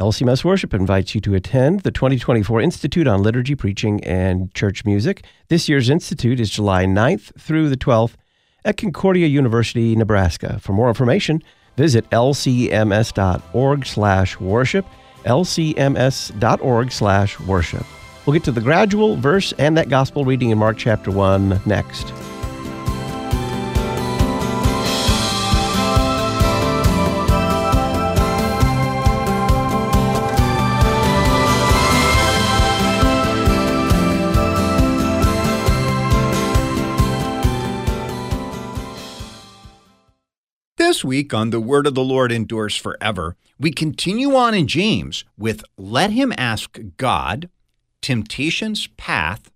LCMS 0.00 0.44
Worship 0.44 0.74
invites 0.74 1.14
you 1.14 1.20
to 1.20 1.34
attend 1.34 1.80
the 1.80 1.92
2024 1.92 2.60
Institute 2.60 3.06
on 3.06 3.22
Liturgy, 3.22 3.54
Preaching, 3.54 4.02
and 4.02 4.52
Church 4.52 4.84
Music. 4.84 5.24
This 5.48 5.68
year's 5.68 5.88
Institute 5.88 6.40
is 6.40 6.50
July 6.50 6.84
9th 6.84 7.40
through 7.40 7.68
the 7.68 7.76
12th 7.76 8.16
at 8.64 8.76
Concordia 8.76 9.26
University, 9.26 9.94
Nebraska. 9.96 10.58
For 10.60 10.72
more 10.72 10.88
information, 10.88 11.42
visit 11.76 12.08
lcms.org 12.10 13.86
slash 13.86 14.40
worship, 14.40 14.86
lcms.org 15.24 16.92
slash 16.92 17.40
worship. 17.40 17.86
We'll 18.26 18.34
get 18.34 18.44
to 18.44 18.52
the 18.52 18.60
gradual 18.60 19.16
verse 19.16 19.52
and 19.58 19.76
that 19.76 19.88
gospel 19.88 20.24
reading 20.24 20.50
in 20.50 20.58
Mark 20.58 20.78
chapter 20.78 21.10
1 21.10 21.60
next. 21.66 22.12
This 40.86 41.02
week 41.02 41.32
on 41.32 41.48
The 41.48 41.62
Word 41.62 41.86
of 41.86 41.94
the 41.94 42.04
Lord 42.04 42.30
Endures 42.30 42.76
Forever, 42.76 43.36
we 43.58 43.70
continue 43.70 44.36
on 44.36 44.52
in 44.52 44.68
James 44.68 45.24
with 45.38 45.64
Let 45.78 46.10
Him 46.10 46.30
Ask 46.36 46.78
God 46.98 47.48
temptation's 48.02 48.86
path, 48.98 49.50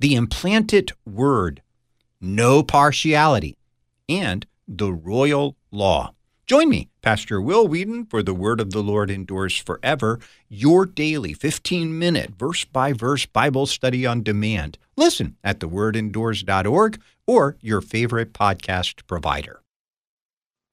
the 0.00 0.14
implanted 0.14 0.92
word, 1.04 1.60
no 2.22 2.62
partiality, 2.62 3.58
and 4.08 4.46
the 4.66 4.94
royal 4.94 5.56
law. 5.70 6.14
Join 6.46 6.70
me, 6.70 6.88
Pastor 7.02 7.38
Will 7.38 7.68
Weedon, 7.68 8.06
for 8.06 8.22
the 8.22 8.32
word 8.32 8.58
of 8.58 8.70
the 8.70 8.82
Lord 8.82 9.10
endures 9.10 9.58
forever, 9.58 10.20
your 10.48 10.86
daily 10.86 11.34
15 11.34 11.98
minute 11.98 12.30
verse 12.38 12.64
by 12.64 12.94
verse 12.94 13.26
Bible 13.26 13.66
study 13.66 14.06
on 14.06 14.22
demand. 14.22 14.78
Listen 14.96 15.36
at 15.44 15.60
thewordendures.org 15.60 16.98
or 17.26 17.58
your 17.60 17.82
favorite 17.82 18.32
podcast 18.32 19.06
provider. 19.06 19.61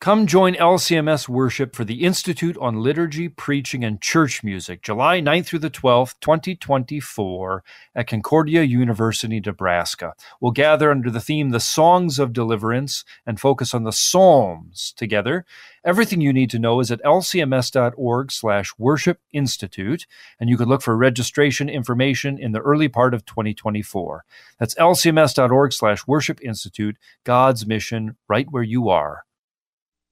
Come 0.02 0.28
join 0.28 0.54
LCMS 0.56 1.28
worship 1.28 1.76
for 1.76 1.84
the 1.84 2.06
Institute 2.06 2.58
on 2.60 2.82
Liturgy, 2.82 3.28
Preaching, 3.28 3.84
and 3.84 4.00
Church 4.00 4.46
Music, 4.46 4.82
July 4.82 5.20
9th 5.20 5.48
through 5.48 5.60
the 5.60 5.70
12th, 5.70 6.14
2024, 6.22 7.66
at 7.94 8.08
Concordia 8.08 8.64
University, 8.64 9.42
Nebraska. 9.42 10.14
We'll 10.40 10.54
gather 10.54 10.90
under 10.90 11.12
the 11.12 11.20
theme 11.20 11.50
The 11.50 11.60
Songs 11.60 12.18
of 12.18 12.32
Deliverance 12.32 13.04
and 13.26 13.42
focus 13.42 13.74
on 13.74 13.84
the 13.84 13.92
Psalms 13.92 14.94
together. 14.96 15.46
Everything 15.84 16.22
you 16.22 16.32
need 16.32 16.50
to 16.52 16.60
know 16.60 16.80
is 16.80 16.92
at 16.92 17.04
lcms.org 17.04 18.32
slash 18.32 18.72
worship 18.78 19.20
institute, 19.34 20.08
and 20.40 20.50
you 20.50 20.56
can 20.56 20.70
look 20.70 20.82
for 20.82 20.96
registration 20.96 21.68
information 21.68 22.40
in 22.40 22.54
the 22.54 22.62
early 22.62 22.88
part 22.88 23.14
of 23.14 23.26
2024. 23.26 24.24
That's 24.60 24.76
lcms.org 24.76 25.74
slash 25.74 26.08
worship 26.08 26.40
institute, 26.42 26.96
God's 27.26 27.68
mission 27.68 28.16
right 28.30 28.48
where 28.50 28.64
you 28.64 28.88
are. 28.88 29.26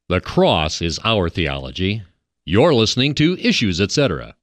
The 0.09 0.21
cross 0.21 0.81
is 0.81 1.01
our 1.03 1.27
theology. 1.27 2.01
You're 2.45 2.73
listening 2.73 3.13
to 3.15 3.37
Issues, 3.41 3.81
etc. 3.81 4.37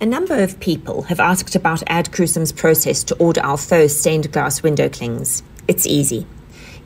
A 0.00 0.06
number 0.06 0.40
of 0.40 0.60
people 0.60 1.02
have 1.02 1.18
asked 1.18 1.56
about 1.56 1.82
Ad 1.88 2.12
Crucem's 2.12 2.52
process 2.52 3.02
to 3.02 3.16
order 3.16 3.40
our 3.40 3.58
faux 3.58 3.92
stained 3.92 4.30
glass 4.30 4.62
window 4.62 4.88
clings. 4.88 5.42
It's 5.66 5.84
easy. 5.84 6.28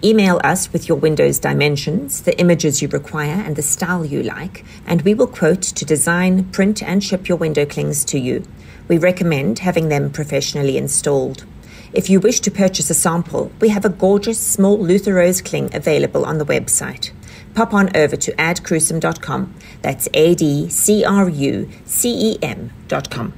Email 0.02 0.40
us 0.42 0.72
with 0.72 0.88
your 0.88 0.96
window's 0.96 1.38
dimensions, 1.38 2.22
the 2.22 2.40
images 2.40 2.80
you 2.80 2.88
require, 2.88 3.42
and 3.44 3.56
the 3.56 3.62
style 3.62 4.06
you 4.06 4.22
like, 4.22 4.64
and 4.86 5.02
we 5.02 5.12
will 5.12 5.26
quote 5.26 5.61
to 5.61 5.84
design, 5.84 6.44
print, 6.52 6.82
and 6.82 7.04
ship 7.04 7.28
your 7.28 7.36
window 7.36 7.66
clings 7.66 8.06
to 8.06 8.18
you. 8.18 8.42
We 8.88 8.96
recommend 8.96 9.58
having 9.58 9.90
them 9.90 10.12
professionally 10.12 10.78
installed. 10.78 11.44
If 11.92 12.08
you 12.08 12.20
wish 12.20 12.40
to 12.40 12.50
purchase 12.50 12.88
a 12.88 12.94
sample, 12.94 13.52
we 13.61 13.68
have 13.68 13.84
a 13.84 13.90
gorgeous 13.90 14.40
small 14.40 14.78
Luther 14.78 15.12
Rose 15.12 15.42
cling 15.42 15.74
available 15.74 16.24
on 16.24 16.38
the 16.38 16.46
website 16.46 17.11
pop 17.55 17.74
on 17.74 17.94
over 17.96 18.16
to 18.16 18.32
adcrucem.com. 18.32 19.55
That's 19.82 20.09
A 20.14 20.34
D 20.34 20.68
C 20.68 21.05
R 21.05 21.28
U 21.28 21.68
C 21.84 22.32
E 22.32 22.38
M.com. 22.42 23.32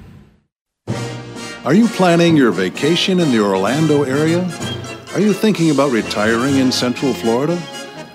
Are 1.64 1.74
you 1.74 1.86
planning 1.86 2.36
your 2.36 2.50
vacation 2.50 3.20
in 3.20 3.30
the 3.30 3.40
Orlando 3.40 4.02
area? 4.02 4.42
Are 5.14 5.20
you 5.20 5.32
thinking 5.32 5.70
about 5.70 5.92
retiring 5.92 6.56
in 6.56 6.72
Central 6.72 7.12
Florida? 7.12 7.60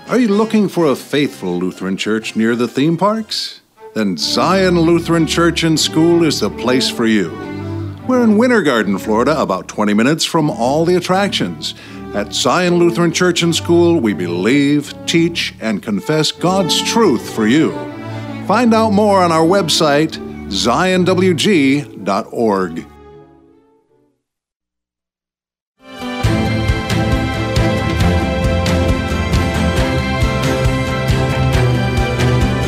Are 0.08 0.18
you 0.18 0.28
looking 0.28 0.68
for 0.68 0.86
a 0.86 0.96
faithful 0.96 1.58
Lutheran 1.58 1.96
church 1.96 2.36
near 2.36 2.54
the 2.54 2.68
theme 2.68 2.96
parks? 2.96 3.60
Then 3.94 4.16
Zion 4.16 4.78
Lutheran 4.78 5.26
Church 5.26 5.62
and 5.62 5.80
School 5.80 6.24
is 6.24 6.40
the 6.40 6.50
place 6.50 6.90
for 6.90 7.06
you. 7.06 7.30
We're 8.06 8.22
in 8.22 8.38
Winter 8.38 8.62
Garden, 8.62 8.98
Florida, 8.98 9.40
about 9.40 9.68
20 9.68 9.94
minutes 9.94 10.24
from 10.24 10.50
all 10.50 10.84
the 10.84 10.94
attractions 10.96 11.74
at 12.14 12.32
Zion 12.32 12.76
Lutheran 12.76 13.12
Church 13.12 13.42
and 13.42 13.54
School, 13.54 14.00
we 14.00 14.14
believe, 14.14 14.94
teach, 15.06 15.54
and 15.60 15.82
confess 15.82 16.32
God's 16.32 16.82
truth 16.82 17.34
for 17.34 17.46
you. 17.46 17.72
Find 18.46 18.72
out 18.72 18.92
more 18.92 19.22
on 19.22 19.30
our 19.32 19.46
website, 19.46 20.12
zionwg.org. 20.48 21.86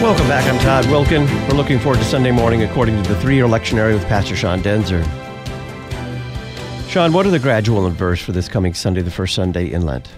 Welcome 0.03 0.29
back. 0.29 0.53
I'm 0.53 0.59
Todd 0.61 0.87
Wilken. 0.87 1.27
We're 1.49 1.57
looking 1.57 1.79
forward 1.79 1.99
to 1.99 2.05
Sunday 2.05 2.31
morning 2.31 2.63
according 2.63 3.03
to 3.03 3.09
the 3.09 3.21
three 3.21 3.37
year 3.37 3.45
lectionary 3.45 3.93
with 3.93 4.05
Pastor 4.07 4.35
Sean 4.35 4.61
Daenzer. 4.61 5.07
Sean, 6.91 7.13
what 7.13 7.25
are 7.25 7.31
the 7.31 7.39
gradual 7.39 7.87
and 7.87 7.97
verse 7.97 8.21
for 8.21 8.33
this 8.33 8.49
coming 8.49 8.75
Sunday, 8.75 9.01
the 9.01 9.13
first 9.13 9.37
Sunday 9.37 9.71
in 9.71 9.83
Lent? 9.83 10.11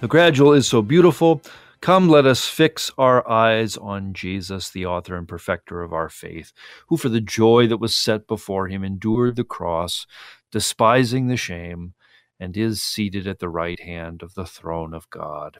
The 0.00 0.08
gradual 0.08 0.54
is 0.54 0.66
so 0.66 0.80
beautiful. 0.80 1.42
Come, 1.82 2.08
let 2.08 2.24
us 2.24 2.46
fix 2.46 2.90
our 2.96 3.28
eyes 3.30 3.76
on 3.76 4.14
Jesus, 4.14 4.70
the 4.70 4.86
author 4.86 5.18
and 5.18 5.28
perfecter 5.28 5.82
of 5.82 5.92
our 5.92 6.08
faith, 6.08 6.54
who 6.88 6.96
for 6.96 7.10
the 7.10 7.20
joy 7.20 7.66
that 7.66 7.76
was 7.76 7.94
set 7.94 8.26
before 8.26 8.68
him 8.68 8.82
endured 8.82 9.36
the 9.36 9.44
cross, 9.44 10.06
despising 10.50 11.26
the 11.26 11.36
shame, 11.36 11.92
and 12.40 12.56
is 12.56 12.82
seated 12.82 13.26
at 13.26 13.38
the 13.38 13.50
right 13.50 13.80
hand 13.80 14.22
of 14.22 14.32
the 14.32 14.46
throne 14.46 14.94
of 14.94 15.10
God. 15.10 15.58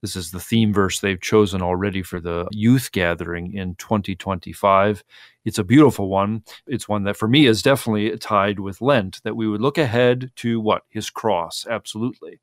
This 0.00 0.14
is 0.14 0.30
the 0.30 0.40
theme 0.40 0.72
verse 0.72 1.00
they've 1.00 1.20
chosen 1.20 1.60
already 1.60 2.02
for 2.02 2.20
the 2.20 2.46
youth 2.52 2.92
gathering 2.92 3.52
in 3.54 3.74
2025. 3.76 5.02
It's 5.44 5.58
a 5.58 5.64
beautiful 5.64 6.08
one. 6.08 6.44
It's 6.66 6.88
one 6.88 7.04
that 7.04 7.16
for 7.16 7.26
me 7.26 7.46
is 7.46 7.62
definitely 7.62 8.16
tied 8.18 8.60
with 8.60 8.80
Lent, 8.80 9.20
that 9.24 9.36
we 9.36 9.48
would 9.48 9.60
look 9.60 9.78
ahead 9.78 10.30
to 10.36 10.60
what? 10.60 10.82
His 10.88 11.10
cross, 11.10 11.66
absolutely 11.68 12.40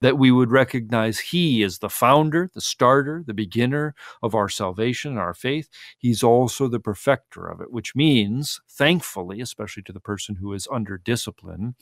that 0.00 0.18
we 0.18 0.30
would 0.30 0.50
recognize 0.50 1.18
He 1.18 1.62
is 1.62 1.78
the 1.78 1.90
founder, 1.90 2.50
the 2.54 2.60
starter, 2.60 3.22
the 3.26 3.34
beginner 3.34 3.94
of 4.22 4.34
our 4.34 4.48
salvation 4.48 5.18
our 5.18 5.34
faith. 5.34 5.68
He's 5.98 6.22
also 6.22 6.68
the 6.68 6.80
perfecter 6.80 7.46
of 7.46 7.60
it, 7.60 7.70
which 7.70 7.94
means, 7.94 8.60
thankfully, 8.68 9.40
especially 9.40 9.82
to 9.84 9.92
the 9.92 10.00
person 10.00 10.36
who 10.36 10.52
is 10.52 10.68
under 10.70 10.96
discipline, 10.96 11.74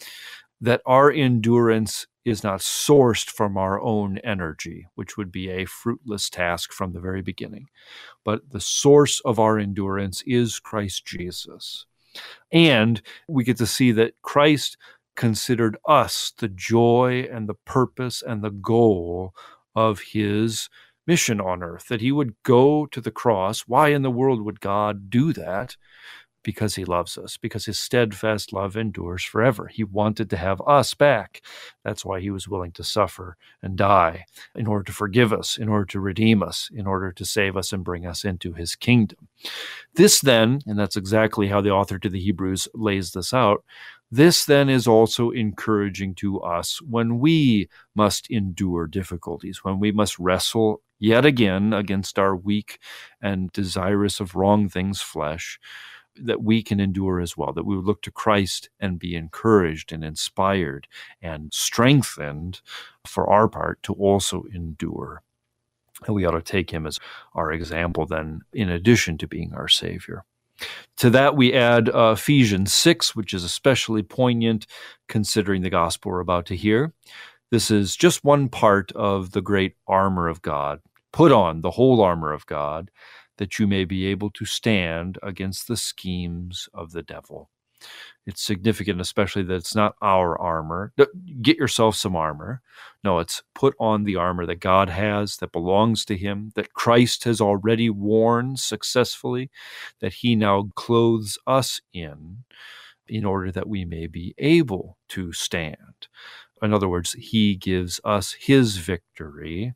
that 0.60 0.82
our 0.86 1.10
endurance 1.10 2.06
is 2.24 2.44
not 2.44 2.60
sourced 2.60 3.28
from 3.30 3.56
our 3.56 3.80
own 3.80 4.18
energy, 4.18 4.86
which 4.94 5.16
would 5.16 5.32
be 5.32 5.48
a 5.48 5.64
fruitless 5.64 6.28
task 6.28 6.72
from 6.72 6.92
the 6.92 7.00
very 7.00 7.22
beginning. 7.22 7.66
But 8.24 8.50
the 8.50 8.60
source 8.60 9.20
of 9.20 9.38
our 9.38 9.58
endurance 9.58 10.22
is 10.26 10.58
Christ 10.58 11.06
Jesus. 11.06 11.86
And 12.52 13.00
we 13.28 13.44
get 13.44 13.56
to 13.58 13.66
see 13.66 13.92
that 13.92 14.14
Christ 14.22 14.76
considered 15.16 15.76
us 15.86 16.32
the 16.38 16.48
joy 16.48 17.28
and 17.32 17.48
the 17.48 17.54
purpose 17.54 18.22
and 18.22 18.42
the 18.42 18.50
goal 18.50 19.34
of 19.74 20.00
his 20.00 20.68
mission 21.06 21.40
on 21.40 21.62
earth, 21.62 21.88
that 21.88 22.02
he 22.02 22.12
would 22.12 22.34
go 22.44 22.86
to 22.86 23.00
the 23.00 23.10
cross. 23.10 23.62
Why 23.62 23.88
in 23.88 24.02
the 24.02 24.10
world 24.10 24.42
would 24.42 24.60
God 24.60 25.08
do 25.08 25.32
that? 25.32 25.76
Because 26.44 26.76
he 26.76 26.84
loves 26.84 27.18
us, 27.18 27.36
because 27.36 27.66
his 27.66 27.78
steadfast 27.78 28.52
love 28.52 28.76
endures 28.76 29.24
forever. 29.24 29.66
He 29.66 29.84
wanted 29.84 30.30
to 30.30 30.36
have 30.36 30.62
us 30.66 30.94
back. 30.94 31.42
That's 31.84 32.04
why 32.04 32.20
he 32.20 32.30
was 32.30 32.48
willing 32.48 32.72
to 32.72 32.84
suffer 32.84 33.36
and 33.62 33.76
die 33.76 34.24
in 34.54 34.66
order 34.66 34.84
to 34.84 34.92
forgive 34.92 35.32
us, 35.32 35.58
in 35.58 35.68
order 35.68 35.84
to 35.86 36.00
redeem 36.00 36.42
us, 36.42 36.70
in 36.72 36.86
order 36.86 37.12
to 37.12 37.24
save 37.24 37.56
us 37.56 37.72
and 37.72 37.84
bring 37.84 38.06
us 38.06 38.24
into 38.24 38.52
his 38.52 38.76
kingdom. 38.76 39.28
This 39.94 40.20
then, 40.20 40.60
and 40.66 40.78
that's 40.78 40.96
exactly 40.96 41.48
how 41.48 41.60
the 41.60 41.70
author 41.70 41.98
to 41.98 42.08
the 42.08 42.20
Hebrews 42.20 42.68
lays 42.72 43.12
this 43.12 43.34
out, 43.34 43.64
this 44.10 44.46
then 44.46 44.68
is 44.70 44.86
also 44.86 45.30
encouraging 45.30 46.14
to 46.16 46.40
us 46.40 46.80
when 46.80 47.18
we 47.18 47.68
must 47.94 48.30
endure 48.30 48.86
difficulties, 48.86 49.62
when 49.64 49.80
we 49.80 49.92
must 49.92 50.18
wrestle 50.18 50.80
yet 50.98 51.26
again 51.26 51.72
against 51.72 52.18
our 52.18 52.34
weak 52.34 52.78
and 53.20 53.52
desirous 53.52 54.18
of 54.18 54.34
wrong 54.34 54.68
things 54.68 55.00
flesh, 55.00 55.60
that 56.22 56.42
we 56.42 56.62
can 56.62 56.80
endure 56.80 57.20
as 57.20 57.36
well, 57.36 57.52
that 57.52 57.66
we 57.66 57.76
would 57.76 57.84
look 57.84 58.02
to 58.02 58.10
Christ 58.10 58.70
and 58.80 58.98
be 58.98 59.14
encouraged 59.14 59.92
and 59.92 60.04
inspired 60.04 60.86
and 61.22 61.52
strengthened 61.52 62.60
for 63.04 63.28
our 63.28 63.48
part 63.48 63.82
to 63.84 63.92
also 63.94 64.44
endure. 64.52 65.22
And 66.06 66.14
we 66.14 66.24
ought 66.24 66.32
to 66.32 66.42
take 66.42 66.70
him 66.70 66.86
as 66.86 66.98
our 67.34 67.50
example 67.52 68.06
then, 68.06 68.42
in 68.52 68.68
addition 68.68 69.18
to 69.18 69.26
being 69.26 69.52
our 69.54 69.68
Savior. 69.68 70.24
To 70.98 71.10
that, 71.10 71.36
we 71.36 71.52
add 71.52 71.88
uh, 71.88 72.14
Ephesians 72.16 72.72
6, 72.74 73.14
which 73.14 73.32
is 73.32 73.44
especially 73.44 74.02
poignant 74.02 74.66
considering 75.08 75.62
the 75.62 75.70
gospel 75.70 76.10
we're 76.10 76.20
about 76.20 76.46
to 76.46 76.56
hear. 76.56 76.92
This 77.50 77.70
is 77.70 77.96
just 77.96 78.24
one 78.24 78.48
part 78.48 78.92
of 78.92 79.32
the 79.32 79.40
great 79.40 79.74
armor 79.86 80.28
of 80.28 80.42
God. 80.42 80.80
Put 81.12 81.32
on 81.32 81.62
the 81.62 81.70
whole 81.70 82.02
armor 82.02 82.32
of 82.32 82.46
God, 82.46 82.90
that 83.38 83.58
you 83.58 83.66
may 83.66 83.84
be 83.84 84.06
able 84.06 84.30
to 84.30 84.44
stand 84.44 85.18
against 85.22 85.66
the 85.66 85.76
schemes 85.76 86.68
of 86.74 86.92
the 86.92 87.02
devil. 87.02 87.50
It's 88.26 88.42
significant, 88.42 89.00
especially 89.00 89.44
that 89.44 89.54
it's 89.54 89.74
not 89.74 89.94
our 90.02 90.38
armor. 90.38 90.92
Get 91.40 91.56
yourself 91.56 91.96
some 91.96 92.14
armor. 92.14 92.60
No, 93.02 93.20
it's 93.20 93.42
put 93.54 93.74
on 93.80 94.04
the 94.04 94.16
armor 94.16 94.44
that 94.46 94.60
God 94.60 94.90
has, 94.90 95.36
that 95.38 95.52
belongs 95.52 96.04
to 96.06 96.16
Him, 96.16 96.50
that 96.54 96.74
Christ 96.74 97.24
has 97.24 97.40
already 97.40 97.88
worn 97.88 98.56
successfully, 98.56 99.50
that 100.00 100.12
He 100.12 100.36
now 100.36 100.68
clothes 100.74 101.38
us 101.46 101.80
in, 101.94 102.38
in 103.06 103.24
order 103.24 103.50
that 103.52 103.68
we 103.68 103.84
may 103.84 104.06
be 104.06 104.34
able 104.38 104.98
to 105.10 105.32
stand. 105.32 106.08
In 106.60 106.74
other 106.74 106.88
words, 106.88 107.12
He 107.12 107.54
gives 107.54 108.00
us 108.04 108.32
His 108.32 108.76
victory. 108.76 109.74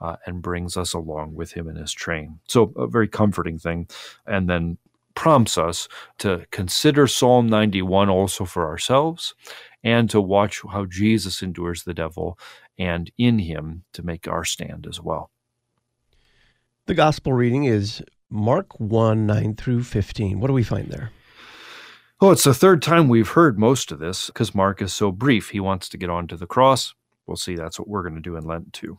Uh, 0.00 0.16
and 0.26 0.42
brings 0.42 0.76
us 0.76 0.92
along 0.92 1.34
with 1.34 1.52
him 1.52 1.68
in 1.68 1.76
his 1.76 1.92
train. 1.92 2.38
So, 2.46 2.72
a 2.76 2.86
very 2.86 3.08
comforting 3.08 3.58
thing. 3.58 3.88
And 4.26 4.50
then 4.50 4.76
prompts 5.14 5.56
us 5.56 5.88
to 6.18 6.44
consider 6.50 7.06
Psalm 7.06 7.48
91 7.48 8.10
also 8.10 8.44
for 8.44 8.66
ourselves 8.66 9.34
and 9.82 10.10
to 10.10 10.20
watch 10.20 10.62
how 10.70 10.86
Jesus 10.86 11.42
endures 11.42 11.84
the 11.84 11.94
devil 11.94 12.38
and 12.78 13.10
in 13.16 13.38
him 13.38 13.84
to 13.92 14.02
make 14.02 14.26
our 14.26 14.44
stand 14.44 14.86
as 14.88 15.00
well. 15.00 15.30
The 16.86 16.94
gospel 16.94 17.32
reading 17.32 17.64
is 17.64 18.02
Mark 18.28 18.78
1 18.78 19.26
9 19.26 19.54
through 19.54 19.84
15. 19.84 20.40
What 20.40 20.48
do 20.48 20.52
we 20.52 20.64
find 20.64 20.88
there? 20.88 21.12
Oh, 22.20 22.30
it's 22.30 22.44
the 22.44 22.54
third 22.54 22.82
time 22.82 23.08
we've 23.08 23.28
heard 23.28 23.58
most 23.58 23.92
of 23.92 23.98
this 23.98 24.26
because 24.26 24.54
Mark 24.54 24.80
is 24.82 24.92
so 24.92 25.12
brief. 25.12 25.50
He 25.50 25.60
wants 25.60 25.88
to 25.90 25.98
get 25.98 26.10
on 26.10 26.26
to 26.28 26.36
the 26.36 26.46
cross. 26.46 26.94
We'll 27.26 27.36
see 27.36 27.54
that's 27.54 27.78
what 27.78 27.88
we're 27.88 28.02
going 28.02 28.14
to 28.14 28.20
do 28.20 28.36
in 28.36 28.44
Lent 28.44 28.72
too. 28.72 28.98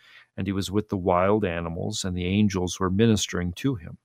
and 0.37 0.47
he 0.47 0.53
was 0.53 0.71
with 0.71 0.89
the 0.89 0.97
wild 0.97 1.45
animals, 1.45 2.03
and 2.03 2.15
the 2.15 2.25
angels 2.25 2.79
were 2.79 2.89
ministering 2.89 3.53
to 3.53 3.75
him. 3.75 3.97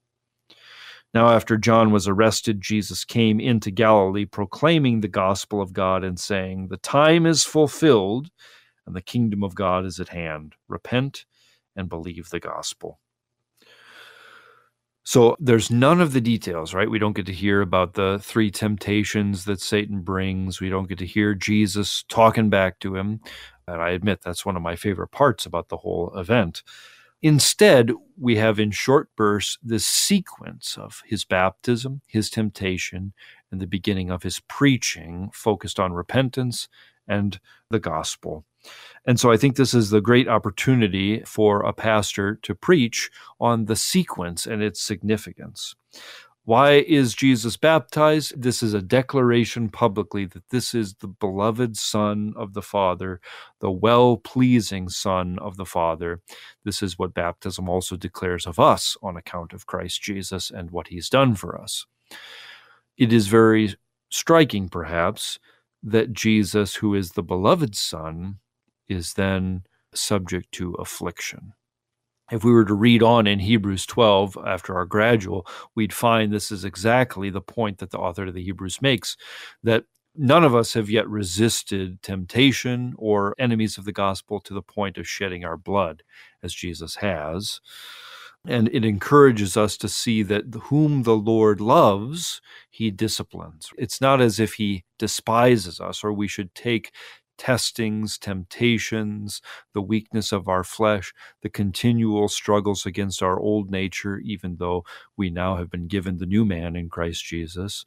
Now, 1.14 1.28
after 1.30 1.56
John 1.56 1.92
was 1.92 2.08
arrested, 2.08 2.60
Jesus 2.60 3.04
came 3.04 3.40
into 3.40 3.70
Galilee, 3.70 4.26
proclaiming 4.26 5.00
the 5.00 5.08
gospel 5.08 5.62
of 5.62 5.72
God 5.72 6.04
and 6.04 6.20
saying, 6.20 6.68
The 6.68 6.76
time 6.76 7.26
is 7.26 7.44
fulfilled, 7.44 8.28
and 8.86 8.94
the 8.94 9.02
kingdom 9.02 9.42
of 9.42 9.54
God 9.54 9.86
is 9.86 9.98
at 9.98 10.08
hand. 10.08 10.54
Repent 10.68 11.24
and 11.74 11.88
believe 11.88 12.28
the 12.30 12.40
gospel. 12.40 13.00
So 15.04 15.36
there's 15.38 15.70
none 15.70 16.00
of 16.00 16.12
the 16.12 16.20
details, 16.20 16.74
right? 16.74 16.90
We 16.90 16.98
don't 16.98 17.14
get 17.14 17.26
to 17.26 17.32
hear 17.32 17.60
about 17.60 17.94
the 17.94 18.18
three 18.20 18.50
temptations 18.50 19.44
that 19.44 19.60
Satan 19.60 20.00
brings. 20.00 20.60
We 20.60 20.68
don't 20.68 20.88
get 20.88 20.98
to 20.98 21.06
hear 21.06 21.32
Jesus 21.32 22.04
talking 22.08 22.50
back 22.50 22.80
to 22.80 22.96
him. 22.96 23.20
And 23.68 23.82
I 23.82 23.90
admit 23.90 24.20
that's 24.22 24.46
one 24.46 24.56
of 24.56 24.62
my 24.62 24.76
favorite 24.76 25.08
parts 25.08 25.46
about 25.46 25.68
the 25.68 25.78
whole 25.78 26.12
event. 26.16 26.62
Instead, 27.22 27.92
we 28.16 28.36
have 28.36 28.60
in 28.60 28.70
short 28.70 29.08
bursts 29.16 29.58
this 29.62 29.86
sequence 29.86 30.76
of 30.78 31.02
his 31.06 31.24
baptism, 31.24 32.02
his 32.06 32.30
temptation, 32.30 33.12
and 33.50 33.60
the 33.60 33.66
beginning 33.66 34.10
of 34.10 34.22
his 34.22 34.40
preaching 34.40 35.30
focused 35.32 35.80
on 35.80 35.92
repentance 35.92 36.68
and 37.08 37.40
the 37.70 37.80
gospel. 37.80 38.44
And 39.06 39.18
so 39.18 39.30
I 39.30 39.36
think 39.36 39.56
this 39.56 39.74
is 39.74 39.90
the 39.90 40.00
great 40.00 40.28
opportunity 40.28 41.22
for 41.24 41.60
a 41.60 41.72
pastor 41.72 42.36
to 42.42 42.54
preach 42.54 43.10
on 43.40 43.66
the 43.66 43.76
sequence 43.76 44.46
and 44.46 44.62
its 44.62 44.80
significance. 44.80 45.74
Why 46.46 46.74
is 46.74 47.12
Jesus 47.14 47.56
baptized? 47.56 48.40
This 48.40 48.62
is 48.62 48.72
a 48.72 48.80
declaration 48.80 49.68
publicly 49.68 50.26
that 50.26 50.48
this 50.50 50.76
is 50.76 50.94
the 50.94 51.08
beloved 51.08 51.76
Son 51.76 52.34
of 52.36 52.54
the 52.54 52.62
Father, 52.62 53.20
the 53.58 53.72
well 53.72 54.16
pleasing 54.16 54.88
Son 54.88 55.40
of 55.40 55.56
the 55.56 55.66
Father. 55.66 56.20
This 56.64 56.84
is 56.84 57.00
what 57.00 57.14
baptism 57.14 57.68
also 57.68 57.96
declares 57.96 58.46
of 58.46 58.60
us 58.60 58.96
on 59.02 59.16
account 59.16 59.54
of 59.54 59.66
Christ 59.66 60.00
Jesus 60.00 60.52
and 60.52 60.70
what 60.70 60.86
he's 60.86 61.10
done 61.10 61.34
for 61.34 61.60
us. 61.60 61.84
It 62.96 63.12
is 63.12 63.26
very 63.26 63.74
striking, 64.08 64.68
perhaps, 64.68 65.40
that 65.82 66.12
Jesus, 66.12 66.76
who 66.76 66.94
is 66.94 67.10
the 67.10 67.24
beloved 67.24 67.74
Son, 67.74 68.36
is 68.88 69.14
then 69.14 69.64
subject 69.92 70.52
to 70.52 70.74
affliction 70.74 71.54
if 72.30 72.44
we 72.44 72.52
were 72.52 72.64
to 72.64 72.74
read 72.74 73.02
on 73.02 73.26
in 73.26 73.38
Hebrews 73.38 73.86
12 73.86 74.36
after 74.46 74.74
our 74.74 74.86
gradual, 74.86 75.46
we'd 75.74 75.92
find 75.92 76.32
this 76.32 76.50
is 76.50 76.64
exactly 76.64 77.30
the 77.30 77.40
point 77.40 77.78
that 77.78 77.90
the 77.90 77.98
author 77.98 78.26
of 78.26 78.34
the 78.34 78.42
Hebrews 78.42 78.82
makes 78.82 79.16
that 79.62 79.84
None 80.18 80.44
of 80.44 80.54
us 80.54 80.72
have 80.72 80.88
yet 80.88 81.06
resisted 81.08 82.02
temptation 82.02 82.94
or 82.96 83.34
enemies 83.38 83.76
of 83.76 83.84
the 83.84 83.92
gospel 83.92 84.40
to 84.40 84.54
the 84.54 84.62
point 84.62 84.96
of 84.96 85.06
shedding 85.06 85.44
our 85.44 85.58
blood, 85.58 86.02
as 86.42 86.54
Jesus 86.54 86.96
has. 86.96 87.60
And 88.46 88.68
it 88.72 88.84
encourages 88.84 89.58
us 89.58 89.76
to 89.76 89.88
see 89.88 90.22
that 90.22 90.54
whom 90.64 91.02
the 91.02 91.16
Lord 91.16 91.60
loves, 91.60 92.40
he 92.70 92.90
disciplines. 92.90 93.68
It's 93.76 94.00
not 94.00 94.22
as 94.22 94.40
if 94.40 94.54
he 94.54 94.84
despises 94.98 95.80
us 95.80 96.02
or 96.02 96.12
we 96.14 96.28
should 96.28 96.54
take 96.54 96.92
testings, 97.38 98.18
temptations, 98.18 99.40
the 99.72 99.82
weakness 99.82 100.32
of 100.32 100.48
our 100.48 100.64
flesh, 100.64 101.12
the 101.42 101.48
continual 101.48 102.28
struggles 102.28 102.86
against 102.86 103.22
our 103.22 103.38
old 103.38 103.70
nature, 103.70 104.18
even 104.18 104.56
though 104.58 104.84
we 105.16 105.30
now 105.30 105.56
have 105.56 105.70
been 105.70 105.86
given 105.86 106.18
the 106.18 106.26
new 106.26 106.44
man 106.44 106.76
in 106.76 106.88
Christ 106.88 107.24
Jesus. 107.24 107.84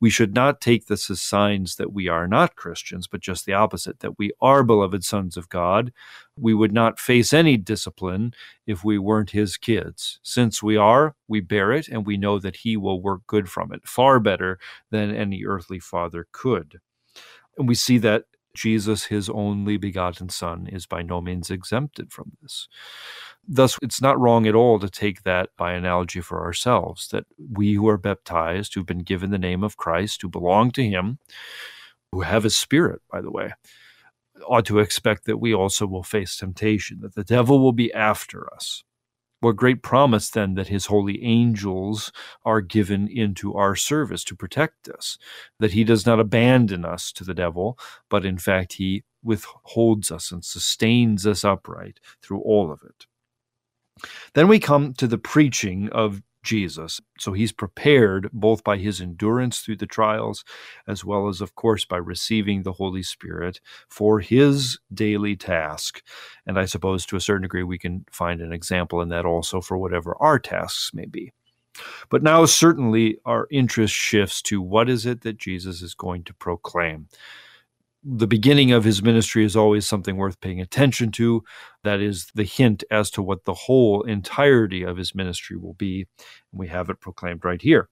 We 0.00 0.10
should 0.10 0.34
not 0.34 0.60
take 0.60 0.86
this 0.86 1.10
as 1.10 1.20
signs 1.20 1.76
that 1.76 1.92
we 1.92 2.08
are 2.08 2.28
not 2.28 2.56
Christians, 2.56 3.06
but 3.06 3.20
just 3.20 3.46
the 3.46 3.52
opposite, 3.52 4.00
that 4.00 4.18
we 4.18 4.32
are 4.40 4.62
beloved 4.62 5.04
sons 5.04 5.36
of 5.36 5.48
God. 5.48 5.92
We 6.36 6.54
would 6.54 6.72
not 6.72 6.98
face 6.98 7.32
any 7.32 7.56
discipline 7.56 8.32
if 8.66 8.84
we 8.84 8.98
weren't 8.98 9.30
his 9.30 9.56
kids. 9.56 10.18
Since 10.22 10.62
we 10.62 10.76
are, 10.76 11.14
we 11.28 11.40
bear 11.40 11.72
it, 11.72 11.88
and 11.88 12.06
we 12.06 12.16
know 12.16 12.38
that 12.38 12.56
he 12.56 12.76
will 12.76 13.02
work 13.02 13.22
good 13.26 13.48
from 13.48 13.72
it, 13.72 13.86
far 13.86 14.20
better 14.20 14.58
than 14.90 15.14
any 15.14 15.44
earthly 15.44 15.78
father 15.78 16.26
could. 16.32 16.80
And 17.58 17.68
we 17.68 17.74
see 17.74 17.98
that 17.98 18.24
Jesus, 18.54 19.04
his 19.04 19.28
only 19.28 19.76
begotten 19.76 20.28
Son, 20.28 20.66
is 20.66 20.86
by 20.86 21.02
no 21.02 21.20
means 21.20 21.50
exempted 21.50 22.12
from 22.12 22.32
this. 22.42 22.68
Thus, 23.46 23.78
it's 23.82 24.00
not 24.00 24.20
wrong 24.20 24.46
at 24.46 24.54
all 24.54 24.78
to 24.78 24.88
take 24.88 25.22
that 25.22 25.50
by 25.56 25.72
analogy 25.72 26.20
for 26.20 26.44
ourselves, 26.44 27.08
that 27.08 27.24
we 27.52 27.72
who 27.74 27.88
are 27.88 27.98
baptized, 27.98 28.74
who've 28.74 28.86
been 28.86 28.98
given 28.98 29.30
the 29.30 29.38
name 29.38 29.64
of 29.64 29.76
Christ, 29.76 30.22
who 30.22 30.28
belong 30.28 30.70
to 30.72 30.82
him, 30.82 31.18
who 32.12 32.20
have 32.20 32.44
his 32.44 32.56
spirit, 32.56 33.00
by 33.10 33.20
the 33.20 33.30
way, 33.30 33.52
ought 34.46 34.66
to 34.66 34.78
expect 34.78 35.24
that 35.24 35.38
we 35.38 35.54
also 35.54 35.86
will 35.86 36.02
face 36.02 36.36
temptation, 36.36 37.00
that 37.00 37.14
the 37.14 37.24
devil 37.24 37.58
will 37.58 37.72
be 37.72 37.92
after 37.92 38.52
us. 38.52 38.84
What 39.42 39.56
great 39.56 39.82
promise 39.82 40.30
then 40.30 40.54
that 40.54 40.68
his 40.68 40.86
holy 40.86 41.20
angels 41.24 42.12
are 42.44 42.60
given 42.60 43.08
into 43.08 43.54
our 43.54 43.74
service 43.74 44.22
to 44.24 44.36
protect 44.36 44.88
us, 44.88 45.18
that 45.58 45.72
he 45.72 45.82
does 45.82 46.06
not 46.06 46.20
abandon 46.20 46.84
us 46.84 47.10
to 47.14 47.24
the 47.24 47.34
devil, 47.34 47.76
but 48.08 48.24
in 48.24 48.38
fact 48.38 48.74
he 48.74 49.02
withholds 49.20 50.12
us 50.12 50.30
and 50.30 50.44
sustains 50.44 51.26
us 51.26 51.42
upright 51.44 51.98
through 52.22 52.38
all 52.38 52.70
of 52.70 52.82
it. 52.84 53.06
Then 54.34 54.46
we 54.46 54.60
come 54.60 54.94
to 54.94 55.08
the 55.08 55.18
preaching 55.18 55.88
of 55.90 56.22
Jesus. 56.42 57.00
So 57.18 57.32
he's 57.32 57.52
prepared 57.52 58.28
both 58.32 58.64
by 58.64 58.76
his 58.76 59.00
endurance 59.00 59.60
through 59.60 59.76
the 59.76 59.86
trials, 59.86 60.44
as 60.86 61.04
well 61.04 61.28
as, 61.28 61.40
of 61.40 61.54
course, 61.54 61.84
by 61.84 61.96
receiving 61.98 62.62
the 62.62 62.72
Holy 62.72 63.02
Spirit 63.02 63.60
for 63.88 64.20
his 64.20 64.78
daily 64.92 65.36
task. 65.36 66.02
And 66.46 66.58
I 66.58 66.64
suppose 66.64 67.06
to 67.06 67.16
a 67.16 67.20
certain 67.20 67.42
degree, 67.42 67.62
we 67.62 67.78
can 67.78 68.04
find 68.10 68.40
an 68.40 68.52
example 68.52 69.00
in 69.00 69.08
that 69.10 69.24
also 69.24 69.60
for 69.60 69.78
whatever 69.78 70.16
our 70.20 70.38
tasks 70.38 70.92
may 70.92 71.06
be. 71.06 71.32
But 72.10 72.22
now, 72.22 72.44
certainly, 72.44 73.18
our 73.24 73.46
interest 73.50 73.94
shifts 73.94 74.42
to 74.42 74.60
what 74.60 74.90
is 74.90 75.06
it 75.06 75.22
that 75.22 75.38
Jesus 75.38 75.80
is 75.80 75.94
going 75.94 76.24
to 76.24 76.34
proclaim 76.34 77.08
the 78.04 78.26
beginning 78.26 78.72
of 78.72 78.84
his 78.84 79.02
ministry 79.02 79.44
is 79.44 79.56
always 79.56 79.86
something 79.86 80.16
worth 80.16 80.40
paying 80.40 80.60
attention 80.60 81.12
to. 81.12 81.44
That 81.84 82.00
is 82.00 82.26
the 82.34 82.44
hint 82.44 82.82
as 82.90 83.10
to 83.12 83.22
what 83.22 83.44
the 83.44 83.54
whole 83.54 84.02
entirety 84.02 84.82
of 84.82 84.96
his 84.96 85.14
ministry 85.14 85.56
will 85.56 85.74
be. 85.74 86.06
And 86.50 86.58
we 86.58 86.68
have 86.68 86.90
it 86.90 87.00
proclaimed 87.00 87.44
right 87.44 87.62
here 87.62 87.88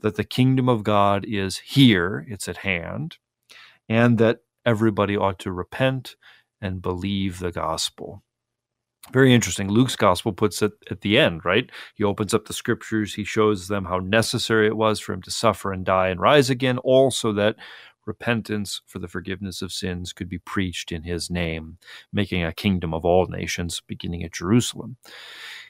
that 0.00 0.16
the 0.16 0.24
kingdom 0.24 0.68
of 0.68 0.84
God 0.84 1.24
is 1.26 1.58
here, 1.58 2.26
it's 2.28 2.48
at 2.48 2.58
hand, 2.58 3.18
and 3.88 4.18
that 4.18 4.40
everybody 4.66 5.16
ought 5.16 5.38
to 5.40 5.52
repent 5.52 6.16
and 6.60 6.82
believe 6.82 7.38
the 7.38 7.52
gospel. 7.52 8.22
Very 9.12 9.34
interesting. 9.34 9.68
Luke's 9.68 9.96
gospel 9.96 10.32
puts 10.32 10.62
it 10.62 10.72
at 10.90 11.02
the 11.02 11.18
end, 11.18 11.44
right? 11.44 11.70
He 11.94 12.04
opens 12.04 12.32
up 12.32 12.46
the 12.46 12.54
scriptures. 12.54 13.14
He 13.14 13.24
shows 13.24 13.68
them 13.68 13.84
how 13.84 13.98
necessary 13.98 14.66
it 14.66 14.76
was 14.76 14.98
for 14.98 15.12
him 15.12 15.22
to 15.22 15.30
suffer 15.30 15.72
and 15.72 15.84
die 15.84 16.08
and 16.08 16.20
rise 16.20 16.48
again, 16.48 16.78
all 16.78 17.10
so 17.10 17.32
that 17.34 17.56
repentance 18.06 18.80
for 18.86 18.98
the 18.98 19.08
forgiveness 19.08 19.62
of 19.62 19.72
sins 19.72 20.12
could 20.12 20.28
be 20.28 20.38
preached 20.38 20.92
in 20.92 21.02
his 21.02 21.30
name, 21.30 21.78
making 22.12 22.44
a 22.44 22.52
kingdom 22.52 22.92
of 22.92 23.04
all 23.04 23.26
nations, 23.26 23.82
beginning 23.86 24.22
at 24.22 24.32
Jerusalem. 24.32 24.96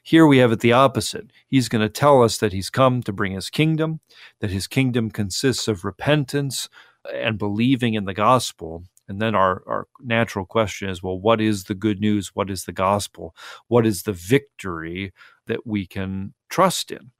Here 0.03 0.27
we 0.27 0.39
have 0.39 0.53
it 0.53 0.61
the 0.61 0.73
opposite. 0.73 1.31
He's 1.47 1.69
going 1.69 1.83
to 1.83 1.89
tell 1.89 2.23
us 2.23 2.39
that 2.39 2.53
he's 2.53 2.71
come 2.71 3.03
to 3.03 3.13
bring 3.13 3.33
his 3.33 3.51
kingdom, 3.51 4.01
that 4.41 4.51
his 4.51 4.67
kingdom 4.67 5.11
consists 5.11 5.69
of 5.69 5.85
repentance 5.85 6.69
and 7.13 7.39
believing 7.39 7.95
in 7.95 8.05
the 8.05 8.15
gospel. 8.15 8.85
And 9.09 9.21
then 9.21 9.35
our, 9.35 9.63
our 9.67 9.87
natural 10.01 10.47
question 10.47 10.89
is 10.89 11.03
well, 11.03 11.19
what 11.19 11.41
is 11.41 11.65
the 11.65 11.75
good 11.75 12.01
news? 12.01 12.29
What 12.35 12.51
is 12.51 12.65
the 12.65 12.73
gospel? 12.73 13.35
What 13.69 13.87
is 13.87 14.03
the 14.03 14.13
victory 14.13 15.13
that 15.47 15.67
we 15.67 15.87
can 15.87 16.35
trust 16.49 16.91
in? 16.91 17.11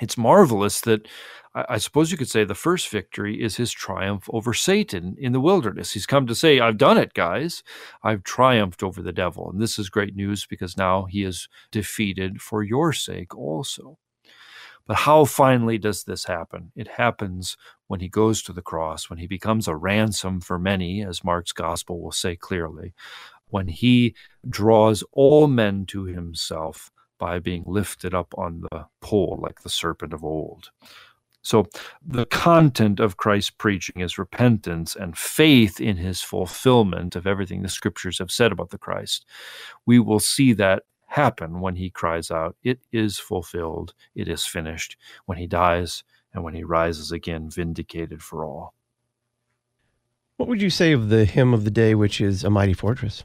It's 0.00 0.18
marvelous 0.18 0.80
that 0.82 1.06
I, 1.52 1.78
suppose 1.78 2.12
you 2.12 2.18
could 2.18 2.28
say 2.28 2.44
the 2.44 2.54
first 2.54 2.88
victory 2.88 3.42
is 3.42 3.56
his 3.56 3.72
triumph 3.72 4.28
over 4.32 4.54
Satan 4.54 5.16
in 5.18 5.32
the 5.32 5.40
wilderness. 5.40 5.92
He's 5.92 6.06
come 6.06 6.28
to 6.28 6.34
say, 6.34 6.60
I've 6.60 6.78
done 6.78 6.96
it, 6.96 7.12
guys. 7.12 7.64
I've 8.04 8.22
triumphed 8.22 8.84
over 8.84 9.02
the 9.02 9.12
devil. 9.12 9.50
And 9.50 9.60
this 9.60 9.76
is 9.76 9.88
great 9.88 10.14
news 10.14 10.46
because 10.46 10.76
now 10.76 11.06
he 11.06 11.24
is 11.24 11.48
defeated 11.72 12.40
for 12.40 12.62
your 12.62 12.92
sake 12.92 13.36
also. 13.36 13.98
But 14.86 14.98
how 14.98 15.24
finally 15.24 15.76
does 15.76 16.04
this 16.04 16.24
happen? 16.24 16.70
It 16.76 16.86
happens 16.86 17.56
when 17.88 17.98
he 17.98 18.08
goes 18.08 18.42
to 18.44 18.52
the 18.52 18.62
cross, 18.62 19.10
when 19.10 19.18
he 19.18 19.26
becomes 19.26 19.66
a 19.66 19.76
ransom 19.76 20.40
for 20.40 20.58
many, 20.58 21.04
as 21.04 21.24
Mark's 21.24 21.52
gospel 21.52 22.00
will 22.00 22.12
say 22.12 22.36
clearly, 22.36 22.94
when 23.48 23.66
he 23.66 24.14
draws 24.48 25.02
all 25.12 25.48
men 25.48 25.84
to 25.86 26.04
himself 26.04 26.92
by 27.20 27.38
being 27.38 27.62
lifted 27.66 28.14
up 28.14 28.34
on 28.36 28.62
the 28.62 28.86
pole 29.00 29.38
like 29.40 29.60
the 29.60 29.68
serpent 29.68 30.12
of 30.12 30.24
old. 30.24 30.70
So, 31.42 31.68
the 32.04 32.26
content 32.26 33.00
of 33.00 33.16
Christ's 33.16 33.50
preaching 33.50 34.02
is 34.02 34.18
repentance 34.18 34.96
and 34.96 35.16
faith 35.16 35.80
in 35.80 35.96
his 35.96 36.20
fulfillment 36.20 37.16
of 37.16 37.26
everything 37.26 37.62
the 37.62 37.68
scriptures 37.68 38.18
have 38.18 38.30
said 38.30 38.52
about 38.52 38.70
the 38.70 38.78
Christ. 38.78 39.24
We 39.86 39.98
will 39.98 40.20
see 40.20 40.52
that 40.54 40.82
happen 41.06 41.60
when 41.60 41.76
he 41.76 41.90
cries 41.90 42.30
out, 42.30 42.56
It 42.62 42.80
is 42.92 43.18
fulfilled, 43.18 43.94
it 44.14 44.28
is 44.28 44.44
finished, 44.44 44.96
when 45.26 45.38
he 45.38 45.46
dies 45.46 46.04
and 46.34 46.44
when 46.44 46.54
he 46.54 46.62
rises 46.64 47.10
again, 47.10 47.50
vindicated 47.50 48.22
for 48.22 48.44
all. 48.44 48.74
What 50.36 50.48
would 50.48 50.62
you 50.62 50.70
say 50.70 50.92
of 50.92 51.08
the 51.08 51.24
hymn 51.24 51.52
of 51.52 51.64
the 51.64 51.70
day, 51.70 51.94
which 51.94 52.20
is 52.20 52.44
A 52.44 52.50
Mighty 52.50 52.72
Fortress? 52.72 53.24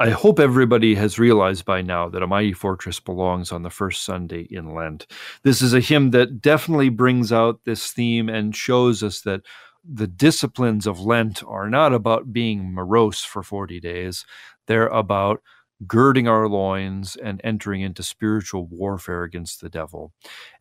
I 0.00 0.08
hope 0.08 0.40
everybody 0.40 0.94
has 0.94 1.18
realized 1.18 1.66
by 1.66 1.82
now 1.82 2.08
that 2.08 2.22
A 2.22 2.26
Mighty 2.26 2.54
Fortress 2.54 2.98
belongs 2.98 3.52
on 3.52 3.64
the 3.64 3.68
first 3.68 4.02
Sunday 4.02 4.48
in 4.50 4.74
Lent. 4.74 5.06
This 5.42 5.60
is 5.60 5.74
a 5.74 5.80
hymn 5.80 6.12
that 6.12 6.40
definitely 6.40 6.88
brings 6.88 7.32
out 7.32 7.60
this 7.66 7.90
theme 7.90 8.30
and 8.30 8.56
shows 8.56 9.02
us 9.02 9.20
that 9.20 9.42
the 9.84 10.06
disciplines 10.06 10.86
of 10.86 11.00
Lent 11.00 11.42
are 11.46 11.68
not 11.68 11.92
about 11.92 12.32
being 12.32 12.72
morose 12.72 13.22
for 13.22 13.42
40 13.42 13.78
days. 13.78 14.24
They're 14.66 14.86
about 14.86 15.42
girding 15.86 16.28
our 16.28 16.48
loins 16.48 17.16
and 17.16 17.40
entering 17.42 17.80
into 17.80 18.02
spiritual 18.02 18.66
warfare 18.66 19.22
against 19.22 19.60
the 19.60 19.68
devil. 19.68 20.12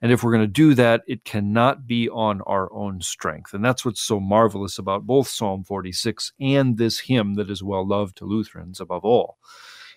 And 0.02 0.12
if 0.12 0.24
we're 0.24 0.32
going 0.32 0.44
to 0.44 0.48
do 0.48 0.74
that, 0.76 1.02
it 1.08 1.26
cannot 1.26 1.86
be 1.86 2.10
on 2.10 2.42
our 2.42 2.72
own 2.74 3.02
strength. 3.02 3.54
And 3.54 3.64
that's 3.64 3.84
what's 3.84 4.02
so 4.02 4.20
marvelous 4.20 4.78
about 4.78 5.06
both 5.06 5.28
Psalm 5.28 5.64
46 5.64 6.34
and 6.40 6.78
this 6.78 7.00
hymn 7.00 7.34
that 7.36 7.50
is 7.50 7.64
well 7.64 7.86
loved 7.86 8.18
to 8.18 8.26
Lutherans 8.26 8.80
above 8.80 9.04
all, 9.04 9.38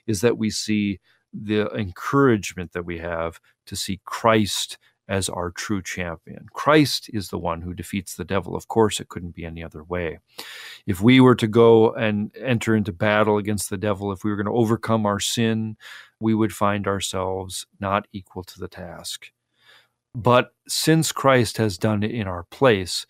is 0.07 0.21
that 0.23 0.39
we 0.39 0.51
see 0.51 1.01
the 1.33 1.69
encouragement 1.75 2.73
that 2.73 2.85
we 2.85 2.99
have 2.99 3.41
to 3.67 3.77
see 3.77 4.01
Christ 4.05 4.77
as 5.09 5.29
our 5.29 5.51
true 5.51 5.83
champion. 5.83 6.47
Christ 6.53 7.11
is 7.13 7.29
the 7.29 7.39
one 7.39 7.63
who 7.63 7.75
defeats 7.75 8.15
the 8.15 8.25
devil. 8.25 8.55
Of 8.55 8.69
course, 8.69 9.01
it 9.01 9.09
couldn't 9.09 9.35
be 9.35 9.45
any 9.45 9.63
other 9.63 9.83
way. 9.83 10.19
If 10.87 11.01
we 11.01 11.21
were 11.21 11.35
to 11.35 11.47
go 11.47 11.93
and 11.93 12.31
enter 12.37 12.75
into 12.75 12.93
battle 12.93 13.37
against 13.37 13.69
the 13.71 13.77
devil, 13.77 14.13
if 14.13 14.25
we 14.25 14.31
were 14.31 14.37
going 14.37 14.47
to 14.47 14.53
overcome 14.53 15.07
our 15.07 15.21
sin, 15.21 15.77
we 16.21 16.35
would 16.35 16.55
find 16.55 16.87
ourselves 16.87 17.67
not 17.81 18.07
equal 18.13 18.45
to 18.45 18.59
the 18.59 18.69
task. 18.69 19.33
But 20.15 20.53
since 20.69 21.11
Christ 21.11 21.57
has 21.57 21.79
done 21.79 22.03
it 22.03 22.11
in 22.11 22.27
our 22.27 22.45
place, 22.45 23.07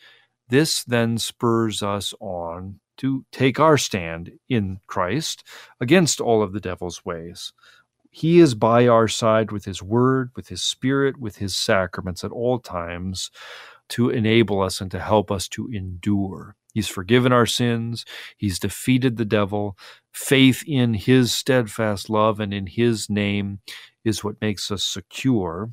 this 0.48 0.84
then 0.84 1.18
spurs 1.18 1.82
us 1.82 2.14
on 2.20 2.80
to 2.98 3.24
take 3.32 3.58
our 3.58 3.78
stand 3.78 4.32
in 4.48 4.78
Christ 4.86 5.44
against 5.80 6.20
all 6.20 6.42
of 6.42 6.52
the 6.52 6.60
devil's 6.60 7.04
ways. 7.04 7.52
He 8.14 8.40
is 8.40 8.54
by 8.54 8.86
our 8.86 9.08
side 9.08 9.50
with 9.50 9.64
His 9.64 9.82
Word, 9.82 10.30
with 10.36 10.48
His 10.48 10.62
Spirit, 10.62 11.18
with 11.18 11.38
His 11.38 11.56
sacraments 11.56 12.22
at 12.22 12.30
all 12.30 12.58
times 12.58 13.30
to 13.88 14.10
enable 14.10 14.60
us 14.60 14.80
and 14.80 14.90
to 14.90 15.00
help 15.00 15.30
us 15.30 15.48
to 15.48 15.68
endure. 15.72 16.54
He's 16.74 16.88
forgiven 16.88 17.32
our 17.32 17.46
sins. 17.46 18.04
He's 18.36 18.58
defeated 18.58 19.16
the 19.16 19.24
devil. 19.24 19.76
Faith 20.12 20.62
in 20.66 20.94
His 20.94 21.32
steadfast 21.32 22.10
love 22.10 22.38
and 22.38 22.52
in 22.52 22.66
His 22.66 23.08
name 23.08 23.60
is 24.04 24.22
what 24.22 24.40
makes 24.42 24.70
us 24.70 24.84
secure. 24.84 25.70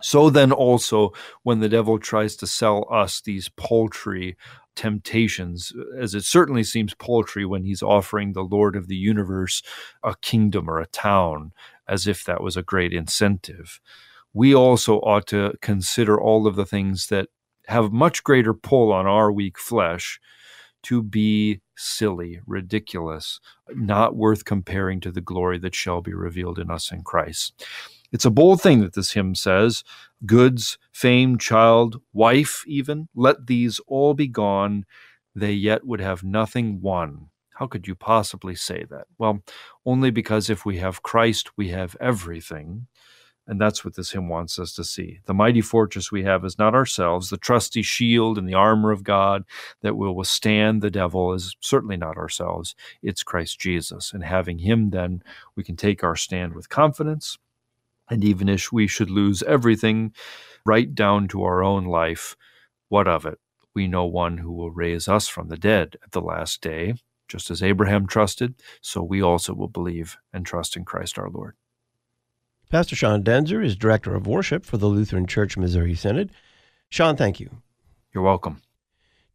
So 0.00 0.30
then, 0.30 0.52
also, 0.52 1.12
when 1.42 1.60
the 1.60 1.68
devil 1.68 1.98
tries 1.98 2.36
to 2.36 2.46
sell 2.46 2.86
us 2.90 3.20
these 3.20 3.50
paltry 3.50 4.36
temptations, 4.78 5.72
as 5.98 6.14
it 6.14 6.24
certainly 6.24 6.62
seems 6.62 6.94
paltry 6.94 7.44
when 7.44 7.64
he's 7.64 7.82
offering 7.82 8.32
the 8.32 8.44
Lord 8.44 8.76
of 8.76 8.86
the 8.86 8.94
universe 8.94 9.60
a 10.04 10.14
kingdom 10.22 10.70
or 10.70 10.78
a 10.78 10.86
town, 10.86 11.52
as 11.88 12.06
if 12.06 12.24
that 12.24 12.44
was 12.44 12.56
a 12.56 12.62
great 12.62 12.92
incentive, 12.92 13.80
we 14.32 14.54
also 14.54 14.98
ought 15.00 15.26
to 15.26 15.54
consider 15.60 16.20
all 16.20 16.46
of 16.46 16.54
the 16.54 16.64
things 16.64 17.08
that 17.08 17.28
have 17.66 17.90
much 17.92 18.22
greater 18.22 18.54
pull 18.54 18.92
on 18.92 19.04
our 19.04 19.32
weak 19.32 19.58
flesh 19.58 20.20
to 20.84 21.02
be 21.02 21.60
silly, 21.76 22.38
ridiculous, 22.46 23.40
not 23.74 24.14
worth 24.14 24.44
comparing 24.44 25.00
to 25.00 25.10
the 25.10 25.20
glory 25.20 25.58
that 25.58 25.74
shall 25.74 26.00
be 26.00 26.14
revealed 26.14 26.60
in 26.60 26.70
us 26.70 26.92
in 26.92 27.02
Christ. 27.02 27.66
It's 28.10 28.24
a 28.24 28.30
bold 28.30 28.62
thing 28.62 28.80
that 28.80 28.94
this 28.94 29.12
hymn 29.12 29.34
says 29.34 29.84
goods, 30.24 30.78
fame, 30.92 31.38
child, 31.38 32.00
wife, 32.12 32.64
even, 32.66 33.08
let 33.14 33.46
these 33.46 33.80
all 33.86 34.14
be 34.14 34.28
gone. 34.28 34.84
They 35.34 35.52
yet 35.52 35.86
would 35.86 36.00
have 36.00 36.24
nothing 36.24 36.80
won. 36.80 37.28
How 37.56 37.66
could 37.66 37.86
you 37.86 37.94
possibly 37.94 38.54
say 38.54 38.84
that? 38.90 39.06
Well, 39.18 39.42
only 39.84 40.10
because 40.10 40.48
if 40.48 40.64
we 40.64 40.78
have 40.78 41.02
Christ, 41.02 41.50
we 41.56 41.68
have 41.68 41.96
everything. 42.00 42.86
And 43.48 43.60
that's 43.60 43.82
what 43.82 43.94
this 43.94 44.10
hymn 44.10 44.28
wants 44.28 44.58
us 44.58 44.74
to 44.74 44.84
see. 44.84 45.20
The 45.24 45.34
mighty 45.34 45.62
fortress 45.62 46.12
we 46.12 46.22
have 46.22 46.44
is 46.44 46.58
not 46.58 46.74
ourselves. 46.74 47.30
The 47.30 47.38
trusty 47.38 47.82
shield 47.82 48.36
and 48.36 48.46
the 48.46 48.54
armor 48.54 48.90
of 48.90 49.02
God 49.02 49.44
that 49.80 49.96
will 49.96 50.14
withstand 50.14 50.82
the 50.82 50.90
devil 50.90 51.32
is 51.32 51.56
certainly 51.60 51.96
not 51.96 52.18
ourselves. 52.18 52.74
It's 53.02 53.22
Christ 53.22 53.58
Jesus. 53.58 54.12
And 54.12 54.22
having 54.22 54.58
him, 54.58 54.90
then, 54.90 55.22
we 55.56 55.64
can 55.64 55.76
take 55.76 56.04
our 56.04 56.14
stand 56.14 56.54
with 56.54 56.68
confidence. 56.68 57.38
And 58.10 58.24
even 58.24 58.48
if 58.48 58.72
we 58.72 58.86
should 58.86 59.10
lose 59.10 59.42
everything, 59.42 60.12
right 60.64 60.94
down 60.94 61.28
to 61.28 61.42
our 61.42 61.62
own 61.62 61.84
life, 61.84 62.36
what 62.88 63.06
of 63.08 63.26
it? 63.26 63.38
We 63.74 63.86
know 63.86 64.06
one 64.06 64.38
who 64.38 64.52
will 64.52 64.70
raise 64.70 65.08
us 65.08 65.28
from 65.28 65.48
the 65.48 65.56
dead 65.56 65.96
at 66.02 66.12
the 66.12 66.20
last 66.20 66.60
day. 66.60 66.94
Just 67.28 67.50
as 67.50 67.62
Abraham 67.62 68.06
trusted, 68.06 68.54
so 68.80 69.02
we 69.02 69.22
also 69.22 69.52
will 69.52 69.68
believe 69.68 70.16
and 70.32 70.46
trust 70.46 70.76
in 70.76 70.86
Christ 70.86 71.18
our 71.18 71.28
Lord. 71.28 71.56
Pastor 72.70 72.96
Sean 72.96 73.22
Daenzer 73.22 73.62
is 73.62 73.76
Director 73.76 74.14
of 74.14 74.26
Worship 74.26 74.64
for 74.64 74.78
the 74.78 74.86
Lutheran 74.86 75.26
Church 75.26 75.56
Missouri 75.56 75.94
Synod. 75.94 76.30
Sean, 76.88 77.16
thank 77.16 77.38
you. 77.38 77.50
You're 78.14 78.24
welcome. 78.24 78.62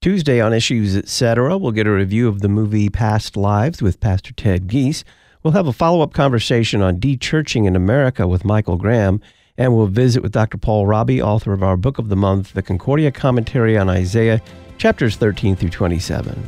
Tuesday 0.01 0.41
on 0.41 0.53
Issues 0.53 0.97
Etc., 0.97 1.57
we'll 1.57 1.71
get 1.71 1.87
a 1.87 1.91
review 1.91 2.27
of 2.27 2.41
the 2.41 2.49
movie 2.49 2.89
Past 2.89 3.37
Lives 3.37 3.81
with 3.81 3.99
Pastor 3.99 4.33
Ted 4.33 4.67
Giese. 4.67 5.03
We'll 5.43 5.51
have 5.51 5.67
a 5.67 5.73
follow 5.73 5.99
up 5.99 6.13
conversation 6.13 6.81
on 6.81 6.99
de-churching 6.99 7.65
in 7.65 7.75
America 7.75 8.29
with 8.29 8.45
Michael 8.45 8.77
Graham, 8.77 9.19
and 9.57 9.75
we'll 9.75 9.87
visit 9.87 10.23
with 10.23 10.31
Dr. 10.31 10.57
Paul 10.57 10.85
Raabe, 10.85 11.21
author 11.21 11.51
of 11.51 11.61
our 11.61 11.75
book 11.75 11.99
of 11.99 12.07
the 12.07 12.15
month, 12.15 12.53
the 12.53 12.61
Concordia 12.61 13.11
Commentary 13.11 13.77
on 13.77 13.89
Isaiah, 13.89 14.41
chapters 14.77 15.17
13 15.17 15.57
through 15.57 15.71
27. 15.71 16.41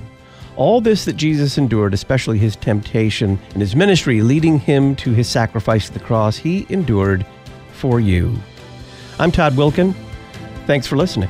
All 0.56 0.80
this 0.80 1.04
that 1.04 1.18
Jesus 1.18 1.58
endured, 1.58 1.94
especially 1.94 2.38
his 2.38 2.56
temptation 2.56 3.38
and 3.52 3.60
his 3.60 3.76
ministry 3.76 4.22
leading 4.22 4.60
him 4.60 4.96
to 4.96 5.12
his 5.12 5.28
sacrifice 5.28 5.90
at 5.90 5.94
the 5.94 6.00
cross, 6.00 6.38
he 6.38 6.66
endured 6.70 7.26
for 7.74 8.00
you. 8.00 8.34
I'm 9.20 9.34
Todd 9.34 9.56
Wilken. 9.56 9.94
Thanks 10.68 10.88
for 10.88 10.96
listening. 10.96 11.30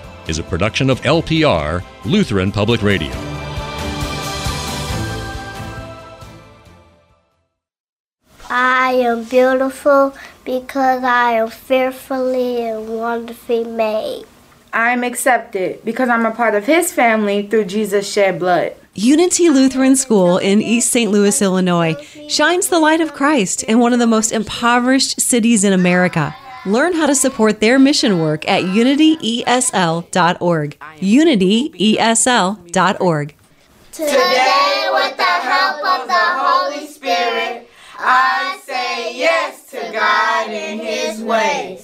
is 0.31 0.39
a 0.39 0.43
production 0.43 0.89
of 0.89 1.01
LPR, 1.01 1.83
Lutheran 2.05 2.53
Public 2.53 2.81
Radio. 2.81 3.11
I 8.49 8.93
am 8.93 9.25
beautiful 9.25 10.15
because 10.45 11.03
I 11.03 11.33
am 11.33 11.49
fearfully 11.49 12.61
and 12.61 12.87
wonderfully 12.87 13.65
made. 13.65 14.23
I 14.73 14.91
am 14.91 15.03
accepted 15.03 15.83
because 15.83 16.07
I'm 16.07 16.25
a 16.25 16.31
part 16.31 16.55
of 16.55 16.65
His 16.65 16.93
family 16.93 17.45
through 17.45 17.65
Jesus' 17.65 18.09
shed 18.09 18.39
blood. 18.39 18.73
Unity 18.93 19.49
Lutheran 19.49 19.97
School 19.97 20.37
in 20.37 20.61
East 20.61 20.91
St. 20.91 21.11
Louis, 21.11 21.41
Illinois, 21.41 21.95
shines 22.29 22.69
the 22.69 22.79
light 22.79 23.01
of 23.01 23.13
Christ 23.13 23.63
in 23.63 23.79
one 23.79 23.91
of 23.91 23.99
the 23.99 24.07
most 24.07 24.31
impoverished 24.31 25.19
cities 25.19 25.65
in 25.65 25.73
America. 25.73 26.33
Learn 26.65 26.93
how 26.93 27.07
to 27.07 27.15
support 27.15 27.59
their 27.59 27.77
mission 27.79 28.19
work 28.19 28.47
at 28.47 28.63
unityesl.org. 28.63 30.77
unityesl.org. 30.99 33.35
Today, 33.91 34.89
with 34.93 35.17
the 35.17 35.23
help 35.23 35.83
of 35.83 36.07
the 36.07 36.13
Holy 36.13 36.85
Spirit, 36.87 37.67
I 37.97 38.59
say 38.63 39.17
yes 39.17 39.65
to 39.71 39.89
God 39.91 40.49
in 40.51 40.79
His 40.79 41.21
way. 41.21 41.81